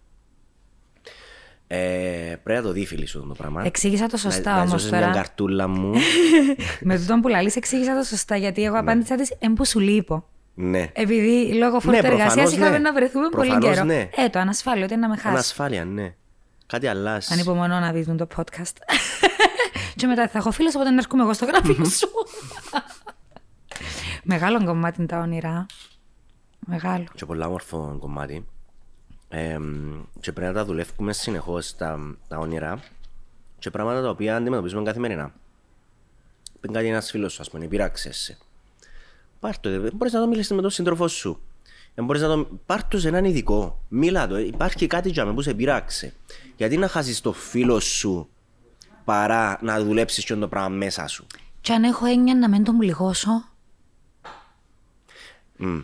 Ε, 1.75 2.35
πρέπει 2.43 2.59
να 2.61 2.65
το 2.65 2.71
δει 2.71 2.85
φίλη 2.85 3.05
σου 3.05 3.25
το 3.27 3.33
πράγμα. 3.37 3.63
Εξήγησα 3.65 4.07
το 4.07 4.17
σωστά 4.17 4.49
να, 4.51 4.55
να 4.55 4.59
όμως 4.61 4.71
σώσεις 4.71 4.89
τώρα. 4.89 5.05
μια 5.05 5.15
καρτούλα 5.15 5.67
μου. 5.67 5.93
με 6.81 6.97
τούτον 6.99 7.21
που 7.21 7.27
λαλείς 7.27 7.55
εξήγησα 7.55 7.97
το 7.97 8.03
σωστά 8.03 8.35
γιατί 8.35 8.63
εγώ 8.63 8.77
απάντησα 8.79 9.15
της 9.15 9.33
εμπού 9.39 9.65
σου 9.65 9.79
λείπω. 9.79 10.25
ναι. 10.53 10.89
Επειδή 10.93 11.53
λόγω 11.53 11.79
φόρτου 11.79 11.89
Ναι, 11.89 11.97
εργασία 11.97 12.25
προφανώς, 12.27 12.51
είχαμε 12.53 12.69
ναι. 12.69 12.77
να 12.77 12.93
βρεθούμε 12.93 13.29
πολύ 13.29 13.49
Προφανώς, 13.49 13.73
καιρό. 13.75 13.85
ναι. 13.85 14.09
Ε, 14.15 14.29
το 14.29 14.39
ανασφάλειο, 14.39 14.83
ότι 14.83 14.93
είναι 14.93 15.01
να 15.01 15.07
με 15.09 15.15
χάσεις. 15.15 15.29
Ανασφάλεια, 15.31 15.85
ναι. 15.85 16.13
Κάτι 16.65 16.87
αλλάζει. 16.87 17.33
Ανυπομονώ 17.33 17.79
να 17.79 17.91
δείτε 17.91 18.13
το 18.13 18.27
podcast. 18.35 18.73
και 19.95 20.07
μετά 20.07 20.27
θα 20.27 20.37
έχω 20.37 20.51
φίλο, 20.51 20.69
οπότε 20.75 20.89
να 20.89 20.97
έρχομαι 20.97 21.23
εγώ 21.23 21.33
στο 21.33 21.45
γραφείο 21.45 21.85
σου. 21.85 22.07
Μεγάλο 24.23 24.63
κομμάτι 24.65 24.95
είναι 24.99 25.07
τα 25.07 25.19
όνειρα. 25.19 25.65
Μεγάλο. 26.59 27.03
Και 27.15 27.25
πολλά 27.25 27.47
όμορφο 27.47 27.97
κομμάτι. 27.99 28.45
Ε, 29.35 29.57
και 30.19 30.31
πρέπει 30.31 30.47
να 30.47 30.53
τα 30.53 30.65
δουλεύουμε 30.65 31.13
συνεχώς 31.13 31.75
τα, 31.75 32.17
τα 32.27 32.37
όνειρα 32.37 32.79
και 33.59 33.69
πράγματα 33.71 34.01
τα 34.01 34.09
οποία 34.09 34.35
αντιμετωπίζουμε 34.35 34.83
καθημερινά. 34.83 35.33
Πει 36.59 36.67
κάτι 36.71 36.87
ένας 36.87 37.09
φίλος 37.09 37.33
σου, 37.33 37.41
ας 37.41 37.49
πούμε, 37.49 37.65
πειράξες 37.65 38.17
σε. 38.17 38.37
Πάρ' 39.39 39.59
το, 39.59 39.69
δεν 39.81 39.91
μπορείς 39.93 40.13
να 40.13 40.19
το 40.19 40.27
μιλήσεις 40.27 40.51
με 40.51 40.61
τον 40.61 40.69
σύντροφό 40.69 41.07
σου. 41.07 41.41
Δεν 41.95 42.05
μπορείς 42.05 42.21
να 42.21 42.27
το... 42.27 42.47
Πάρ' 42.65 42.83
το 42.87 42.99
σε 42.99 43.07
έναν 43.07 43.25
ειδικό. 43.25 43.83
Μίλα 43.87 44.27
το. 44.27 44.37
Υπάρχει 44.37 44.87
κάτι 44.87 45.09
για 45.09 45.25
με 45.25 45.33
που 45.33 45.41
σε 45.41 45.53
πειράξε. 45.53 46.13
Γιατί 46.55 46.77
να 46.77 46.87
χάσεις 46.87 47.21
το 47.21 47.33
φίλο 47.33 47.79
σου 47.79 48.29
παρά 49.03 49.59
να 49.61 49.83
δουλέψεις 49.83 50.25
και 50.25 50.35
το 50.35 50.47
πράγμα 50.47 50.69
μέσα 50.69 51.07
σου; 51.07 51.27
Και 51.61 51.73
αν 51.73 51.83
έχω 51.83 52.05
έννοια 52.05 52.35
να 52.35 52.49
μην 52.49 52.63
τον 52.63 52.77
πληγώσω. 52.77 53.45
Μμ. 55.57 55.79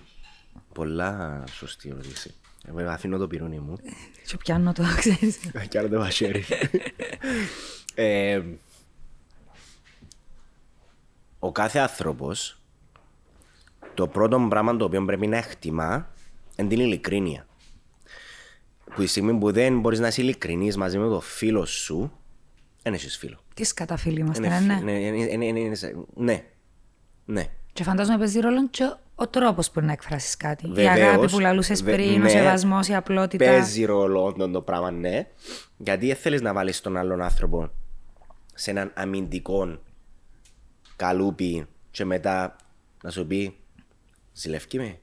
Πολλά 0.73 1.43
σωστή 1.51 1.89
ερώτηση. 1.89 2.33
Εγώ 2.77 2.89
αφήνω 2.89 3.17
το 3.17 3.27
πυρούνι 3.27 3.59
μου. 3.59 3.77
Και 4.27 4.37
πιάνω 4.37 4.73
το, 4.73 4.83
ξέρεις. 4.97 5.39
Κι 5.69 5.77
άλλο 5.77 5.89
το 5.89 5.97
μαχαίρι. 5.99 6.43
Ε, 7.95 8.41
ο 11.39 11.51
κάθε 11.51 11.79
άνθρωπος 11.79 12.61
το 13.93 14.07
πρώτο 14.07 14.45
πράγμα 14.49 14.77
το 14.77 14.85
οποίο 14.85 15.05
πρέπει 15.05 15.27
να 15.27 15.37
εκτιμά 15.37 16.09
είναι 16.55 16.67
την 16.67 16.79
ειλικρίνεια. 16.79 17.47
Που 18.95 19.01
τη 19.01 19.07
στιγμή 19.07 19.33
που 19.37 19.51
δεν 19.51 19.79
μπορείς 19.79 19.99
να 19.99 20.07
είσαι 20.07 20.21
ειλικρινής 20.21 20.77
μαζί 20.77 20.97
με 20.97 21.07
το 21.07 21.19
φίλο 21.19 21.65
σου, 21.65 22.11
δεν 22.83 22.93
έχεις 22.93 23.17
φίλο. 23.17 23.39
Τι 23.53 23.63
σκαταφίλοι 23.63 24.19
είμαστε, 24.19 24.45
Είναι 24.45 24.59
ναι, 24.59 24.73
φι- 24.73 24.83
ναι. 24.83 24.91
ναι, 24.91 24.99
είναι- 24.99 25.31
είναι- 25.31 25.45
είναι- 25.45 25.59
είναι- 25.59 26.05
Ναι. 26.15 26.43
Ναι. 27.25 27.45
Και 27.73 27.83
φαντάζομαι 27.83 28.17
παίζει 28.17 28.39
ρόλο 28.39 28.69
και 28.69 28.93
ο 29.21 29.27
τρόπος 29.27 29.71
που 29.71 29.81
να 29.81 29.91
εκφράσεις 29.91 30.37
κάτι. 30.37 30.67
η 30.67 30.71
Βεβαίως, 30.71 30.97
αγάπη 31.13 31.29
που 31.29 31.39
λαλούσες 31.39 31.83
βε- 31.83 31.95
πριν, 31.95 32.13
ο 32.15 32.23
ναι, 32.23 32.29
σεβασμός, 32.29 32.87
η 32.87 32.95
απλότητα. 32.95 33.45
Παίζει 33.45 33.85
ρόλο 33.85 34.25
αυτό 34.27 34.49
το 34.49 34.61
πράγμα, 34.61 34.91
ναι. 34.91 35.27
Γιατί 35.77 36.07
δεν 36.07 36.15
θέλεις 36.15 36.41
να 36.41 36.53
βάλεις 36.53 36.81
τον 36.81 36.97
άλλον 36.97 37.21
άνθρωπο 37.21 37.69
σε 38.53 38.71
έναν 38.71 38.91
αμυντικό 38.95 39.79
καλούπι 40.95 41.65
και 41.91 42.05
μετά 42.05 42.55
να 43.03 43.09
σου 43.09 43.25
πει 43.27 43.57
Ζηλεύκει 44.33 44.77
με. 44.77 44.99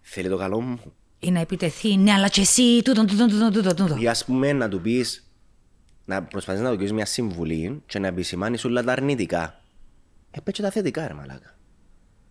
Θέλει 0.00 0.28
το 0.28 0.36
καλό 0.36 0.60
μου. 0.60 0.80
Ή 1.18 1.30
να 1.30 1.40
επιτεθεί, 1.40 1.96
ναι, 1.96 2.12
αλλά 2.12 2.28
και 2.28 2.40
εσύ, 2.40 2.82
τούτον, 2.84 3.06
τούτον, 3.06 3.28
τούτον, 3.28 3.52
τούτον, 3.52 3.76
τούτον. 3.76 4.00
Ή 4.00 4.08
ας 4.08 4.24
πούμε 4.24 4.52
να 4.52 4.68
του 4.68 4.80
πεις 4.80 5.30
να 6.04 6.22
προσπαθείς 6.22 6.60
να 6.60 6.70
του 6.70 6.76
πει 6.84 6.92
μια 6.92 7.06
συμβουλή 7.06 7.82
και 7.86 7.98
να 7.98 8.06
επισημάνεις 8.06 8.64
όλα 8.64 8.82
τα 8.84 8.92
αρνητικά. 8.92 9.60
Ε, 10.30 10.40
πέτσε 10.40 10.62
τα 10.62 10.70
θετικά, 10.70 11.06
ρε 11.08 11.14
μαλάκα. 11.14 11.57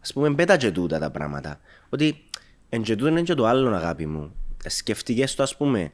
Α 0.09 0.13
πούμε, 0.13 0.35
πέτα 0.35 0.57
και 0.57 0.71
τούτα 0.71 0.99
τα 0.99 1.11
πράγματα. 1.11 1.59
Ότι 1.89 2.23
εν 2.69 2.81
και 2.81 2.95
τούτο 2.95 3.09
είναι 3.09 3.21
και 3.21 3.33
το 3.33 3.45
άλλο, 3.45 3.75
αγάπη 3.75 4.05
μου. 4.05 4.31
Σκεφτήκε 4.65 5.25
το, 5.35 5.43
ας 5.43 5.57
πούμε, 5.57 5.91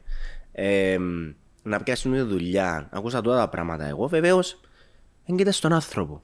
ε, 0.52 0.98
να 1.62 1.82
πιάσεις 1.82 2.04
μια 2.04 2.26
δουλειά. 2.26 2.88
Ακούσα 2.90 3.20
τώρα 3.20 3.38
τα 3.38 3.48
πράγματα. 3.48 3.84
Εγώ 3.84 4.08
βεβαίως 4.08 4.60
έγκυται 5.24 5.50
στον 5.50 5.72
άνθρωπο. 5.72 6.20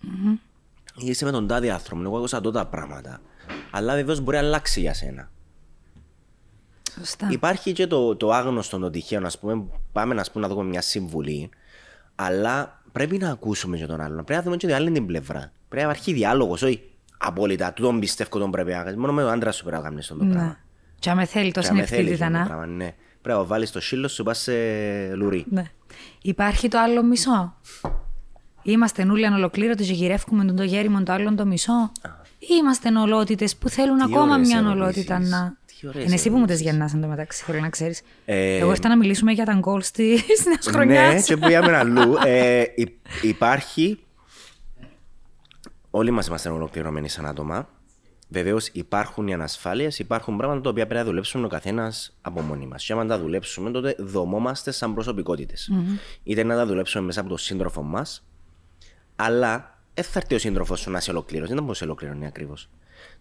Είσαι 0.97 1.24
με 1.24 1.30
τον 1.30 1.47
τάδε 1.47 1.70
άνθρωπο. 1.70 2.03
Εγώ 2.03 2.16
άκουσα 2.16 2.41
τότε 2.41 2.59
τα 2.59 2.66
πράγματα. 2.66 3.20
Αλλά 3.70 3.95
βεβαίως 3.95 4.20
μπορεί 4.20 4.36
να 4.36 4.43
αλλάξει 4.43 4.80
για 4.80 4.95
σένα. 4.95 5.30
Σωστά. 6.99 7.28
Υπάρχει 7.30 7.72
και 7.72 7.86
το, 7.86 8.16
το 8.16 8.32
άγνωστο, 8.32 8.78
το 8.78 8.91
τυχαίο, 8.91 9.20
να 9.20 9.30
πούμε, 9.41 9.64
πάμε 9.93 10.14
να, 10.14 10.24
πούμε, 10.32 10.47
να 10.47 10.55
δούμε 10.55 10.68
μια 10.68 10.80
συμβουλή, 10.80 11.51
αλλά 12.14 12.82
πρέπει 12.93 13.18
να 13.18 13.30
ακούσουμε 13.30 13.76
και 13.76 13.86
τον 13.86 14.01
άλλον. 14.01 14.24
Πρέπει 14.24 14.32
να 14.32 14.43
δούμε 14.43 14.57
και 14.57 14.66
την 14.66 14.74
άλλη 14.74 14.91
την 14.91 15.07
πλευρά. 15.07 15.53
Πρέπει 15.68 15.84
να 15.84 15.91
υπάρχει 15.91 16.12
διάλογος, 16.12 16.62
όχι 16.62 16.89
απόλυτα. 17.23 17.73
Του 17.73 17.83
τον 17.83 18.01
πιστεύω 18.01 18.39
τον 18.39 18.51
πρέπει 18.51 18.71
να 18.73 18.83
κάνεις. 18.83 18.97
Μόνο 18.97 19.12
με 19.12 19.23
τον 19.23 19.31
άντρας 19.31 19.57
σου 19.57 19.64
πρέπει 19.64 19.83
να 19.83 19.89
κάνεις 19.89 20.07
το 20.07 20.14
πράγμα. 20.14 20.43
Ναι. 20.43 20.57
Και 20.99 21.11
αν 21.11 21.16
με 21.16 21.25
θέλει 21.25 21.47
Και 21.47 21.53
τόση 21.53 21.68
αν 21.68 21.77
με 21.77 21.85
θέλεις 21.85 22.11
ευθύτητα 22.11 22.25
αυτό 22.27 22.37
το 22.39 22.43
να. 22.43 22.49
πράγμα, 22.49 22.66
ναι. 22.66 22.95
Πρέπει 23.23 23.39
να 23.39 23.45
βάλεις 23.45 23.71
το 23.71 23.81
σύλλο 23.81 24.09
σου, 24.09 24.23
πας 24.23 24.39
σε 24.39 24.53
λουρί. 25.14 25.45
Ναι. 25.49 25.64
Υπάρχει 26.23 26.68
το 26.68 26.79
άλλο 26.79 27.03
μισό. 27.03 27.55
Είμαστε 28.62 29.05
νουλοι 29.05 29.27
ανολοκλήρωτοι 29.27 29.85
και 29.85 29.93
γυρεύουμε 29.93 30.45
τον 30.45 30.57
το 30.57 30.62
γέριμον 30.62 31.05
το 31.05 31.12
άλλον 31.12 31.37
το 31.37 31.47
μισό. 31.47 31.93
Ή 32.39 32.47
είμαστε 32.61 32.91
νολότητες 32.91 33.57
που 33.57 33.68
θέλουν 33.68 33.97
Τι 33.97 34.03
ακόμα 34.03 34.23
ωραίες 34.33 34.47
μια 34.49 34.59
ερωτήσεις. 34.59 34.79
νολότητα 34.79 35.18
να. 35.18 35.57
Τι 35.81 35.87
ωραίες 35.87 36.05
Είναι 36.05 36.14
εσύ 36.14 36.31
που 36.31 36.37
μου 36.37 36.45
τις 36.47 36.55
ερωτήσεις. 36.61 36.71
γεννά 36.71 36.91
εν 36.95 37.01
τω 37.01 37.07
μεταξύ, 37.09 37.45
θέλω 37.45 37.61
να 37.61 37.68
ξέρεις. 37.68 38.03
Ε, 38.25 38.57
Εγώ 38.57 38.71
ήρθα 38.71 38.89
να 38.89 38.97
μιλήσουμε 38.97 39.33
για 39.33 39.45
τα 39.45 39.55
γκολ 39.55 39.83
τη 39.93 40.09
νέα 40.09 40.59
χρονιά. 40.73 41.09
Ναι, 41.12 41.21
και 41.21 41.37
πήγαμε 41.37 41.77
αλλού. 41.77 42.14
Ε, 42.25 42.62
υ- 42.75 42.97
υπάρχει. 43.23 43.99
Όλοι 45.91 46.11
μας 46.11 46.26
είμαστε 46.26 46.49
ολοκληρωμένοι 46.49 47.09
σαν 47.09 47.26
άτομα. 47.26 47.68
Βεβαίως 48.28 48.66
υπάρχουν 48.66 49.28
οι 49.28 49.34
ανασφάλειες, 49.34 49.99
υπάρχουν 49.99 50.36
πράγματα 50.36 50.61
τα 50.61 50.70
οποία 50.70 50.86
πρέπει 50.86 51.01
να 51.01 51.07
δουλέψουμε 51.07 51.45
ο 51.47 51.49
καθένας 51.49 52.18
από 52.20 52.41
μόνοι 52.41 52.66
μας. 52.66 52.84
Και 52.84 52.93
άμα 52.93 53.07
τα 53.07 53.18
δουλέψουμε, 53.18 53.70
τότε 53.70 53.97
δομόμαστε 53.99 54.70
σαν 54.70 54.95
προσωπικότητες. 54.95 55.70
Είτε 56.22 56.43
να 56.43 56.55
τα 56.55 56.66
δουλέψουμε 56.66 57.05
μέσα 57.05 57.20
από 57.20 57.28
τον 57.28 57.38
σύντροφο 57.38 57.82
μας, 57.82 58.26
αλλά 59.16 59.82
δεν 59.95 60.05
θα 60.05 60.18
έρθει 60.18 60.34
ο 60.34 60.38
σύντροφος 60.38 60.80
σου 60.80 60.91
να 60.91 61.01
σε 61.01 61.11
ολοκληρώσει. 61.11 61.55
Δεν 61.55 61.66
θα 61.66 61.74
σε 61.74 61.84
ολοκληρώνει 61.84 62.26
ακριβώς. 62.26 62.70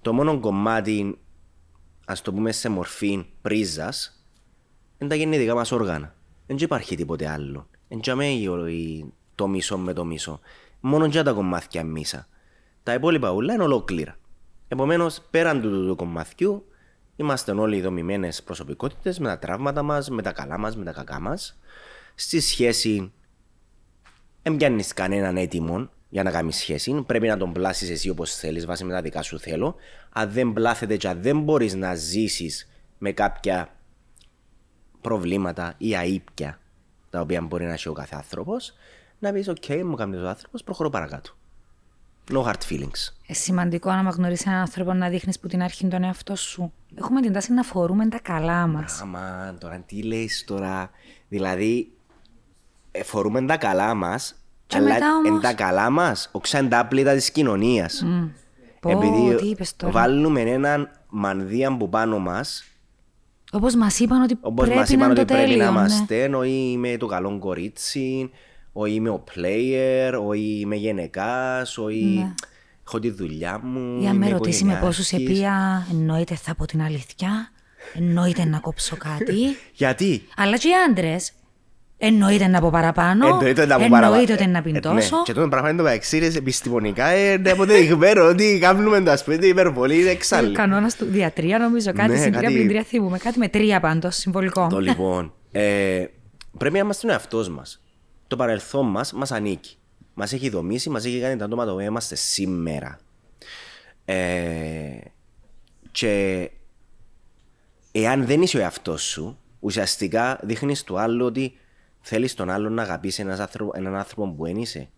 Το 0.02 0.14
μόνο 0.14 0.40
κομμάτι, 0.40 1.20
ας 2.06 2.22
το 2.22 2.34
πούμε 2.34 2.52
σε 2.52 2.70
μορφή 2.70 3.26
πρίζας, 3.42 4.26
είναι 4.98 5.10
τα 5.10 5.16
γεννητικά 5.16 5.56
μας 5.56 5.72
όργανα. 5.72 6.16
Δεν 6.48 6.58
υπάρχει 6.58 6.96
τίποτε 6.96 7.30
άλλο. 7.30 7.68
Δεν 7.88 8.02
τζαμέ 8.02 8.28
το 9.36 9.48
μισό 9.48 9.78
με 9.78 9.94
το 9.94 10.06
μισό. 10.06 10.40
Μόνο 10.80 11.06
για 11.06 11.24
τα 11.24 11.32
κομμάτια 11.32 11.84
μίσα. 11.84 12.28
Τα 12.84 12.94
υπόλοιπα 12.94 13.32
ούλα 13.32 13.54
είναι 13.54 13.64
ολόκληρα. 13.64 14.16
Επομένως, 14.68 15.22
πέραν 15.30 15.62
του, 15.62 15.70
του, 15.70 15.88
του 15.88 15.96
κομματιού, 15.96 16.66
είμαστε 17.16 17.52
όλοι 17.52 17.82
δομημένες 17.82 18.44
προσωπικότητες 18.44 19.20
με 19.20 19.28
τα 19.28 19.40
τραύματα 19.40 19.84
μας, 19.84 20.10
με 20.10 20.22
τα 20.22 20.32
καλά 20.32 20.58
μας, 20.58 20.76
με 20.76 20.84
τα 20.84 20.92
κακά 20.92 21.20
μας. 21.20 21.60
Στη 22.16 22.40
σχέση, 22.40 23.12
δεν 24.44 24.56
πιάνεις 24.56 24.94
κανέναν 24.94 25.38
έτοιμο 25.38 25.90
για 26.10 26.24
να 26.24 26.32
κάνεις 26.32 26.56
σχέση. 26.56 27.04
Πρέπει 27.06 27.28
να 27.28 27.38
τον 27.38 27.54
πλάσεις 27.54 27.90
εσύ 27.90 28.10
όπως 28.10 28.36
θέλεις, 28.36 28.66
βάσει 28.66 28.84
με 28.84 28.94
τα 28.94 29.02
δικά 29.02 29.22
σου 29.22 29.40
θέλω. 29.40 29.76
Αν 30.10 30.32
δεν 30.32 30.54
πλάθεται 30.54 30.98
και 30.98 31.08
αν 31.08 31.22
δεν 31.22 31.40
μπορείς 31.42 31.76
να 31.76 31.96
ζήσεις 31.96 32.70
με 32.98 33.12
κάποια 33.12 33.76
προβλήματα 35.02 35.74
ή 35.78 35.96
αήπια 35.96 36.60
τα 37.10 37.22
οποία 37.22 37.42
μπορεί 37.42 37.66
να 37.66 37.74
έχει 37.74 37.90
ο 37.90 37.94
κάθε 37.94 38.16
άνθρωπος, 38.16 38.74
να 39.20 39.32
πεις: 39.32 39.50
OK, 39.50 39.82
μου 39.84 39.96
κάνει 39.96 40.16
ο 40.16 40.28
άνθρωπος, 40.28 40.64
προχωρώ 40.64 40.90
παρακάτω. 40.90 41.32
No 42.32 42.44
hard 42.44 42.62
feelings. 42.72 43.14
Ε, 43.28 43.34
σημαντικό 43.34 43.92
να 43.92 44.10
γνωρίσει 44.10 44.44
έναν 44.48 44.60
άνθρωπο 44.60 44.94
να 44.94 45.10
δείχνεις 45.10 45.40
που 45.40 45.48
την 45.48 45.62
αρχή 45.62 45.88
τον 45.88 46.04
εαυτό 46.04 46.36
σου. 46.36 46.74
Έχουμε 46.96 47.22
την 47.22 47.34
τάση 47.34 47.54
να 47.54 47.64
φορούμε 47.64 48.08
τα 48.08 48.20
καλά 48.20 48.68
μας. 48.68 49.02
Άμα 49.02 49.56
τώρα 49.60 49.84
τι 49.86 50.04
λέει 50.04 50.30
τώρα; 50.46 50.90
Δηλαδή, 51.30 51.92
ε, 52.92 53.04
φορούμε 53.04 53.42
τα 53.46 53.58
καλά 53.58 53.94
μας, 53.94 54.36
Και 54.68 54.78
αλλά 54.78 54.94
μετά 54.94 55.16
όμως- 55.16 55.30
εν 55.36 55.40
τα 55.42 55.54
καλά 55.54 55.90
μας, 55.90 56.30
όχι 56.32 56.48
σαν 56.48 56.70
τα 56.70 56.80
άπλυτα 56.80 57.14
της 57.14 57.32
κοινωνίας. 57.32 58.06
Πω, 58.80 59.00
τι 59.40 59.46
είπες 59.48 59.76
τώρα. 59.76 59.94
βάλουμε 59.94 60.42
έναν 60.42 60.90
μανδύα 61.10 61.68
από 61.68 61.88
πάνω 61.88 62.20
μα, 62.20 62.42
Όπως 63.52 63.76
μας 63.76 64.00
είπαν 64.00 64.22
ότι 64.22 64.38
όπως 64.42 64.66
πρέπει 64.68 64.80
μα 64.80 64.86
να 64.86 64.94
είπαν 64.94 65.12
είναι 65.12 65.20
ότι 65.20 65.26
το 65.28 65.34
πρέπει 65.34 65.42
να 65.50 65.66
τέλειο. 65.66 65.72
ναι. 65.72 65.80
είμαστε, 65.80 66.36
όχι 66.36 66.72
είμαι 66.72 66.98
το 66.98 67.06
καλό 67.06 67.40
κορίτσι, 67.40 68.30
όχι 68.82 68.94
είμαι 68.94 69.10
ο 69.10 69.24
player, 69.36 70.14
όχι 70.28 70.60
είμαι 70.60 70.76
γενεκά, 70.76 71.62
όχι 71.62 72.32
έχω 72.88 73.00
τη 73.00 73.10
δουλειά 73.12 73.60
μου. 73.64 74.02
Ή 74.02 74.08
αν 74.08 74.16
με 74.18 74.26
είμαι 74.26 74.36
ρωτήσει 74.38 74.64
με 74.64 74.78
πόσους 74.82 75.08
οικογενειάρχης. 75.12 75.40
επία, 75.44 75.88
εννοείται 75.92 76.36
θα 76.36 76.56
πω 76.56 76.66
την 76.66 76.82
αλήθεια. 76.82 77.52
Εννοείται 77.94 78.46
να 78.46 78.60
κόψω 78.60 78.96
κάτι. 78.98 79.36
Γιατί, 79.82 80.24
Αλλά 80.38 80.58
και 80.58 80.68
οι 80.68 80.72
άντρες. 80.90 81.32
Εννοείται 82.02 82.48
να 82.48 82.60
πω 82.62 82.70
παραπάνω. 82.70 83.28
Εννοείται 83.28 83.66
να 83.66 83.76
πω 83.78 83.84
Εννοείται 83.84 83.90
παραπάνω. 84.08 84.34
ότι 84.34 84.48
να 84.48 84.58
Ε, 84.58 84.62
πει 84.62 84.72
ναι. 84.72 84.80
τόσο. 84.80 85.24
Και 85.24 85.34
τότε 85.34 85.48
πράγμα 85.48 85.70
είναι 85.70 85.78
το 85.78 85.84
μεταξύ 85.84 86.18
είναι 86.18 86.26
επιστημονικά 86.26 87.34
είναι 87.34 87.50
αποδεδειγμένο 87.52 88.26
ότι 88.28 88.58
κάνουμε 88.62 89.02
το 89.02 89.12
ασπίτι 89.12 89.48
υπερβολή 89.48 90.00
είναι 90.00 90.10
εξάλλη. 90.10 90.52
Κανόνας 90.54 90.96
του 90.96 91.06
διατρία, 91.06 91.58
νομίζω. 91.60 91.94
Κάτι 91.94 92.10
Ναι, 92.12 92.18
συν 92.18 92.32
τρία 92.32 92.42
κάτι- 92.42 92.54
πλην 92.54 92.68
τρία 92.68 92.84
θυμούμε. 92.84 93.18
Κάτι 93.18 93.40
με 93.40 93.48
τρία 93.48 93.80
πάντως, 93.80 94.16
συμβολικό. 94.16 94.68
Το 94.70 94.80
λοιπόν. 94.80 95.34
Ε, 95.52 96.04
πρέπει 96.58 96.74
να 96.74 96.80
είμαστε 96.80 97.08
ο 97.08 97.12
εαυτός 97.12 97.50
μας. 97.50 97.82
Το 98.30 98.36
παρελθόν 98.36 98.86
μας 98.88 99.14
μας 99.14 99.32
ανήκει. 99.32 99.78
Μας 100.14 100.34
έχει 100.34 100.50
δομήσει, 100.50 100.90
μας 100.90 101.06
έχει 101.06 101.20
κάνει 101.20 101.38
τα 101.38 101.46
άτομα 101.46 101.66
το 101.66 101.72
οποίο 101.72 101.86
είμαστε 101.86 102.16
σήμερα. 102.16 103.00
Ε, 104.06 105.00
και 105.92 106.50
εάν 107.92 108.26
δεν 108.26 108.42
είσαι 108.42 108.58
ο 108.58 108.60
εαυτός 108.60 109.04
σου, 109.04 109.38
ουσιαστικά 109.60 110.40
δείχνεις 110.44 110.84
του 110.84 111.00
άλλου 111.00 111.26
ότι 111.26 111.58
θέλεις 112.02 112.34
τον 112.34 112.50
άλλον 112.50 112.74
να 112.74 112.82
αγαπήσει 112.82 113.22
ένας 113.22 113.40
άνθρωπο, 113.40 113.72
έναν 113.76 113.96
άνθρωπο 113.96 114.34
που 114.34 114.44
δεν 114.44 114.58
είσαι. 114.58 114.90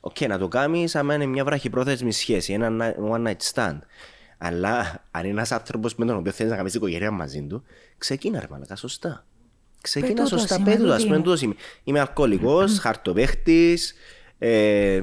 Οκ, 0.00 0.20
να 0.20 0.38
το 0.38 0.48
κάνεις 0.48 0.94
άμα 0.94 1.14
είναι 1.14 1.26
μια 1.26 1.44
βραχυπρόθεσμη 1.44 2.12
σχέση, 2.12 2.52
ένα 2.52 2.68
ni- 2.70 3.10
one 3.10 3.26
night 3.26 3.52
stand. 3.52 3.78
Αλλά 4.38 5.04
αν 5.10 5.22
είναι 5.22 5.32
ένας 5.32 5.52
άνθρωπος 5.52 5.94
με 5.94 6.06
τον 6.06 6.16
οποίο 6.16 6.32
θέλεις 6.32 6.50
να 6.50 6.56
κάνεις 6.58 6.74
οικογένεια 6.74 7.10
μαζί 7.10 7.42
του, 7.42 7.62
ξεκίνα 7.98 8.40
ρε 8.40 8.46
μαλακά, 8.50 8.76
σωστά. 8.76 9.26
Ξεκίνα 9.88 10.14
Πες 10.14 10.28
τούτος 10.28 10.40
σωστά, 10.40 10.56
είμαι, 10.56 10.64
πέτω, 10.70 10.84
ας 10.84 10.90
τούτη 10.90 11.02
πούμε, 11.02 11.14
είμαι. 11.14 11.24
τούτος 11.24 11.42
είμαι. 11.42 11.54
Είμαι 11.84 12.00
αλκοολικός, 12.00 12.78
χαρτοπαίχτης. 12.78 13.94
Ε, 14.38 15.00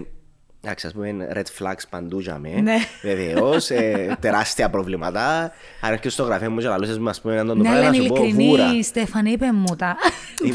εντάξει, 0.61 0.88
ας 0.88 0.93
πούμε, 0.93 1.27
red 1.33 1.63
flags 1.63 1.81
παντού 1.89 2.19
για 2.19 2.38
μέ. 2.38 2.49
Ναι. 2.49 2.75
Βεβαίως, 3.01 3.69
ε, 3.69 4.17
τεράστια 4.19 4.69
προβλήματα. 4.69 5.51
Αν 5.81 5.91
έρχεσαι 5.91 6.09
στο 6.09 6.23
γραφείο 6.23 6.51
μου 6.51 6.59
και 6.59 6.67
λαλούσες 6.67 6.97
μου, 6.97 7.09
ας 7.09 7.21
πούμε, 7.21 7.36
να 7.36 7.45
τον 7.45 7.57
το 7.57 7.63
Ναι, 7.63 7.69
πάρει 7.69 7.79
αλλά 7.81 7.89
να 7.89 7.95
είναι 7.95 8.05
σου 8.07 8.13
πω 8.13 8.15
βούρα. 8.21 8.33
ειλικρινή, 8.41 8.83
Στέφανη, 8.83 9.31
είπε 9.31 9.51
μου 9.51 9.75
τα. 9.75 9.95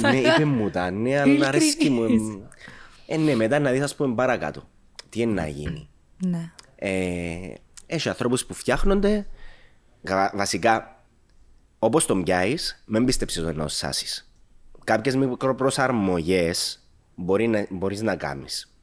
Ε, 0.05 0.09
Ναι, 0.11 0.17
είπε 0.17 0.45
μου 0.45 0.71
τα, 0.71 0.91
ναι, 0.91 1.21
αλλά 1.21 1.49
αρέσκει 1.49 1.91
μου. 1.91 2.03
Ειλικρινής. 2.05 2.39
Ε, 3.07 3.17
ναι, 3.17 3.35
μετά 3.35 3.59
να 3.59 3.71
δεις, 3.71 3.83
ας 3.83 3.95
πούμε, 3.95 4.15
παρακάτω. 4.15 4.69
Τι 5.09 5.21
είναι 5.21 5.33
να 5.41 5.47
γίνει. 5.49 5.89
Ναι. 6.27 6.51
Ε, 6.77 6.91
έχει 7.87 8.09
ανθρώπους 8.09 8.45
που 8.47 8.55
φτιάχνονται, 8.55 9.27
γα- 10.03 10.33
βασικά, 10.35 11.00
όπως 11.83 12.07
τον 12.07 12.23
πιάεις, 12.23 12.83
μην 12.87 13.05
πίστεψες 13.05 13.45
ότι 13.45 13.57
να 13.57 13.69
σάσεις. 13.69 14.33
Κάποιες 14.85 15.17
μικροπροσαρμογές 15.17 16.89
μπορεί 17.15 17.47
να, 17.47 17.67
μπορείς 17.71 18.03
να 18.03 18.17
κάνεις. 18.17 18.75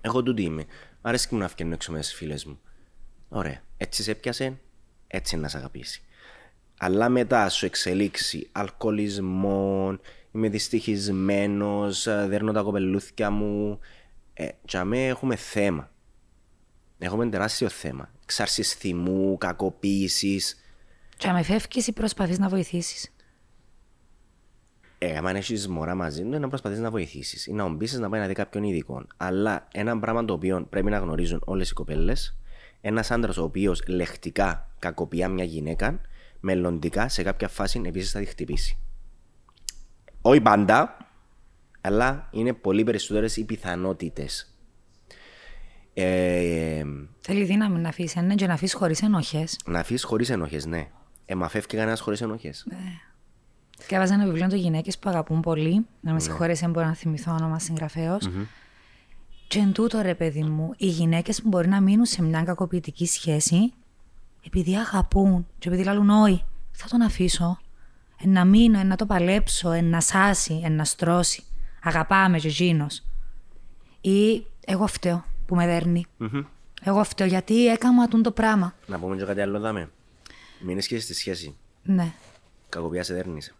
Εγώ 0.00 0.22
τούτη 0.22 0.42
είμαι. 0.42 0.64
Αρέσκει 1.00 1.34
μου 1.34 1.40
να 1.40 1.48
φτιάχνω 1.48 1.74
έξω 1.74 1.92
με 1.92 1.98
τις 1.98 2.14
φίλες 2.14 2.44
μου. 2.44 2.60
Ωραία. 3.28 3.60
Έτσι 3.76 4.02
σε 4.02 4.10
έπιασε, 4.10 4.58
έτσι 5.06 5.36
να 5.36 5.48
σε 5.48 5.56
αγαπήσει. 5.56 6.02
Αλλά 6.78 7.08
μετά 7.08 7.48
σου 7.48 7.66
εξελίξει 7.66 8.48
αλκοολισμό, 8.52 9.98
είμαι 10.32 10.48
δυστυχισμένος, 10.48 12.02
δέρνω 12.02 12.52
τα 12.52 12.62
κοπελούθια 12.62 13.30
μου. 13.30 13.78
Ε, 14.34 14.48
για 14.68 14.84
μέ 14.84 15.06
έχουμε 15.06 15.36
θέμα. 15.36 15.90
Έχουμε 16.98 17.28
τεράστιο 17.28 17.68
θέμα. 17.68 18.10
Εξάρσει 18.22 18.62
θυμού, 18.62 19.38
κακοποίησης. 19.38 20.60
Και 21.16 21.28
αν 21.28 21.34
με 21.34 21.42
φεύγεις 21.42 21.86
ή 21.86 21.92
προσπαθείς 21.92 22.38
να 22.38 22.48
βοηθήσεις; 22.48 23.10
Ε, 24.98 25.16
αν 25.16 25.26
έχεις 25.26 25.68
μωρά 25.68 25.94
μαζί 25.94 26.22
του, 26.22 26.38
να 26.38 26.48
προσπαθείς 26.48 26.78
να 26.78 26.90
βοηθήσεις 26.90 27.46
ή 27.46 27.52
να 27.52 27.64
ομπήσεις 27.64 27.98
να 27.98 28.08
πάει 28.08 28.20
να 28.20 28.26
δει 28.26 28.32
κάποιον 28.34 28.64
ειδικό. 28.64 29.06
Αλλά 29.16 29.68
ένα 29.72 29.98
πράγμα 29.98 30.24
το 30.24 30.32
οποίο 30.32 30.66
πρέπει 30.70 30.90
να 30.90 30.98
γνωρίζουν 30.98 31.42
όλες 31.44 31.70
οι 31.70 31.72
κοπέλες, 31.74 32.38
ένας 32.80 33.10
άντρας 33.10 33.36
ο 33.36 33.42
οποίος 33.42 33.82
λεχτικά 33.86 34.68
κακοποιεί 34.78 35.26
μια 35.30 35.44
γυναίκα, 35.44 36.00
μελλοντικά 36.40 37.08
σε 37.08 37.22
κάποια 37.22 37.48
φάση 37.48 37.80
επίσης 37.84 38.10
θα 38.10 38.18
τη 38.18 38.24
χτυπήσει. 38.24 38.78
Όχι 40.20 40.40
πάντα, 40.40 40.96
αλλά 41.80 42.28
είναι 42.30 42.52
πολύ 42.52 42.84
περισσότερες 42.84 43.36
οι 43.36 43.44
πιθανότητες. 43.44 44.50
Ε, 45.94 46.84
Θέλει 47.20 47.44
δύναμη 47.44 47.78
να 47.78 47.88
αφήσεις, 47.88 48.22
ναι, 48.22 48.34
και 48.34 48.46
να 48.46 48.52
αφήσεις 48.52 48.74
χωρίς 48.74 49.02
ενοχές. 49.02 49.58
να 49.66 49.78
αφήσεις 49.78 50.04
χωρίς 50.04 50.30
ενοχές, 50.30 50.66
ναι. 50.66 50.90
Ε, 51.26 51.34
μα 51.34 51.48
φεύγει 51.48 51.76
κανένα 51.76 51.96
χωρί 51.96 52.16
ενοχέ. 52.20 52.54
Διάβαζα 53.88 54.14
ένα 54.14 54.24
βιβλίο 54.24 54.48
των 54.48 54.58
γυναίκες 54.58 54.98
που 54.98 55.08
αγαπούν 55.08 55.40
πολύ. 55.40 55.74
Να 55.74 55.84
Ναι. 56.00 56.12
με 56.12 56.20
συγχωρέσει, 56.20 56.64
αν 56.64 56.70
μπορώ 56.70 56.86
να 56.86 56.94
θυμηθώ 56.94 57.32
όνομα 57.32 57.58
συγγραφέως. 57.58 58.28
Και 59.48 59.58
εν 59.58 59.72
τούτο, 59.72 60.00
ρε 60.00 60.14
παιδί 60.14 60.42
μου, 60.42 60.72
οι 60.76 60.86
γυναίκες 60.86 61.42
που 61.42 61.48
μπορεί 61.48 61.68
να 61.68 61.80
μείνουν 61.80 62.04
σε 62.04 62.22
μια 62.22 62.42
κακοποιητική 62.42 63.06
σχέση, 63.06 63.72
επειδή 64.46 64.76
αγαπούν 64.76 65.46
και 65.58 65.68
επειδή 65.68 65.84
λαλούν 65.84 66.10
όχι, 66.10 66.44
θα 66.72 66.88
τον 66.88 67.00
αφήσω. 67.02 67.58
Εν 68.22 68.30
να 68.30 68.44
μείνω, 68.44 68.78
εν 68.78 68.86
να 68.86 68.96
το 68.96 69.06
παλέψω, 69.06 69.70
εν 69.70 69.84
να 69.84 70.00
σάσει, 70.00 70.60
εν 70.64 70.72
να 70.72 70.84
στρώσει. 70.84 71.42
Αγαπάμε 71.82 72.38
και 72.38 72.48
εκείνος. 72.48 73.02
Ή 74.00 74.46
εγώ 74.66 74.86
φταίω 74.86 75.24
που 75.46 75.54
με 75.54 75.66
δερνει 75.66 76.04
Εγώ 76.82 77.04
φταίω 77.04 77.26
γιατί 77.26 77.66
έκανα 77.66 78.08
τούν 78.08 78.22
το 78.22 78.30
πράγμα. 78.30 78.74
Να 78.86 78.98
πούμε 78.98 79.16
και 79.16 79.24
κάτι 79.24 79.40
άλλο, 79.40 79.60
δάμε. 79.60 79.90
Μην 80.66 80.78
είσαι 80.78 80.98
στη 80.98 81.14
σχέση. 81.14 81.56
Ναι. 81.82 82.12
Κακοποιά 82.68 83.02
σε 83.02 83.14
δέρνησε. 83.14 83.54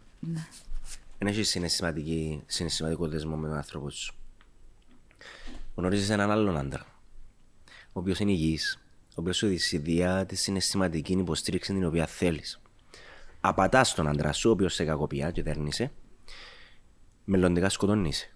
Δεν 1.17 1.27
έχει 1.27 1.43
συναισθηματική, 1.43 2.43
συναισθηματικό 2.45 3.07
δεσμό 3.07 3.35
με 3.35 3.47
τον 3.47 3.57
άνθρωπο 3.57 3.89
σου. 3.89 4.15
Γνωρίζεις 5.75 6.09
έναν 6.09 6.31
άλλον 6.31 6.57
άντρα, 6.57 6.85
ο 7.65 7.99
οποίος 7.99 8.19
είναι 8.19 8.31
υγιής, 8.31 8.79
ο 9.09 9.13
οποίος 9.15 9.37
σου 9.37 9.47
δυσιδιά 9.47 10.25
τη 10.25 10.35
συναισθηματική 10.35 11.13
υποστήριξη 11.13 11.73
την 11.73 11.85
οποία 11.85 12.05
θέλεις. 12.07 12.61
Απατάς 13.41 13.93
τον 13.93 14.07
άντρα 14.07 14.33
σου, 14.33 14.49
ο 14.49 14.53
οποίος 14.53 14.73
σε 14.73 14.85
κακοποιά 14.85 15.31
και 15.31 15.43
δέρνησε, 15.43 15.91
μελλοντικά 17.25 17.69
σκοτώνεις. 17.69 18.35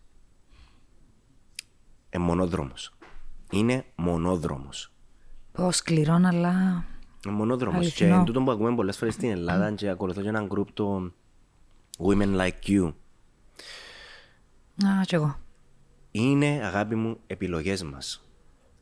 Ε, 2.10 2.18
μονόδρομος. 2.18 2.94
Είναι 3.52 3.86
μονόδρομος. 3.96 4.94
Πω 5.52 5.72
σκληρό, 5.72 6.20
αλλά. 6.26 6.86
Μονόδρομος. 7.30 7.80
Και 7.80 7.86
Αληθινό. 8.04 8.16
εν 8.16 8.26
τούτο 8.26 8.42
που 8.42 8.52
ακούμε 8.52 8.76
πολλές 8.76 8.98
φορές 8.98 9.14
στην 9.14 9.30
Ελλάδα 9.30 9.72
και 9.72 9.90
ακολουθώ 9.90 10.22
και 10.22 10.28
έναν 10.28 10.50
group 10.56 10.66
το 10.74 11.12
Women 11.98 12.36
Like 12.40 12.68
You. 12.70 12.94
Α, 14.86 15.02
κι 15.06 15.16
εγώ. 15.16 15.40
Είναι, 16.12 16.62
αγάπη 16.64 16.96
μου, 16.96 17.18
επιλογές 17.28 17.84
μας. 17.84 18.26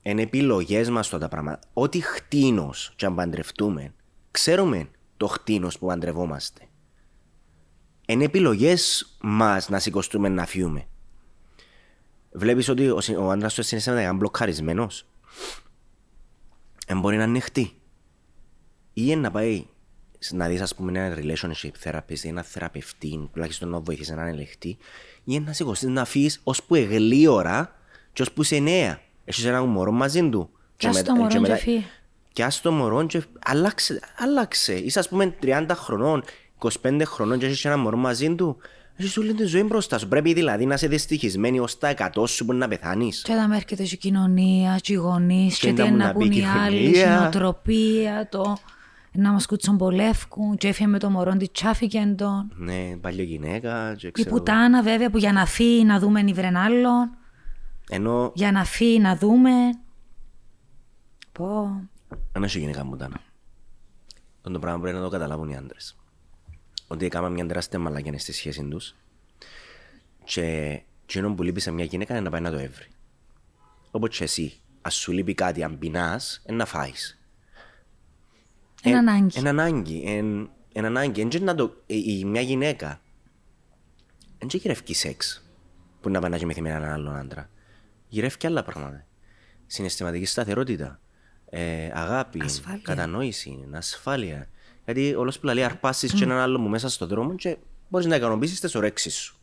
Είναι 0.01 0.21
επιλογές 0.21 0.89
μας 0.89 1.05
αυτά 1.05 1.17
τα 1.17 1.27
πράγματα. 1.27 1.59
Ό,τι 1.73 1.99
χτίνος 2.01 2.93
και 2.95 3.05
αν 3.05 3.15
παντρευτούμε, 3.15 3.93
ξέρουμε 4.31 4.89
το 5.17 5.27
χτίνος 5.27 5.77
που 5.79 5.85
παντρευόμαστε. 5.85 6.61
Είναι 8.07 8.23
επιλογές 8.23 9.15
μας 9.21 9.69
να 9.69 9.79
σηκωστούμε 9.79 10.29
να 10.29 10.45
φύγουμε. 10.45 10.85
Βλέπεις 12.31 12.69
ότι 12.69 12.89
ο, 12.89 13.01
συ- 13.01 13.17
ο 13.17 13.29
άντρας 13.31 13.53
του 13.53 13.63
συναισθήματα 13.63 14.01
είναι 14.03 14.13
μπλοκαρισμένος. 14.13 15.05
Δεν 16.87 16.99
μπορεί 16.99 17.17
να 17.17 17.23
ανοιχτεί. 17.23 17.78
Ή 19.00 19.04
είναι 19.06 19.22
να 19.22 19.32
πάει 19.32 19.66
να 20.32 20.47
δεις 20.47 20.62
ας 20.62 20.76
πούμε 20.76 21.00
ένα 21.00 21.18
relationship 21.18 21.72
therapist 21.84 22.20
ή 22.22 22.28
ένα 22.28 22.43
θεραπευτή, 22.43 23.30
τουλάχιστον 23.34 23.70
να 23.70 23.80
βοηθήσει 23.80 24.12
έναν 24.12 24.28
ελεγχτή, 24.28 24.68
ή 24.70 24.78
είναι 25.24 25.43
να 25.45 25.54
σηκωστείς 25.54 25.89
να 25.89 26.06
φύγεις 26.06 26.39
ώσπου 26.43 26.76
εγλίωρα 26.76 27.76
και 28.14 28.22
ώσπου 28.22 28.41
είσαι 28.41 28.60
νέα. 28.60 29.00
Έχεις 29.26 29.45
ένα 29.45 29.64
μωρό 29.64 29.91
μαζί 29.91 30.30
του. 30.30 30.50
Κι 30.78 30.88
ας 30.88 31.04
το 31.04 31.16
μωρό 31.16 31.45
και 31.45 31.56
φύγει. 31.56 31.86
Κι 32.34 32.43
ας 32.43 32.62
το 32.62 32.72
μωρό 32.72 33.06
και 33.06 33.24
άλλαξε, 33.39 34.00
άλλαξε. 34.18 34.74
Είσαι 34.74 35.00
ας 35.00 35.10
πούμε 35.10 35.36
30 35.41 35.66
χρονών, 35.70 36.24
25 36.58 37.02
χρονών 37.06 37.39
και 37.39 37.45
έχεις 37.45 37.66
ένα 37.66 37.78
μωρό 37.78 37.97
μαζί 37.97 38.36
του. 38.36 38.58
Έχεις 38.95 39.18
όλη 39.18 39.34
τη 39.34 39.43
ζωή 39.43 39.64
μπροστά 39.64 39.97
σου. 39.97 40.08
Πρέπει 40.08 40.34
δηλαδή 40.34 40.66
να 40.66 40.74
είσαι 40.74 40.88
δυστυχισμένη 40.88 41.60
ως 41.60 41.78
τα 41.78 41.93
100 42.16 42.28
σου 42.28 42.45
που 42.45 42.54
να 42.54 42.68
πεθάνεις. 42.68 43.22
Και 43.22 43.34
όταν 43.34 43.52
έρχεται 43.52 43.84
και 43.84 43.93
η 43.93 43.97
κοινωνία, 43.97 44.80
και 44.82 44.93
οι 44.93 44.95
γονείς, 44.95 45.60
και 45.60 45.68
τι 45.68 45.74
να 45.74 45.84
είναι 45.84 45.91
μου 45.91 45.97
να 45.97 46.06
να 46.06 46.12
πει 46.12 46.18
πούν 46.18 46.28
οι 46.28 46.34
κοινωνία. 46.34 46.64
άλλοι, 46.64 47.00
η 47.00 47.06
νοοτροπία, 47.06 48.28
το 48.32 48.58
να 49.12 49.32
μας 49.32 49.45
κουτσομπολεύκουν, 49.45 50.57
και 50.57 50.68
έφυγε 50.68 50.88
με 50.88 50.99
το 50.99 51.10
μωρό 51.10 51.38
της 51.38 51.51
τσάφηκε 51.51 52.14
τον. 52.18 52.51
Ναι, 52.55 52.97
παλιό 53.01 53.24
γυναίκα 53.24 53.95
και 53.95 54.07
Η 54.07 54.12
ξέρω. 54.12 54.30
πουτάνα 54.30 54.84
βέβαια 54.84 55.10
που 55.10 55.18
για 55.18 55.32
να 55.32 55.45
φύγει 55.45 55.84
να 55.86 55.99
δούμε 55.99 56.22
νιβρεν 56.22 56.57
άλλον, 56.57 57.10
Ενώ 57.89 58.32
για 58.36 58.51
να 58.51 58.64
φύγει 58.66 58.99
να 58.99 59.16
δούμε. 59.16 59.51
Πω. 61.32 61.82
δεν 62.32 62.43
έχει 62.43 62.60
γυναίκα 62.60 62.86
μου 62.86 62.95
τάνα. 62.97 63.20
Αυτό 64.38 64.51
το 64.51 64.60
πράγμα 64.60 64.80
πρέπει 64.82 64.97
να 64.97 65.03
το 65.03 65.10
καταλάβουν 65.10 65.49
οι 65.49 65.55
άντρες. 65.55 65.95
Ότι 66.88 67.05
έκανα 67.05 67.30
μια 67.30 67.45
τεράστια 67.45 67.80
μαλακιά 67.80 68.20
στη 68.20 68.34
σχέση 68.34 68.64
τους 68.64 68.95
και 70.24 70.43
εκείνο 71.03 71.34
που 71.34 71.43
λείπει 71.43 71.60
σε 71.60 71.72
μια 71.72 71.86
γυναίκα 71.86 72.14
είναι 72.14 72.22
να 72.24 72.30
πάει 72.30 72.41
να 72.41 72.51
το 72.51 72.57
έβρει. 72.57 72.88
Όπως 73.91 74.18
και 74.18 74.24
εσύ, 74.24 74.53
ας 74.82 74.95
σου 74.95 75.12
λείπει 75.12 75.34
κάτι, 75.34 75.64
αν 75.64 75.78
πεινάς, 75.80 76.41
είναι 76.47 76.57
να 76.57 76.66
φάεις. 76.66 77.18
Είναι 78.84 78.97
ανάγκη. 78.97 79.39
Είναι 79.39 79.49
ανάγκη. 79.49 80.03
Εν, 80.05 80.49
εν 80.73 80.86
ανάγκη. 80.86 81.21
Εν 81.21 81.30
και 81.30 81.39
να 81.39 81.55
το, 81.55 81.75
η, 81.86 81.97
η- 82.19 82.25
μια 82.25 82.41
γυναίκα 82.41 83.01
δεν 84.39 84.47
και 84.47 84.57
γυρεύει 84.57 84.93
σεξ 84.93 85.43
που 86.01 86.09
να 86.09 86.19
πάει 86.19 86.30
να 86.30 86.38
κοιμηθεί 86.38 86.61
με 86.61 86.69
έναν 86.69 86.84
άλλον 86.84 87.15
άντρα. 87.15 87.49
Γυρεύει 88.07 88.38
και 88.38 88.47
άλλα 88.47 88.63
πράγματα. 88.63 89.05
Συναισθηματική 89.67 90.25
σταθερότητα, 90.25 90.99
ε, 91.49 91.89
αγάπη, 91.93 92.41
Ασφάλεια. 92.43 92.82
κατανόηση, 92.84 93.67
ασφάλεια. 93.71 94.47
Γιατί 94.86 95.15
όλος 95.15 95.39
που 95.39 95.45
λέει 95.45 95.63
αρπάσεις 95.63 96.13
και 96.13 96.23
έναν 96.23 96.38
άλλο 96.38 96.59
μου 96.59 96.69
μέσα 96.69 96.89
στον 96.89 97.07
δρόμο 97.07 97.36
και 97.36 97.57
μπορείς 97.89 98.07
να 98.07 98.15
ικανοποιήσεις 98.15 98.59
τις 98.59 98.75
ορέξεις 98.75 99.15
σου. 99.15 99.38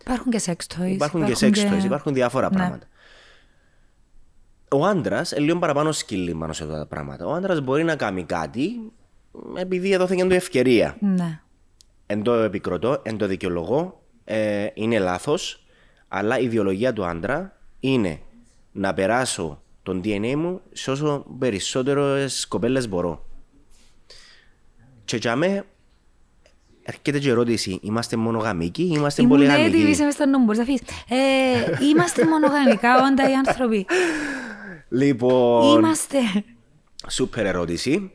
Υπάρχουν 0.00 0.30
και 0.32 0.40
sex 0.46 0.52
toys. 0.80 0.88
Υπάρχουν 0.90 1.24
και 1.24 1.36
sex 1.40 1.54
toys, 1.54 1.84
υπάρχουν 1.84 2.14
διάφορα 2.14 2.48
Ναι. 2.50 2.56
πράγματα. 2.56 2.86
Ο 4.74 4.86
άντρας, 4.86 5.32
λίγο 5.36 5.58
παραπάνω 5.58 5.92
σκύλι 5.92 6.34
πάνω 6.34 6.52
σε 6.52 6.64
αυτά 6.64 6.76
τα 6.76 6.86
πράγματα. 6.86 7.26
Ο 7.26 7.32
άντρας 7.32 7.60
μπορεί 7.60 7.84
να 7.84 7.96
κάνει 7.96 8.24
κάτι 8.24 8.92
επειδή 9.56 9.92
έδωθηκε 9.92 10.24
του 10.24 10.34
ευκαιρία. 10.34 10.96
Ναι. 11.00 11.40
Εν 12.06 12.22
το 12.22 12.32
επικροτώ, 12.32 13.00
εν 13.02 13.16
το 13.16 13.26
δικαιολογώ, 13.26 14.02
ε, 14.24 14.66
είναι 14.74 14.98
λάθος, 14.98 15.64
αλλά 16.08 16.38
η 16.38 16.44
ιδεολογία 16.44 16.92
του 16.92 17.04
άντρα 17.04 17.56
είναι 17.80 18.20
να 18.72 18.94
περάσω 18.94 19.62
τον 19.82 20.00
DNA 20.04 20.34
μου 20.36 20.60
σε 20.72 20.90
όσο 20.90 21.26
περισσότερες 21.38 22.46
κοπέλες 22.46 22.88
μπορώ. 22.88 23.24
Και 25.04 25.16
για 25.16 25.36
μέ, 25.36 25.64
έρχεται 26.82 27.18
και 27.18 27.28
η 27.28 27.30
ερώτηση, 27.30 27.78
είμαστε 27.82 28.16
μονογαμικοί 28.16 28.82
ή 28.82 28.92
είμαστε 28.94 29.22
Ήμουν 29.22 29.40
έτοιμη, 29.40 29.56
πολυγαμικοί. 29.58 29.90
είσαι 29.90 30.04
μες 30.04 30.14
στο 30.14 30.26
νου, 30.26 30.38
μπορείς 30.44 30.58
να 30.58 30.62
αφήσεις. 30.62 30.82
Ε, 31.08 31.86
είμαστε 31.86 32.26
μονογαμικά 32.26 33.04
όντα 33.04 33.30
οι 33.30 33.34
άνθρωποι. 33.34 33.86
Λοιπόν, 34.90 35.78
Είμαστε. 35.78 36.18
σούπερ 37.08 37.46
ερώτηση. 37.46 38.10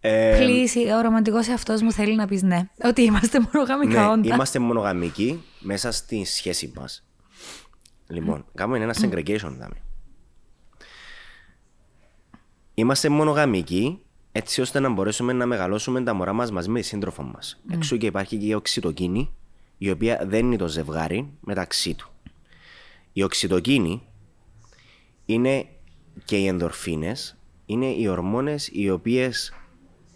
Ε, 0.00 0.38
Please, 0.40 0.96
ο 0.98 1.00
ρομαντικός 1.00 1.48
εαυτός 1.48 1.82
μου 1.82 1.92
θέλει 1.92 2.14
να 2.14 2.26
πεις 2.26 2.42
ναι. 2.42 2.68
Ότι 2.84 3.02
είμαστε 3.02 3.40
μονογαμικά 3.52 4.00
ναι, 4.02 4.08
όντα. 4.08 4.34
είμαστε 4.34 4.58
μονογαμικοί 4.58 5.42
μέσα 5.60 5.92
στη 5.92 6.24
σχέση 6.24 6.72
μας. 6.76 7.06
Λοιπόν, 8.08 8.44
κάνουμε 8.54 8.78
ένας 8.78 9.00
segregation, 9.04 9.52
δάμε. 9.58 9.76
Είμαστε 12.74 13.08
μονογαμικοί 13.08 14.00
έτσι 14.32 14.60
ώστε 14.60 14.80
να 14.80 14.88
μπορέσουμε 14.88 15.32
να 15.32 15.46
μεγαλώσουμε 15.46 16.02
τα 16.02 16.14
μωρά 16.14 16.32
μας 16.32 16.50
μαζί 16.50 16.70
με 16.70 16.80
τη 16.80 16.86
σύντροφο 16.86 17.22
μας. 17.22 17.60
Εξού 17.70 17.96
και 17.96 18.06
υπάρχει 18.06 18.36
και 18.36 18.46
η 18.46 18.52
οξυτοκίνη, 18.54 19.30
η 19.78 19.90
οποία 19.90 20.20
δεν 20.26 20.46
είναι 20.46 20.56
το 20.56 20.68
ζευγάρι 20.68 21.32
μεταξύ 21.40 21.94
του. 21.94 22.10
Η 23.12 23.22
οξυτοκίνη 23.22 24.02
είναι 25.26 25.66
και 26.26 26.36
οι 26.36 26.46
ενδορφίνες, 26.46 27.36
είναι 27.66 27.86
οι 27.86 28.08
ορμόνες 28.08 28.68
οι 28.72 28.90
οποίες 28.90 29.52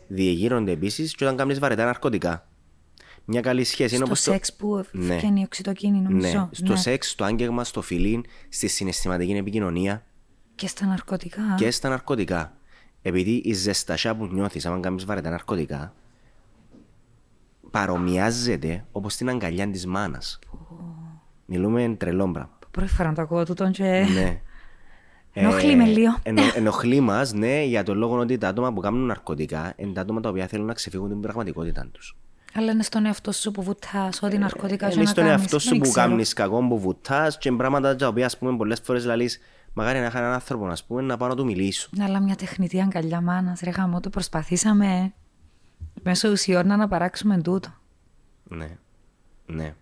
διεγείρονται 0.09 0.71
επίσης 0.71 1.15
και 1.15 1.25
όταν 1.25 1.37
κάνεις 1.37 1.59
βαρετά 1.59 1.85
ναρκωτικά. 1.85 2.45
Μια 3.25 3.41
καλή 3.41 3.65
σχέση 3.65 3.95
είναι 3.95 4.05
Στο 4.05 4.13
όπως 4.13 4.23
το- 4.25 4.33
σεξ 4.33 4.55
που 4.57 4.85
Ναι. 4.93 5.17
φτιάχνει 5.17 5.41
η 5.41 5.45
οξυτοκίνη, 5.45 5.99
νομίζω. 6.01 6.39
ναι, 6.39 6.49
στο 6.51 6.73
Ναι. 6.73 6.77
σεξ, 6.79 7.11
στο 7.11 7.25
άγγεγμα, 7.25 7.65
στο 7.65 7.83
φιλίν, 7.83 8.25
στη 8.49 8.69
συναισθηματική 8.69 9.33
επικοινωνία 9.33 10.05
Και 10.55 10.67
στα 10.67 10.87
ναρκωτικά. 10.87 11.43
και 11.57 11.71
στα 11.71 11.89
ναρκωτικά. 11.89 12.53
Επειδή 13.03 13.31
η 13.45 13.53
ζεστασιά 13.53 14.17
που 14.17 14.27
νιώθεις 14.27 14.67
άμα 14.67 14.81
κάνεις 14.81 15.05
βαρετά 15.05 15.31
ναρκωτικά 15.31 15.95
παρομοιάζεται 17.71 18.85
όπως 18.93 19.17
την 19.17 19.29
αγκαλιά 19.29 19.71
της 19.71 19.87
μάνας. 19.87 20.39
Μιλούμε 21.47 21.95
τρελό 21.99 22.31
πράγμα. 22.31 22.59
Πρώτη 22.71 22.89
φορά 22.93 23.09
να 23.09 23.15
το 23.15 23.23
ακούω 23.23 23.45
τούτον 23.45 23.73
και... 23.73 24.07
ναι. 24.15 24.41
Ενοχλεί 25.41 25.77
με 25.77 25.85
λίγο. 25.85 26.17
ενο, 26.23 26.43
ενοχλεί 26.55 27.01
μας, 27.01 27.33
ναι, 27.33 27.63
για 27.65 27.83
τον 27.83 27.99
λόγο 27.99 28.19
ότι 28.19 28.39
τα 28.39 28.49
άτομα 28.49 28.73
που 28.73 28.81
κάνουν 28.81 29.07
ναρκωτικά 29.07 29.73
είναι 29.77 29.93
τα 29.93 30.01
άτομα 30.01 30.21
τα 30.21 30.29
οποία 30.29 30.47
θέλουν 30.47 30.67
να 30.67 30.73
ξεφύγουν 30.75 31.09
την 31.09 31.21
πραγματικότητα 31.21 31.87
τους. 31.93 32.17
Αλλά 32.55 32.73
είναι 32.73 32.83
στον 32.83 33.07
εαυτό 33.07 33.33
σου 33.33 33.51
που 33.51 33.63
βουτάς, 33.63 34.23
ό,τι 34.23 34.39
ναρκωτικά 34.39 34.87
σου 34.91 34.95
Είναι 34.95 35.03
να 35.05 35.11
στον 35.11 35.25
κάνεις. 35.25 35.41
εαυτό 35.41 35.59
σου 35.59 35.69
Δεν 35.69 35.79
που 35.79 35.89
ξέρω. 35.91 36.09
κάνεις 36.09 36.33
κακό, 36.33 36.69
που 36.69 36.79
βουτάς 36.79 37.39
και 37.39 37.53
πράγματα 37.53 37.97
τα 37.97 38.09
οποία, 38.09 38.27
ας 38.27 38.39
πούμε, 38.39 38.57
πολλές 38.57 38.81
φορές 38.81 39.05
λαλείς, 39.05 39.39
μακάρι 39.73 39.99
να 39.99 40.07
είχα 40.07 40.19
έναν 40.19 40.33
άνθρωπο, 40.33 40.67
να 40.67 40.77
πούμε, 40.87 41.03
να 41.03 41.17
πάω 41.17 41.29
να 41.29 41.35
του 41.37 41.45
μιλήσω. 41.45 41.89
Ναι, 41.97 42.05
Αλλά 42.05 42.21
μια 42.21 42.35
τεχνητή 42.37 42.81
αγκαλιά 42.81 43.21
μάνας, 43.21 43.61
ρε 43.61 43.71
γάμο, 43.71 44.01
το 44.01 44.11
προσπαθήσαμε 44.11 45.13
μέσω 46.03 46.31
ουσιών 46.31 46.67
να 46.67 46.75
αναπαράξουμε 46.75 47.41
τούτο. 47.43 47.69
Ναι. 48.45 48.69
Ναι. 49.47 49.75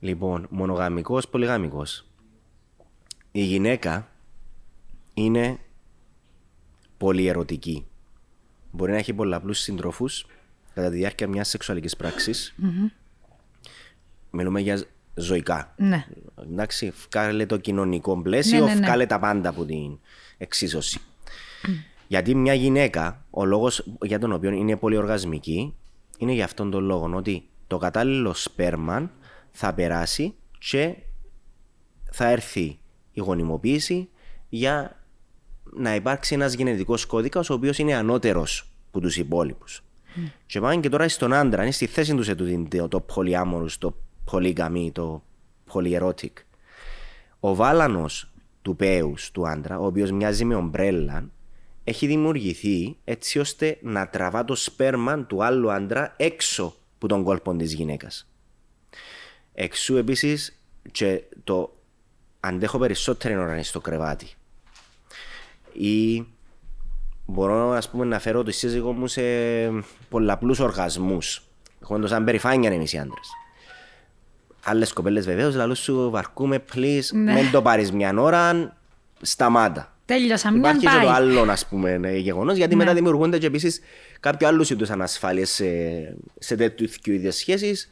Λοιπόν, 0.00 0.46
μονογαμικός, 0.50 1.28
πολυγαμικός. 1.28 2.06
Η 3.32 3.42
γυναίκα 3.42 4.08
είναι 5.24 5.58
πολύ 6.96 7.26
ερωτική. 7.26 7.86
Μπορεί 8.70 8.92
να 8.92 8.98
έχει 8.98 9.12
πολλαπλούς 9.12 9.58
συντρόφους 9.58 10.26
κατά 10.74 10.90
τη 10.90 10.96
διάρκεια 10.96 11.28
μιας 11.28 11.48
σεξουαλικής 11.48 11.96
πράξης. 11.96 12.54
Μιλούμε 14.30 14.60
για 14.60 14.84
ζωικά. 15.14 15.74
Ναι. 15.76 16.06
Εντάξει, 16.42 16.92
βγάλε 17.10 17.46
το 17.46 17.56
κοινωνικό 17.56 18.22
πλαίσιο, 18.22 18.58
Ναι, 18.64 18.64
ναι, 18.64 18.74
ναι. 18.80 18.86
βγάλε 18.86 19.06
τα 19.06 19.18
πάντα 19.18 19.48
από 19.48 19.64
την 19.64 19.98
εξίσωση. 20.38 21.00
Γιατί 22.08 22.34
μια 22.34 22.54
γυναίκα, 22.54 23.24
ο 23.30 23.44
λόγος 23.44 23.86
για 24.02 24.18
τον 24.18 24.32
οποίο 24.32 24.50
είναι 24.50 24.76
πολύ 24.76 24.96
οργασμική, 24.96 25.74
είναι 26.18 26.32
για 26.32 26.44
αυτόν 26.44 26.70
τον 26.70 26.84
λόγο 26.84 27.12
ότι 27.14 27.48
το 27.66 27.78
κατάλληλο 27.78 28.34
σπέρμα 28.34 29.10
θα 29.50 29.74
περάσει 29.74 30.34
και 30.58 30.96
θα 32.10 32.28
έρθει 32.28 32.78
η 33.12 33.20
γονιμοποίηση 33.20 34.08
για 34.48 34.99
να 35.72 35.94
υπάρξει 35.94 36.34
ένας 36.34 36.52
γενετικός 36.52 37.06
κώδικας 37.06 37.50
ο 37.50 37.54
οποίος 37.54 37.78
είναι 37.78 37.94
ανώτερος 37.94 38.70
από 38.88 39.00
τους 39.00 39.16
υπόλοιπους. 39.16 39.82
Και 40.46 40.60
πάμε 40.60 40.76
και 40.76 40.88
τώρα 40.88 41.08
στον 41.08 41.32
άντρα, 41.32 41.62
είναι 41.62 41.70
στη 41.70 41.86
θέση 41.86 42.14
του 42.14 42.22
σε 42.22 42.34
τούτη 42.34 42.68
το, 42.70 42.88
το 42.88 43.00
πολυάμορους, 43.00 43.78
το 43.78 43.96
πολύγαμι, 44.24 44.92
το 44.92 45.22
πολυερωτικ. 45.72 46.38
Ο 47.40 47.54
βάλανος 47.54 48.30
του 48.62 48.76
πέους 48.76 49.30
του 49.30 49.48
άντρα, 49.48 49.78
ο 49.78 49.86
οποίος 49.86 50.10
μοιάζει 50.10 50.44
με 50.44 50.54
ομπρέλα, 50.54 51.30
έχει 51.84 52.06
δημιουργηθεί 52.06 52.96
έτσι 53.04 53.38
ώστε 53.38 53.78
να 53.82 54.08
τραβά 54.08 54.44
το 54.44 54.54
σπέρμα 54.54 55.24
του 55.24 55.44
άλλου 55.44 55.72
άντρα 55.72 56.14
έξω 56.16 56.74
από 56.94 57.08
τον 57.08 57.24
κόλπο 57.24 57.56
της 57.56 57.72
γυναίκας. 57.72 58.28
Εξού 59.52 59.96
επίσης 59.96 60.60
και 60.92 61.22
το 61.44 61.76
αντέχω 62.40 62.78
περισσότερη 62.78 63.36
ώρα 63.36 63.52
είναι 63.52 63.62
στο 63.62 63.80
κρεβάτι. 63.80 64.26
Ή 65.72 66.26
μπορώ 67.26 67.70
ας 67.70 67.90
πούμε, 67.90 68.04
να 68.04 68.18
φέρω 68.18 68.42
το 68.42 68.50
σύζυγό 68.52 68.92
μου 68.92 69.06
σε 69.06 69.22
πολλαπλούς 70.08 70.58
οργασμούς. 70.58 71.42
Έχουμε 71.82 71.98
το 71.98 72.06
σαν 72.06 72.24
περηφάνεια 72.24 72.70
εμείς 72.70 72.92
οι 72.92 72.98
άντρες. 72.98 73.28
Άλλες 74.64 74.92
κοπέλες 74.92 75.24
βεβαίως 75.26 75.54
λαλού 75.54 75.76
σου 75.76 76.10
βαρκούμε 76.10 76.64
please, 76.74 77.02
Ναι. 77.12 77.32
μην 77.32 77.50
το 77.50 77.62
πάρεις 77.62 77.92
μια 77.92 78.14
ώρα, 78.18 78.76
σταμάτα. 79.20 79.94
Τέλειωσα, 80.04 80.50
μια 80.50 80.58
Υπάρχει 80.60 80.80
και 80.80 80.86
πάει. 80.86 81.00
το 81.04 81.08
άλλο 81.10 81.50
ας 81.50 81.66
πούμε, 81.66 82.00
γεγονός, 82.16 82.56
γιατί 82.56 82.76
μετά 82.76 82.94
δημιουργούνται 82.94 83.38
και 83.38 83.46
επίσης 83.46 83.80
κάποιο 84.20 84.48
άλλους 84.48 84.70
είδους 84.70 84.90
ανασφάλειες 84.90 85.50
σε, 85.50 85.64
σε 86.38 86.56
τέτοιου 86.56 86.88
είδους 87.04 87.34
σχέσεις 87.34 87.90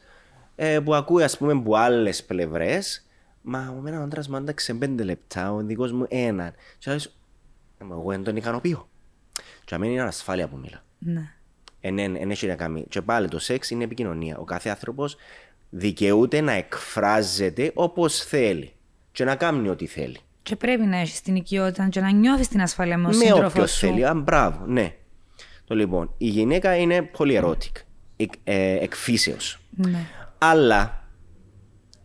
ε, 0.55 0.79
που 0.79 0.95
ακούει 0.95 1.23
ας 1.23 1.37
πούμε 1.37 1.51
από 1.51 1.75
άλλες 1.75 2.23
πλευρές. 2.23 3.03
Μα 3.41 3.73
ο 3.77 3.81
μένα 3.81 3.99
ο 3.99 4.03
άντρας 4.03 4.27
μου 4.27 4.35
άνταξε 4.35 4.73
πέντε 4.73 5.03
λεπτά, 5.03 5.51
ο 5.53 5.57
δικός 5.63 5.91
μου 5.91 6.05
έναν. 6.09 6.53
Και 6.77 6.91
λες, 6.91 7.05
«Ε, 7.05 7.09
μα 7.09 7.18
εγώ 7.81 8.09
δεν 8.09 8.23
τον 8.23 8.35
ικανοποιώ. 8.35 8.89
Και 9.65 9.75
αμένει 9.75 9.91
είναι 9.91 10.01
ανασφάλεια 10.01 10.47
που 10.47 10.57
μιλά. 10.57 10.83
Ναι. 10.99 11.33
Εν, 11.81 11.99
εν, 11.99 12.15
εν 12.15 12.31
έχει 12.31 12.47
να 12.47 12.55
κάνει. 12.55 12.85
Και 12.89 13.01
πάλι 13.01 13.27
το 13.27 13.39
σεξ 13.39 13.69
είναι 13.69 13.83
επικοινωνία. 13.83 14.37
Ο 14.37 14.43
κάθε 14.43 14.69
άνθρωπος 14.69 15.15
δικαιούται 15.69 16.41
να 16.41 16.51
εκφράζεται 16.51 17.71
όπως 17.73 18.19
θέλει 18.23 18.73
και 19.11 19.23
να 19.23 19.35
κάνει 19.35 19.69
ό,τι 19.69 19.85
θέλει. 19.85 20.17
Και 20.43 20.55
πρέπει 20.55 20.85
να 20.85 20.97
έχεις 20.97 21.21
την 21.21 21.35
οικειότητα 21.35 21.87
και 21.89 22.01
να 22.01 22.11
νιώθεις 22.11 22.47
την 22.47 22.61
ασφάλεια 22.61 22.97
με 22.97 23.09
τον 23.09 23.17
με 23.17 23.23
σύντροφο 23.25 23.47
όποιος 23.47 23.71
σου. 23.71 23.79
θέλει. 23.79 24.05
Α, 24.05 24.13
μπράβο, 24.13 24.65
ναι. 24.65 24.93
Το 25.65 25.75
λοιπόν, 25.75 26.13
η 26.17 26.27
γυναίκα 26.27 26.75
είναι 26.75 27.01
πολύ 27.01 27.39
erotic, 27.43 27.81
εκ, 28.15 28.31
ε, 28.43 28.77
εκφύσεως. 28.83 29.59
Ναι. 29.69 30.05
Αλλά 30.37 31.07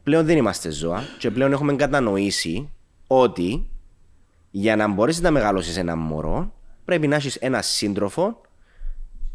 πλέον 0.03 0.25
δεν 0.25 0.37
είμαστε 0.37 0.71
ζώα 0.71 1.03
και 1.19 1.31
πλέον 1.31 1.53
έχουμε 1.53 1.77
κατανοήσει 1.77 2.71
ότι 3.07 3.69
για 4.57 4.77
να 4.77 4.89
μπορέσεις 4.89 5.21
να 5.23 5.31
μεγαλώσεις 5.31 5.77
ένα 5.77 5.97
μωρό 5.97 6.53
πρέπει 6.85 7.07
να 7.07 7.17
έχεις 7.17 7.37
ένα 7.37 7.63
σύντροφο 7.63 8.41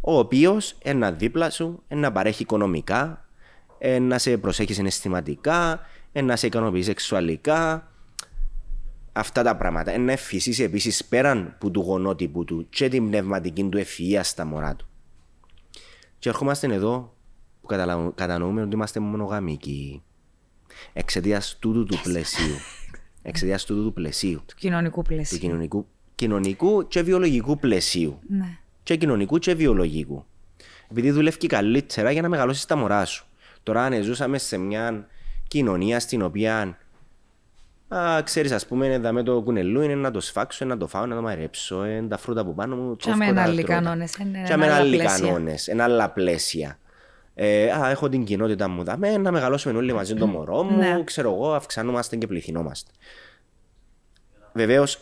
ο 0.01 0.17
οποίος 0.17 0.75
ένα 0.81 1.11
δίπλα 1.11 1.49
σου, 1.49 1.83
να 1.87 2.11
παρέχει 2.11 2.41
οικονομικά, 2.41 3.25
ε, 3.77 3.99
να 3.99 4.17
σε 4.17 4.37
προσέχεις 4.37 4.75
συναισθηματικά, 4.75 5.79
ε, 6.11 6.21
να 6.21 6.35
σε 6.35 6.47
ικανοποιείς 6.47 6.85
σεξουαλικά, 6.85 7.87
αυτά 9.13 9.43
τα 9.43 9.55
πράγματα. 9.55 9.97
Να 9.97 10.11
εφησίσει 10.11 10.63
επίσης 10.63 11.05
πέραν 11.05 11.55
που 11.59 11.71
του 11.71 11.81
γονότυπου 11.81 12.45
του 12.45 12.67
και 12.69 12.87
την 12.87 13.07
πνευματική 13.07 13.63
του 13.63 13.77
ευφυΐα 13.77 14.19
στα 14.23 14.45
μωρά 14.45 14.75
του. 14.75 14.87
Και 16.19 16.29
ερχόμαστε 16.29 16.73
εδώ 16.73 17.13
που 17.61 17.67
καταλαβα- 17.67 18.11
κατανοούμε 18.15 18.61
ότι 18.61 18.75
είμαστε 18.75 18.99
μονογαμικοί. 18.99 20.03
Εξαιτίας 20.93 21.57
τούτου 21.59 21.85
του 21.85 21.99
πλαισίου. 22.03 22.55
Εξαιτίας 23.29 23.65
τούτου 23.65 23.83
του 23.83 23.93
πλαισίου. 23.93 24.41
Του 24.47 24.55
κοινωνικού 24.57 25.01
Του 25.01 25.07
πλαίσιου. 25.07 25.37
κοινωνικού, 25.37 25.87
κοινωνικού 26.15 26.87
και 26.87 27.01
βιολογικού 27.01 27.57
πλαισίου. 27.59 28.19
Ναι. 28.27 28.57
Και 28.83 28.95
κοινωνικού 28.95 29.37
και 29.37 29.53
βιολογικού. 29.53 30.25
Επειδή 30.91 31.11
δουλεύει 31.11 31.47
καλύτερα 31.47 32.11
για 32.11 32.21
να 32.21 32.29
μεγαλώσεις 32.29 32.65
τα 32.65 32.75
μωρά 32.75 33.05
σου. 33.05 33.25
Τώρα, 33.63 33.83
αν 33.83 34.03
ζούσαμε 34.03 34.37
σε 34.37 34.57
μια 34.57 35.07
κοινωνία 35.47 35.99
στην 35.99 36.21
οποία 36.21 36.77
Α, 37.95 38.21
ξέρεις, 38.23 38.51
ας 38.51 38.65
πούμε, 38.65 38.87
εδώ 38.93 39.11
με 39.13 39.23
το 39.23 39.41
κουνελού 39.41 39.81
είναι 39.81 39.95
να 39.95 40.11
το 40.11 40.19
σφάξω, 40.19 40.65
να 40.65 40.77
το 40.77 40.87
φάω, 40.87 41.05
να 41.05 41.15
το 41.15 41.21
μαρέψω, 41.21 41.83
ε, 41.83 42.05
τα 42.09 42.17
φρούτα 42.17 42.45
που 42.45 42.53
πάνω 42.55 42.75
μου, 42.75 42.95
Και 42.95 43.09
με 43.09 43.15
κόφκω 43.17 43.33
τα 43.33 43.41
άλλοι 43.41 43.63
τρώτα. 43.63 43.73
κανόνες, 43.73 44.13
ε, 44.19 44.23
ναι, 44.23 44.43
Και 44.45 44.51
εν 44.53 44.59
με 44.59 44.65
άλλα 44.65 44.75
άλλοι 44.75 44.97
πλαίσια. 44.97 45.25
κανόνες, 45.27 45.67
εν 45.67 45.81
άλλα 45.81 46.09
πλαίσια. 46.09 46.79
Ε, 47.33 47.71
α, 47.71 47.89
έχω 47.89 48.09
την 48.09 48.23
κοινότητα 48.23 48.67
μου 48.67 48.83
δαμέ, 48.83 49.17
να 49.17 49.31
μεγαλώσουμε 49.31 49.77
όλοι 49.77 49.93
μαζί 49.93 50.13
το 50.15 50.27
μωρό 50.27 50.63
μου, 50.63 50.77
Ναι. 50.77 51.03
ξέρω 51.03 51.33
εγώ, 51.33 51.53
αυξανόμαστε 51.53 52.15
και 52.15 52.27
πληθυνόμαστε. 52.27 52.91
Βεβαίως, 54.53 54.99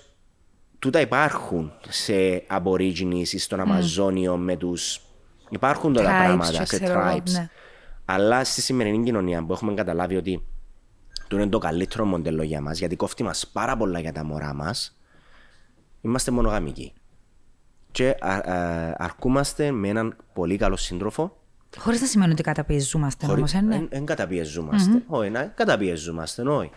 τούτα 0.79 0.99
υπάρχουν 1.01 1.71
σε 1.89 2.13
Aborigines 2.49 3.27
ή 3.31 3.37
στον 3.37 3.59
Αμαζόνιο 3.59 4.37
με 4.37 4.55
του. 4.55 4.77
Υπάρχουν 5.49 5.93
τώρα 5.93 6.09
Tribes, 6.09 6.23
πράγματα 6.25 6.51
και 6.51 6.65
σε 6.65 6.79
ξέρω 6.83 6.99
εγώ, 6.99 7.15
tribes. 7.17 7.29
ναι. 7.31 7.49
Αλλά 8.05 8.43
στη 8.43 8.61
σημερινή 8.61 9.03
κοινωνία 9.03 9.45
που 9.45 9.53
έχουμε 9.53 9.73
καταλάβει 9.73 10.15
ότι 10.15 10.43
το 11.27 11.35
είναι 11.37 11.47
το 11.47 11.57
καλύτερο 11.57 12.05
μοντέλο 12.05 12.43
για 12.43 12.61
μας, 12.61 12.79
γιατί 12.79 12.95
κόφτει 12.95 13.23
μας 13.23 13.47
πάρα 13.47 13.77
πολλά 13.77 13.99
για 13.99 14.11
τα 14.11 14.23
μωρά 14.23 14.53
μας, 14.53 14.97
είμαστε 16.01 16.31
μονογαμικοί. 16.31 16.93
Και 17.91 18.15
α- 18.19 18.51
α- 18.51 18.95
αρκούμαστε 18.97 19.71
με 19.71 19.87
έναν 19.87 20.15
πολύ 20.33 20.57
καλό 20.57 20.75
σύντροφο. 20.75 21.37
Χωρίς 21.77 22.01
να 22.01 22.07
σημαίνει 22.07 22.31
ότι 22.31 22.43
καταπιεζόμαστε 22.43 23.25
χωρί- 23.25 23.39
όμως, 23.39 23.53
ε, 23.53 23.61
ναι. 23.61 23.75
εν- 23.75 23.87
εν 23.91 24.05
καταπιεζόμαστε. 24.05 25.03
Όχι, 25.07 25.29
να 25.29 25.43
καταπιεζόμαστε, 25.43 26.41
όχι. 26.41 26.71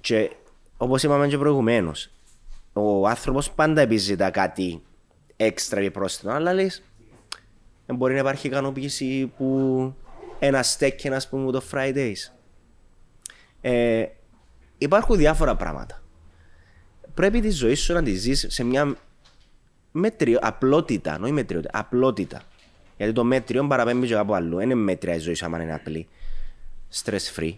Και 0.00 0.30
όπως 0.76 1.02
είπαμε 1.02 1.28
και 1.28 1.38
προηγουμένως, 1.38 2.10
ο 2.72 3.08
άνθρωπος 3.08 3.50
πάντα 3.50 3.80
επιζητά 3.80 4.30
κάτι 4.30 4.82
έξτρα 5.36 5.80
ή 5.82 5.90
πρόσθετο, 5.90 6.30
αλλά 6.32 6.52
λες, 6.52 6.82
μπορεί 7.86 8.12
να 8.14 8.18
υπάρχει 8.20 8.46
ικανοποίηση 8.46 9.32
που 9.36 9.94
ένα 10.38 10.62
στέκι, 10.62 11.08
ας 11.08 11.28
πούμε, 11.28 11.52
το 11.52 11.62
Fridays. 11.72 12.32
Ε, 13.60 14.04
υπάρχουν 14.78 15.16
διάφορα 15.16 15.56
πράγματα. 15.56 16.02
Πρέπει 17.14 17.40
τη 17.40 17.50
ζωή 17.50 17.74
σου 17.74 17.92
να 17.92 18.02
τη 18.02 18.14
ζεις 18.14 18.46
σε 18.48 18.64
μια 18.64 18.96
μέτριο, 19.92 20.38
απλότητα, 20.42 21.18
όχι 21.22 21.32
μετριότητα, 21.32 21.78
απλότητα. 21.78 22.42
Γιατί 22.98 23.12
το 23.12 23.24
μέτριο 23.24 23.66
παραπέμπει 23.66 24.06
και 24.06 24.14
κάπου 24.14 24.34
αλλού. 24.34 24.56
Δεν 24.56 24.64
είναι 24.70 24.74
μέτρια 24.74 25.14
η 25.14 25.18
ζωή 25.18 25.34
σου 25.34 25.44
άμα 25.44 25.62
είναι 25.62 25.74
απλή. 25.74 26.08
Stress 26.94 27.36
free. 27.36 27.54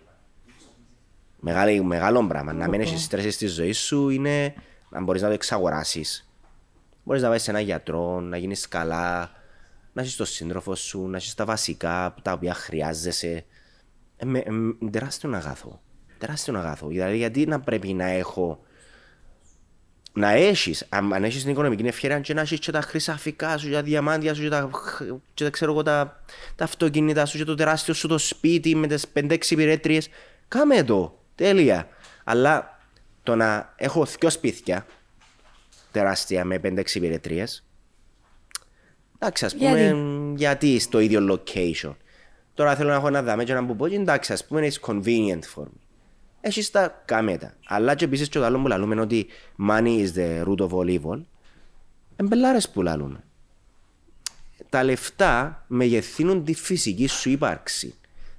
Μεγάλη, 1.41 1.82
μεγάλο 1.82 2.26
πράγμα. 2.26 2.53
Να 2.53 2.68
μην 2.68 2.80
έχεις 2.80 3.09
stress 3.11 3.26
στη 3.30 3.47
ζωή 3.47 3.72
σου 3.72 4.09
είναι 4.09 4.55
να 4.91 5.01
μπορείς 5.01 5.22
να 5.22 5.28
το 5.28 5.34
εξαγοράσεις. 5.34 6.30
Μπορείς 7.05 7.22
να 7.22 7.28
πάει 7.28 7.38
σε 7.38 7.51
έναν 7.51 7.62
γιατρό, 7.62 8.20
να 8.20 8.36
γίνεις 8.36 8.68
καλά, 8.68 9.30
να 9.93 10.03
έχεις 10.03 10.16
τον 10.16 10.26
σύντροφο 10.26 10.74
σου, 10.74 11.07
να 11.09 11.16
έχεις 11.16 11.34
τα 11.34 11.45
βασικά 11.45 12.14
τα 12.22 12.32
οποία 12.32 12.55
χρειάζεσαι. 12.55 13.45
Ε, 14.16 14.24
με- 14.24 14.38
ε, 14.38 14.51
με- 14.51 14.91
τεράστιο 14.91 15.32
αγάθο. 15.32 15.80
Τεράστιο 16.18 16.59
αγάθο. 16.59 16.86
Δηλαδή, 16.86 17.16
γιατί 17.16 17.47
να 17.47 17.61
πρέπει 17.61 17.93
να 17.93 18.05
έχω 18.07 18.61
να 20.20 20.30
έχεις, 20.30 20.86
αν, 20.88 21.12
αν 21.12 21.24
έχεις 21.24 21.42
την 21.42 21.50
οικονομική 21.50 21.86
ευκαιρία, 21.86 22.20
και 22.20 22.34
να 22.34 22.40
έχεις 22.40 22.58
και 22.58 22.70
τα 22.70 22.80
χρυσαφικά 22.80 23.58
σου, 23.58 23.66
και 23.66 23.72
τα 23.72 23.82
διαμάντια 23.82 24.34
σου, 24.34 24.42
και 24.42 24.48
τα, 24.48 24.70
και 25.34 25.44
τα, 25.44 25.50
ξέρω 25.50 25.72
εγώ, 25.72 25.82
τα, 25.82 26.22
τα 26.56 26.64
αυτοκίνητα 26.64 27.26
σου, 27.26 27.38
και 27.38 27.44
το 27.44 27.54
τεράστιο 27.54 27.94
σου 27.94 28.08
το 28.08 28.18
σπίτι 28.18 28.74
με 28.74 28.86
τις 28.86 29.06
5-6 29.14 29.50
υπηρέτριες. 29.50 30.08
Κάμε 30.48 30.82
το. 30.82 31.18
Τέλεια. 31.34 31.88
Αλλά 32.24 32.80
το 33.22 33.34
να 33.34 33.72
έχω 33.76 34.04
δυο 34.04 34.30
σπίτια 34.30 34.86
τεράστια 35.92 36.44
με 36.44 36.60
5-6 36.64 36.94
υπηρετρίε. 36.94 37.44
Εντάξει, 39.18 39.44
ας 39.44 39.56
πούμε, 39.56 39.80
Γιατί; 39.80 40.34
γιατί 40.36 40.78
στο 40.78 41.00
ίδιο 41.00 41.26
location. 41.30 41.94
Τώρα 42.54 42.76
θέλω 42.76 42.88
να 42.88 42.94
έχω 42.94 43.06
ένα 43.06 43.22
δαμέ 43.22 43.44
και 43.44 43.54
να 43.54 43.62
μου 43.62 43.76
πω, 43.76 43.86
εντάξει, 43.86 44.32
ας 44.32 44.46
πούμε, 44.46 44.68
it's 44.70 44.90
convenient 44.90 45.42
for 45.54 45.62
me. 45.62 45.80
Έχεις 46.41 46.70
τα 46.70 47.03
κάμετα. 47.05 47.55
Αλλά 47.66 47.95
και 47.95 48.05
επίσης 48.05 48.28
και 48.28 48.38
το 48.38 48.45
άλλο 48.45 48.59
που 48.61 48.66
λαλούμε 48.66 49.01
ότι 49.01 49.26
money 49.68 50.07
is 50.07 50.09
the 50.16 50.45
root 50.45 50.68
of 50.68 50.70
all 50.70 51.01
evil. 51.01 51.22
Εμπελάρες 52.16 52.70
που 52.70 52.82
λαλούμε. 52.82 53.24
Τα 54.68 54.84
λεφτά 54.84 55.64
μεγεθύνουν 55.66 56.45
τη 56.45 56.55
φυσική 56.55 57.07
σου 57.07 57.30
ύπαρξη. 57.30 57.95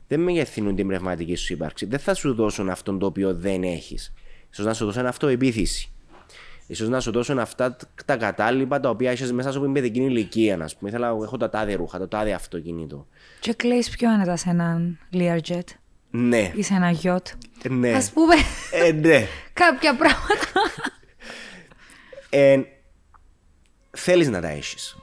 Δεν 0.08 0.20
μεγεθύνουν 0.20 0.76
την 0.76 0.88
πνευματική 0.88 1.36
σου 1.36 1.54
ύπαρξη. 1.54 1.86
Δεν 1.86 2.00
θα 2.00 2.14
σου 2.14 2.34
δώσουν 2.34 2.70
αυτό 2.70 2.98
το 2.98 3.06
οποίο 3.06 3.36
δεν 3.36 3.64
έχεις. 3.64 4.14
Ίσως 4.52 4.66
να 4.66 4.74
σου 4.74 4.86
δώσουν 4.86 5.06
αυτοεπίθεση. 5.06 5.92
Ίσως 6.68 6.90
να 6.90 7.00
σου 7.00 7.12
δώσουν 7.12 7.40
αυτά 7.40 7.78
τα 8.06 8.18
κατάλοιπα 8.18 8.80
τα 8.80 8.90
οποία 8.90 9.12
έχεις 9.12 9.32
μέσα 9.32 9.52
σου 9.52 9.58
από 9.58 9.66
την 9.66 9.74
παιδική 9.74 10.00
ηλικία. 10.00 10.58
Να 10.58 10.70
πούμε. 10.78 10.90
Ήθελα, 10.90 11.08
έχω 11.08 11.38
τα 11.38 11.50
τάδε 11.50 11.74
ρούχα, 11.74 11.98
το 12.00 12.08
τάδε 12.08 12.34
αυτοκίνητο. 12.34 13.08
Και 13.40 13.54
κλαίεις 13.54 13.90
πιο 13.90 14.10
άνετα 14.10 14.36
σε 14.36 14.50
έναν 14.50 15.00
Learjet 15.14 15.64
Ναι. 16.12 16.52
ή 16.56 16.64
σε 16.64 16.74
ένα 16.74 16.92
γιότ. 16.92 17.28
Ναι. 17.70 17.94
Α 17.94 18.04
πούμε 18.14 18.36
Ε, 18.72 18.92
ναι. 18.92 19.28
κάποια 19.54 19.96
πράγματα. 19.96 20.48
Ε, 22.30 22.60
θέλεις 23.92 24.30
να 24.30 24.42
τα 24.42 24.48
έχεις. 24.48 24.98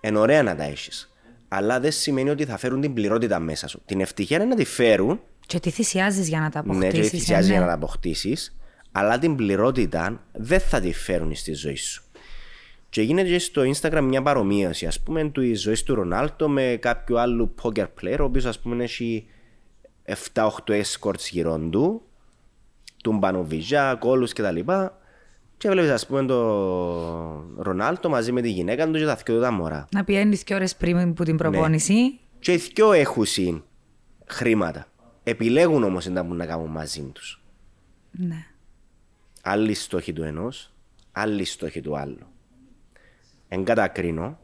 Είναι 0.00 0.18
ωραία 0.18 0.42
να 0.42 0.56
τα 0.56 0.64
έχεις. 0.64 1.14
Αλλά 1.48 1.80
δεν 1.80 1.92
σημαίνει 1.92 2.30
ότι 2.30 2.44
θα 2.44 2.56
φέρουν 2.56 2.80
την 2.80 2.94
πληρότητα 2.94 3.38
μέσα 3.38 3.68
σου. 3.68 3.82
Την 3.86 4.00
ευτυχία 4.00 4.36
είναι 4.36 4.46
να 4.46 4.54
τη 4.54 4.64
φέρουν, 4.64 5.20
και 5.46 5.60
τι 5.60 5.70
θυσιάζεις 5.70 6.28
για 6.28 6.40
να 6.40 6.50
τα 6.50 6.62
ναι, 6.66 6.72
αποκτήσεις. 6.72 7.10
και 7.10 7.16
θυσιάζει 7.16 7.50
για 7.50 7.60
να 7.60 7.66
τα 7.66 7.72
αποκτήσεις, 7.72 8.56
αλλά 8.92 9.18
την 9.18 9.36
πληρότητα 9.36 10.22
δεν 10.32 10.60
θα 10.60 10.80
τη 10.80 10.92
φέρουν 10.92 11.34
στη 11.34 11.52
ζωή 11.52 11.76
σου. 11.76 12.02
Και 12.88 13.02
γίνεται 13.02 13.28
και 13.28 13.38
στο 13.38 13.62
Instagram 13.62 14.00
μια 14.02 14.22
παρομοίωση, 14.22 14.86
ας 14.86 15.00
πούμε, 15.00 15.30
του 15.30 15.56
ζωή 15.56 15.82
του 15.84 15.94
Ρονάλτο 15.94 16.48
με 16.48 16.76
κάποιου 16.80 17.20
άλλου 17.20 17.54
poker 17.62 17.86
player, 18.00 18.16
ο 18.20 18.24
οποίος, 18.24 18.44
ας 18.44 18.58
πούμε, 18.58 18.84
έχει 18.84 19.26
7-8 20.34 20.48
escorts 20.66 21.28
γύρω 21.30 21.58
του, 21.58 22.02
του 23.02 23.12
μπανοβιζιά, 23.12 23.96
κόλου 23.98 24.26
κτλ. 24.26 24.58
Και 25.56 25.68
βλέπεις, 25.68 25.90
ας 25.90 26.06
πούμε, 26.06 26.24
τον 26.24 27.54
Ρονάλτο 27.58 28.08
μαζί 28.08 28.32
με 28.32 28.40
τη 28.40 28.50
γυναίκα 28.50 28.86
του 28.86 28.92
και 28.92 29.04
τα 29.04 29.14
δυο 29.14 29.34
του 29.34 29.40
τα 29.40 29.50
μωρά. 29.50 29.88
Να 29.92 30.04
πιένεις 30.04 30.44
και 30.44 30.54
ώρες 30.54 30.76
πριν 30.76 31.14
που 31.14 31.24
την 31.24 31.36
προπόνηση. 31.36 32.18
Και 32.38 32.52
οι 32.52 32.56
δυο 32.56 32.92
έχουν 32.92 33.24
συν 33.24 33.62
χρήματα. 34.26 34.86
Επιλέγουν 35.22 35.82
όμως 35.82 36.06
να 36.06 36.22
μπορούν 36.22 36.36
να 36.36 36.46
κάνουν 36.46 36.70
μαζί 36.70 37.02
τους. 37.02 37.42
Ναι. 38.10 38.46
Άλλοι 39.42 39.74
στόχοι 39.74 40.12
του 40.12 40.22
ενός, 40.22 40.72
άλλοι 41.12 41.44
στόχοι 41.44 41.80
του 41.80 41.96
άλλου. 41.96 42.26
Εν 43.48 43.64
κατακρίνω, 43.64 44.38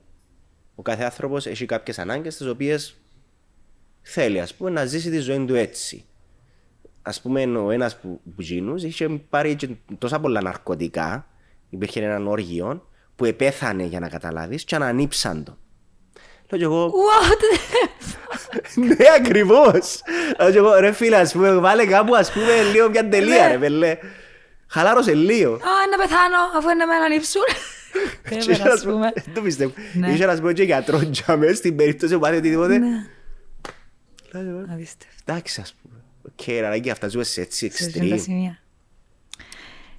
ο 0.75 0.83
κάθε 0.83 1.05
άνθρωπος 1.05 1.47
έχει 1.47 1.67
κάποιες 1.67 1.99
ανάγκες 1.99 2.37
τις 2.37 2.47
οποίες 2.47 2.97
θέλει, 4.09 4.41
ας 4.41 4.55
πούμε, 4.55 4.71
να 4.71 4.85
ζήσει 4.85 5.11
τη 5.11 5.19
ζωή 5.19 5.45
του 5.45 5.55
έτσι. 5.55 6.05
Α 7.03 7.11
πούμε, 7.23 7.45
ο 7.59 7.71
ένας 7.71 7.97
που, 8.01 8.21
που 8.37 8.43
γίνους 8.43 8.83
είχε 8.83 9.09
πάρει 9.09 9.55
και 9.55 9.69
τόσα 9.99 10.21
πολλά 10.21 10.43
ναρκωτικά, 10.43 11.27
υπήρχε 11.71 12.03
έναν 12.05 12.27
όργιο 12.27 12.89
που 13.17 13.25
επέθανε 13.25 13.83
για 13.85 14.01
να 14.01 14.09
καταλάβεις 14.09 14.65
και 14.65 14.75
ανανύψαν 14.75 15.45
το. 15.45 15.57
Λέω 16.51 16.59
και 16.59 16.65
εγώ, 16.65 16.87
What? 16.93 17.41
ναι, 18.87 18.97
ακριβώς. 19.19 20.01
Λέω 20.41 20.51
και 20.51 20.59
εγώ, 20.59 20.75
ρε 20.81 20.93
φίλε, 20.93 21.17
ας 21.17 21.33
πούμε, 21.33 21.55
βάλε 21.55 21.87
κάπου, 21.87 22.15
ας 22.15 22.33
πούμε, 22.33 22.63
λίγο 22.73 22.91
μια 22.91 23.09
τελεία, 23.09 23.49
ρε 23.49 23.59
πελέ. 23.59 23.97
Χαλάρωσε 24.69 25.15
λίγο. 25.15 25.53
Α, 25.55 25.59
να 25.91 25.97
πεθάνω 26.03 26.37
αφού 26.57 26.69
είναι 26.69 26.85
με 26.85 26.95
έναν 26.95 27.13
ύψου. 27.13 27.41
Και 28.29 28.35
Έβερα, 28.35 28.53
είχε 28.53 28.65
να 28.65 28.73
ας 28.73 28.79
σου 28.81 28.85
πω- 28.85 28.93
πούμε. 28.95 29.13
Δεν 29.15 29.35
το 29.35 29.41
πιστεύω. 29.41 29.73
Ναι. 29.95 30.11
Είχε 30.11 30.27
να 30.27 30.35
σου 30.35 30.41
πω 30.43 30.53
και 30.53 30.63
γιατρός 30.63 31.11
τζαμές 31.11 31.57
στην 31.57 31.77
περίπτωση 31.77 32.15
που 32.15 32.21
πάθει 32.21 32.37
οτιδήποτε. 32.37 32.81
Ναι. 34.43 34.51
Λέω, 34.51 34.61
Απίστευτο. 34.69 35.23
Εντάξει, 35.25 35.61
ας 35.61 35.75
πούμε. 35.83 35.95
Οκ, 36.23 36.65
αλλά 36.65 36.79
και 36.79 36.91
αυτά 36.91 37.09
ζούμε 37.09 37.25
σε 37.25 37.41
έτσι 37.41 37.71
Σε 37.71 37.85
αυτά 37.87 37.99
τα 37.99 38.05
extreme. 38.05 38.21
σημεία. 38.21 38.59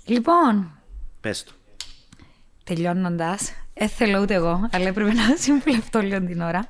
Λοιπόν, 0.05 0.79
Πες 1.21 1.43
το. 1.43 1.51
τελειώνοντας, 2.63 3.51
δεν 3.73 3.89
θέλω 3.89 4.21
ούτε 4.21 4.33
εγώ, 4.33 4.69
αλλά 4.71 4.87
έπρεπε 4.87 5.13
να 5.13 5.35
συμβουλευτώ 5.37 5.99
λίγο 6.01 6.25
την 6.25 6.41
ώρα. 6.41 6.69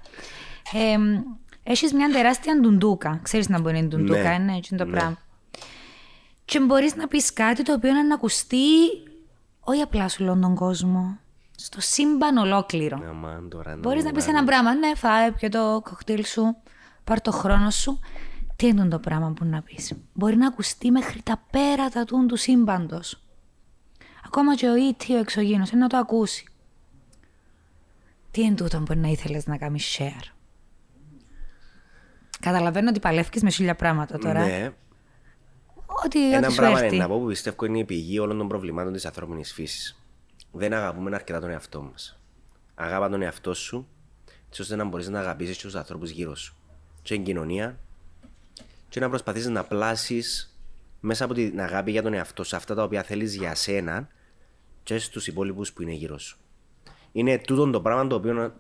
Ε, 0.74 0.98
Έχεις 1.70 1.94
μια 1.94 2.10
τεράστια 2.10 2.60
ντουντούκα. 2.62 3.20
Ξέρεις 3.24 3.50
να 3.50 3.60
μπορεί 3.60 3.74
να 3.74 3.80
είναι 3.80 3.88
ντουντούκα, 3.88 4.22
Ναι. 4.38 4.44
είναι 4.44 4.58
έτσι 4.58 4.76
το 4.76 4.86
Ναι. 4.86 4.92
πράγμα. 4.92 5.18
Και 6.46 6.60
μπορείς 6.60 6.96
να 6.96 7.08
πεις 7.08 7.34
κάτι 7.34 7.64
το 7.64 7.74
οποίο 7.74 7.94
να 7.94 8.14
ακουστεί 8.16 8.58
όχι 9.60 9.82
απλά 9.82 10.10
σου 10.10 10.24
λέω 10.24 10.40
τον 10.40 10.56
κόσμο, 10.56 11.18
στο 11.56 11.82
σύμπαν 11.82 12.38
ολόκληρο. 12.38 13.04
Αμάν, 13.10 13.50
τώρα 13.50 13.72
να 13.72 13.78
Μπορείς 13.78 14.02
μου 14.04 14.08
να 14.08 14.14
πεις 14.16 14.26
βάλει. 14.26 14.38
ένα 14.38 14.46
πράγμα, 14.46 14.74
ναι, 14.76 14.96
φάε, 14.96 15.32
πιω 15.32 15.50
το 15.50 15.82
κοκτέιλ 15.90 16.26
σου, 16.26 16.56
πάρ 17.08 17.22
το 17.22 17.32
χρόνο 17.32 17.70
σου. 17.70 18.00
Τι 18.56 18.68
είναι 18.68 18.88
το 18.88 19.00
πράγμα 19.00 19.32
που 19.32 19.46
να 19.46 19.62
πεις. 19.62 19.94
Μπορεί 20.14 20.36
να 20.36 20.48
ακουστεί 20.48 20.92
μέχρι 20.92 21.22
τα 21.22 21.44
πέρατα 21.52 22.04
του 22.04 22.26
του 22.28 22.36
σύμπαντος. 22.36 23.22
Ακόμα 24.26 24.56
και 24.56 24.68
ο 24.70 24.76
ήττιο 24.76 25.16
ο 25.16 25.20
εξωγήινος, 25.20 25.70
είναι 25.70 25.82
να 25.82 25.88
το 25.88 25.98
ακούσει. 25.98 26.48
Τι 28.32 28.42
είναι 28.42 28.56
τούτο 28.56 28.80
που 28.80 28.94
να 28.96 29.08
ήθελες 29.08 29.46
να 29.46 29.58
κάνεις 29.58 29.98
share; 30.00 30.34
Καταλαβαίνω 32.40 32.90
ότι 32.90 33.00
παλεύει 33.00 33.40
με 33.42 33.50
χίλια 33.50 33.76
πράγματα 33.76 34.18
τώρα. 34.18 34.46
Ναι, 34.46 34.74
Ότι, 36.06 36.34
ένα 36.34 36.38
ό,τι 36.38 36.52
σου 36.52 36.60
πράγμα 36.60 36.80
έρθει. 36.80 36.96
είναι 36.96 37.04
να 37.04 37.10
πω 37.10 37.20
που 37.20 37.26
πιστεύω 37.26 37.66
είναι 37.66 37.80
η 37.80 37.86
πηγή 37.86 38.20
όλων 38.20 38.38
των 38.38 38.48
προβλημάτων 38.48 38.94
της 38.94 39.06
ανθρώπινης 39.06 39.54
φύσης. 39.54 40.02
Δεν 40.52 40.74
αγαπούμε 40.74 41.16
αρκετά 41.16 41.40
τον 41.40 41.50
εαυτό 41.50 41.82
μας. 41.82 42.20
Αγάπα 42.76 43.10
τον 43.10 43.22
εαυτό 43.22 43.54
σου, 43.54 43.88
έτσι 44.48 44.62
ώστε 44.62 44.76
να 44.76 44.84
μπορείς 44.84 45.08
να 45.08 45.20
αγαπήσεις 45.20 45.58
και 45.58 45.64
τους 45.64 45.76
ανθρώπους 45.76 46.10
γύρω 46.10 46.36
σου. 46.36 46.57
Και 47.08 47.14
στην 47.14 47.26
κοινωνία, 47.26 47.80
και 48.90 49.00
να 49.00 49.10
προσπαθήσεις 49.10 49.50
να 49.50 49.64
πλάσεις 49.64 50.56
μέσα 51.00 51.26
από 51.26 51.34
την 51.34 51.62
αγάπη 51.62 51.92
για 51.92 52.02
τον 52.02 52.14
εαυτό 52.14 52.44
σου 52.44 52.56
αυτά 52.56 52.76
τα 52.76 52.84
οποία 52.84 53.04
θέλεις 53.04 53.36
για 53.36 53.56
σένα 53.56 54.08
και 54.84 54.98
στους 54.98 55.28
υπόλοιπους 55.28 55.74
που 55.74 55.82
είναι 55.82 55.92
γύρω 55.92 56.18
σου. 56.18 56.38
Είναι 57.12 57.38
τούτο 57.38 57.70
το 57.70 57.82
πράγμα 57.82 58.08
το 58.08 58.16
οποίο 58.16 58.54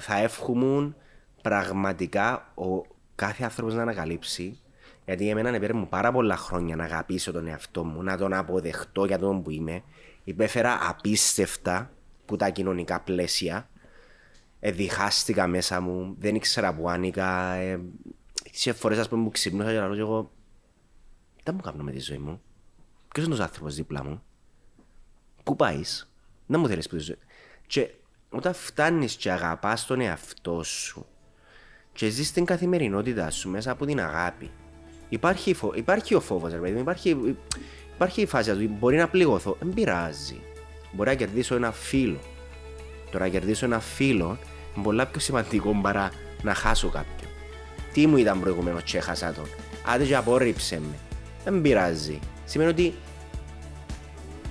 θα 0.00 0.16
εύχομουν 0.16 0.96
πραγματικά 1.42 2.52
ο 2.54 2.82
κάθε 3.14 3.44
άνθρωπος 3.44 3.74
να 3.74 3.82
ανακαλύψει. 3.82 4.60
Γιατί 5.04 5.28
εμένα 5.28 5.48
έπαιρνε 5.48 5.78
μου 5.78 5.88
πάρα 5.88 6.12
πολλά 6.12 6.36
χρόνια 6.36 6.76
να 6.76 6.84
αγαπήσω 6.84 7.32
τον 7.32 7.46
εαυτό 7.46 7.84
μου, 7.84 8.02
να 8.02 8.16
τον 8.16 8.32
αποδεχτώ 8.32 9.04
για 9.04 9.18
τον 9.18 9.42
που 9.42 9.50
είμαι. 9.50 9.82
Υπέφερα 10.24 10.78
απίστευτα 10.88 11.90
που 12.24 12.36
τα 12.36 12.48
κοινωνικά 12.48 13.00
πλαίσια. 13.00 13.68
Εδιχάστηκα 14.60 15.46
μέσα 15.46 15.80
μου, 15.80 16.16
δεν 16.18 16.34
ήξερα 16.34 16.74
που 16.74 16.88
άνοιγα. 16.88 17.54
Ε, 17.54 17.80
σε 18.52 18.72
φορές 18.72 18.98
ας 18.98 19.08
πούμε 19.08 19.24
που 19.24 19.30
ξυπνούσα 19.30 19.70
και 19.72 19.78
να 19.78 19.88
λέω 19.88 19.98
εγώ 19.98 20.30
δεν 21.42 21.54
μου 21.54 21.60
κάνω 21.60 21.82
με 21.82 21.90
τη 21.92 22.00
ζωή 22.00 22.18
μου; 22.18 22.40
Ποιος 23.14 23.26
είναι 23.26 23.34
ο 23.34 23.42
άνθρωπος 23.42 23.74
δίπλα 23.74 24.04
μου; 24.04 24.22
Πού 25.42 25.56
πάεις; 25.56 26.10
Δεν 26.46 26.60
μου 26.60 26.68
θέλεις 26.68 26.88
που 26.88 26.96
τη 26.96 27.02
ζωή. 27.02 27.18
Και 27.66 27.90
όταν 28.30 28.54
φτάνεις 28.54 29.16
και 29.16 29.30
αγαπάς 29.30 29.86
τον 29.86 30.00
εαυτό 30.00 30.62
σου 30.62 31.06
και 31.92 32.08
ζεις 32.08 32.32
την 32.32 32.44
καθημερινότητά 32.44 33.30
σου 33.30 33.50
μέσα 33.50 33.70
από 33.70 33.86
την 33.86 34.00
αγάπη. 34.00 34.50
Υπάρχει, 35.08 35.54
φο... 35.54 35.72
υπάρχει 35.74 36.14
ο 36.14 36.20
φόβος, 36.20 36.52
ρε 36.52 36.58
παιδί, 36.58 36.80
υπάρχει... 36.80 37.36
υπάρχει 37.94 38.20
η 38.20 38.26
φάση 38.26 38.52
του 38.52 38.68
μπορεί 38.78 38.96
να 38.96 39.08
πληγωθώ, 39.08 39.56
δεν 39.60 39.74
πειράζει. 39.74 40.40
Μπορεί 40.92 41.08
να 41.08 41.14
κερδίσω 41.14 41.54
ένα 41.54 41.72
φίλο. 41.72 42.18
Τώρα 43.16 43.28
να 43.28 43.34
κερδίσω 43.34 43.64
ένα 43.64 43.80
φίλο 43.80 44.38
είναι 44.74 44.84
πολλά 44.84 45.06
πιο 45.06 45.20
σημαντικό 45.20 45.78
παρά 45.82 46.10
να 46.42 46.54
χάσω 46.54 46.88
κάποιον. 46.88 47.30
Τι 47.92 48.06
μου 48.06 48.16
ήταν 48.16 48.40
προηγουμένως 48.40 48.82
και 48.82 48.96
έχασα 48.96 49.32
τον. 49.32 49.44
Άντε 49.86 50.04
και 50.04 50.16
απόρριψε 50.16 50.80
με. 50.80 50.96
Δεν 51.44 51.60
πειράζει. 51.60 52.18
Σημαίνει 52.44 52.70
ότι 52.70 52.94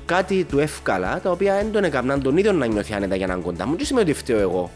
κάτι 0.06 0.44
του 0.44 0.60
εύκολα 0.60 1.20
τα 1.20 1.32
οποία 1.32 1.56
δεν 1.56 1.72
τον 1.72 1.84
έκαναν 1.84 2.22
τον 2.22 2.38
ίδιο 2.38 2.52
να 2.52 2.66
νιώθει 2.66 2.94
άνετα 2.94 3.16
για 3.16 3.28
να 3.28 3.36
κοντά 3.36 3.68
μου. 3.68 3.76
Τι 3.76 3.86
σημαίνει 3.86 4.10
ότι 4.10 4.20
φταίω 4.20 4.40
εγώ. 4.40 4.72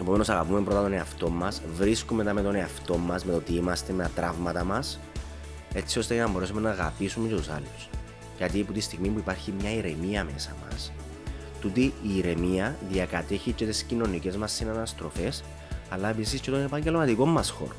Επομένως, 0.00 0.28
αγαπούμε 0.28 0.60
πρώτα 0.60 0.82
τον 0.82 0.92
εαυτό 0.92 1.30
μας, 1.30 1.62
βρίσκουμε 1.76 2.24
τα 2.24 2.32
με 2.32 2.42
τον 2.42 2.54
εαυτό 2.54 2.96
μας, 2.96 3.24
με 3.24 3.32
το 3.32 3.38
τι 3.38 3.54
είμαστε, 3.54 3.92
με 3.92 4.02
τα 4.02 4.10
τραύματα 4.14 4.64
μας, 4.64 5.00
έτσι 5.74 5.98
ώστε 5.98 6.16
να 6.16 6.28
μπορέσουμε 6.28 6.60
να 6.60 6.70
αγαπήσουμε 6.70 7.28
και 7.28 7.34
τους 7.34 7.48
άλλους. 7.48 7.88
Γιατί 8.38 8.60
από 8.60 8.72
τη 8.72 8.80
στιγμή 8.80 9.08
που 9.08 9.18
υπάρχει 9.18 9.54
μια 9.60 9.74
ηρεμία 9.74 10.24
μέσα 10.24 10.56
μας, 10.64 10.92
τούτη 11.60 11.80
η 12.02 12.16
ηρεμία 12.16 12.76
διακατέχει 12.90 13.52
και 13.52 13.66
τις 13.66 13.82
κοινωνικές 13.82 14.36
μας 14.36 14.52
συναναστροφές, 14.52 15.44
αλλά 15.88 16.08
επίσης 16.08 16.40
και 16.40 16.50
τον 16.50 16.62
επαγγελματικό 16.64 17.26
μας 17.26 17.50
χώρο. 17.50 17.74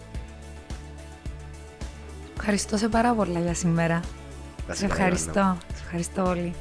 Ευχαριστώ 2.38 2.78
σε 2.78 2.88
πάρα 2.90 3.14
πολλά 3.14 3.40
για 3.40 3.54
σήμερα. 3.54 4.00
Σε 4.72 4.86
ευχαριστώ. 4.86 5.58
Σε 5.74 5.82
ευχαριστώ 5.84 6.24
όλοι. 6.28 6.54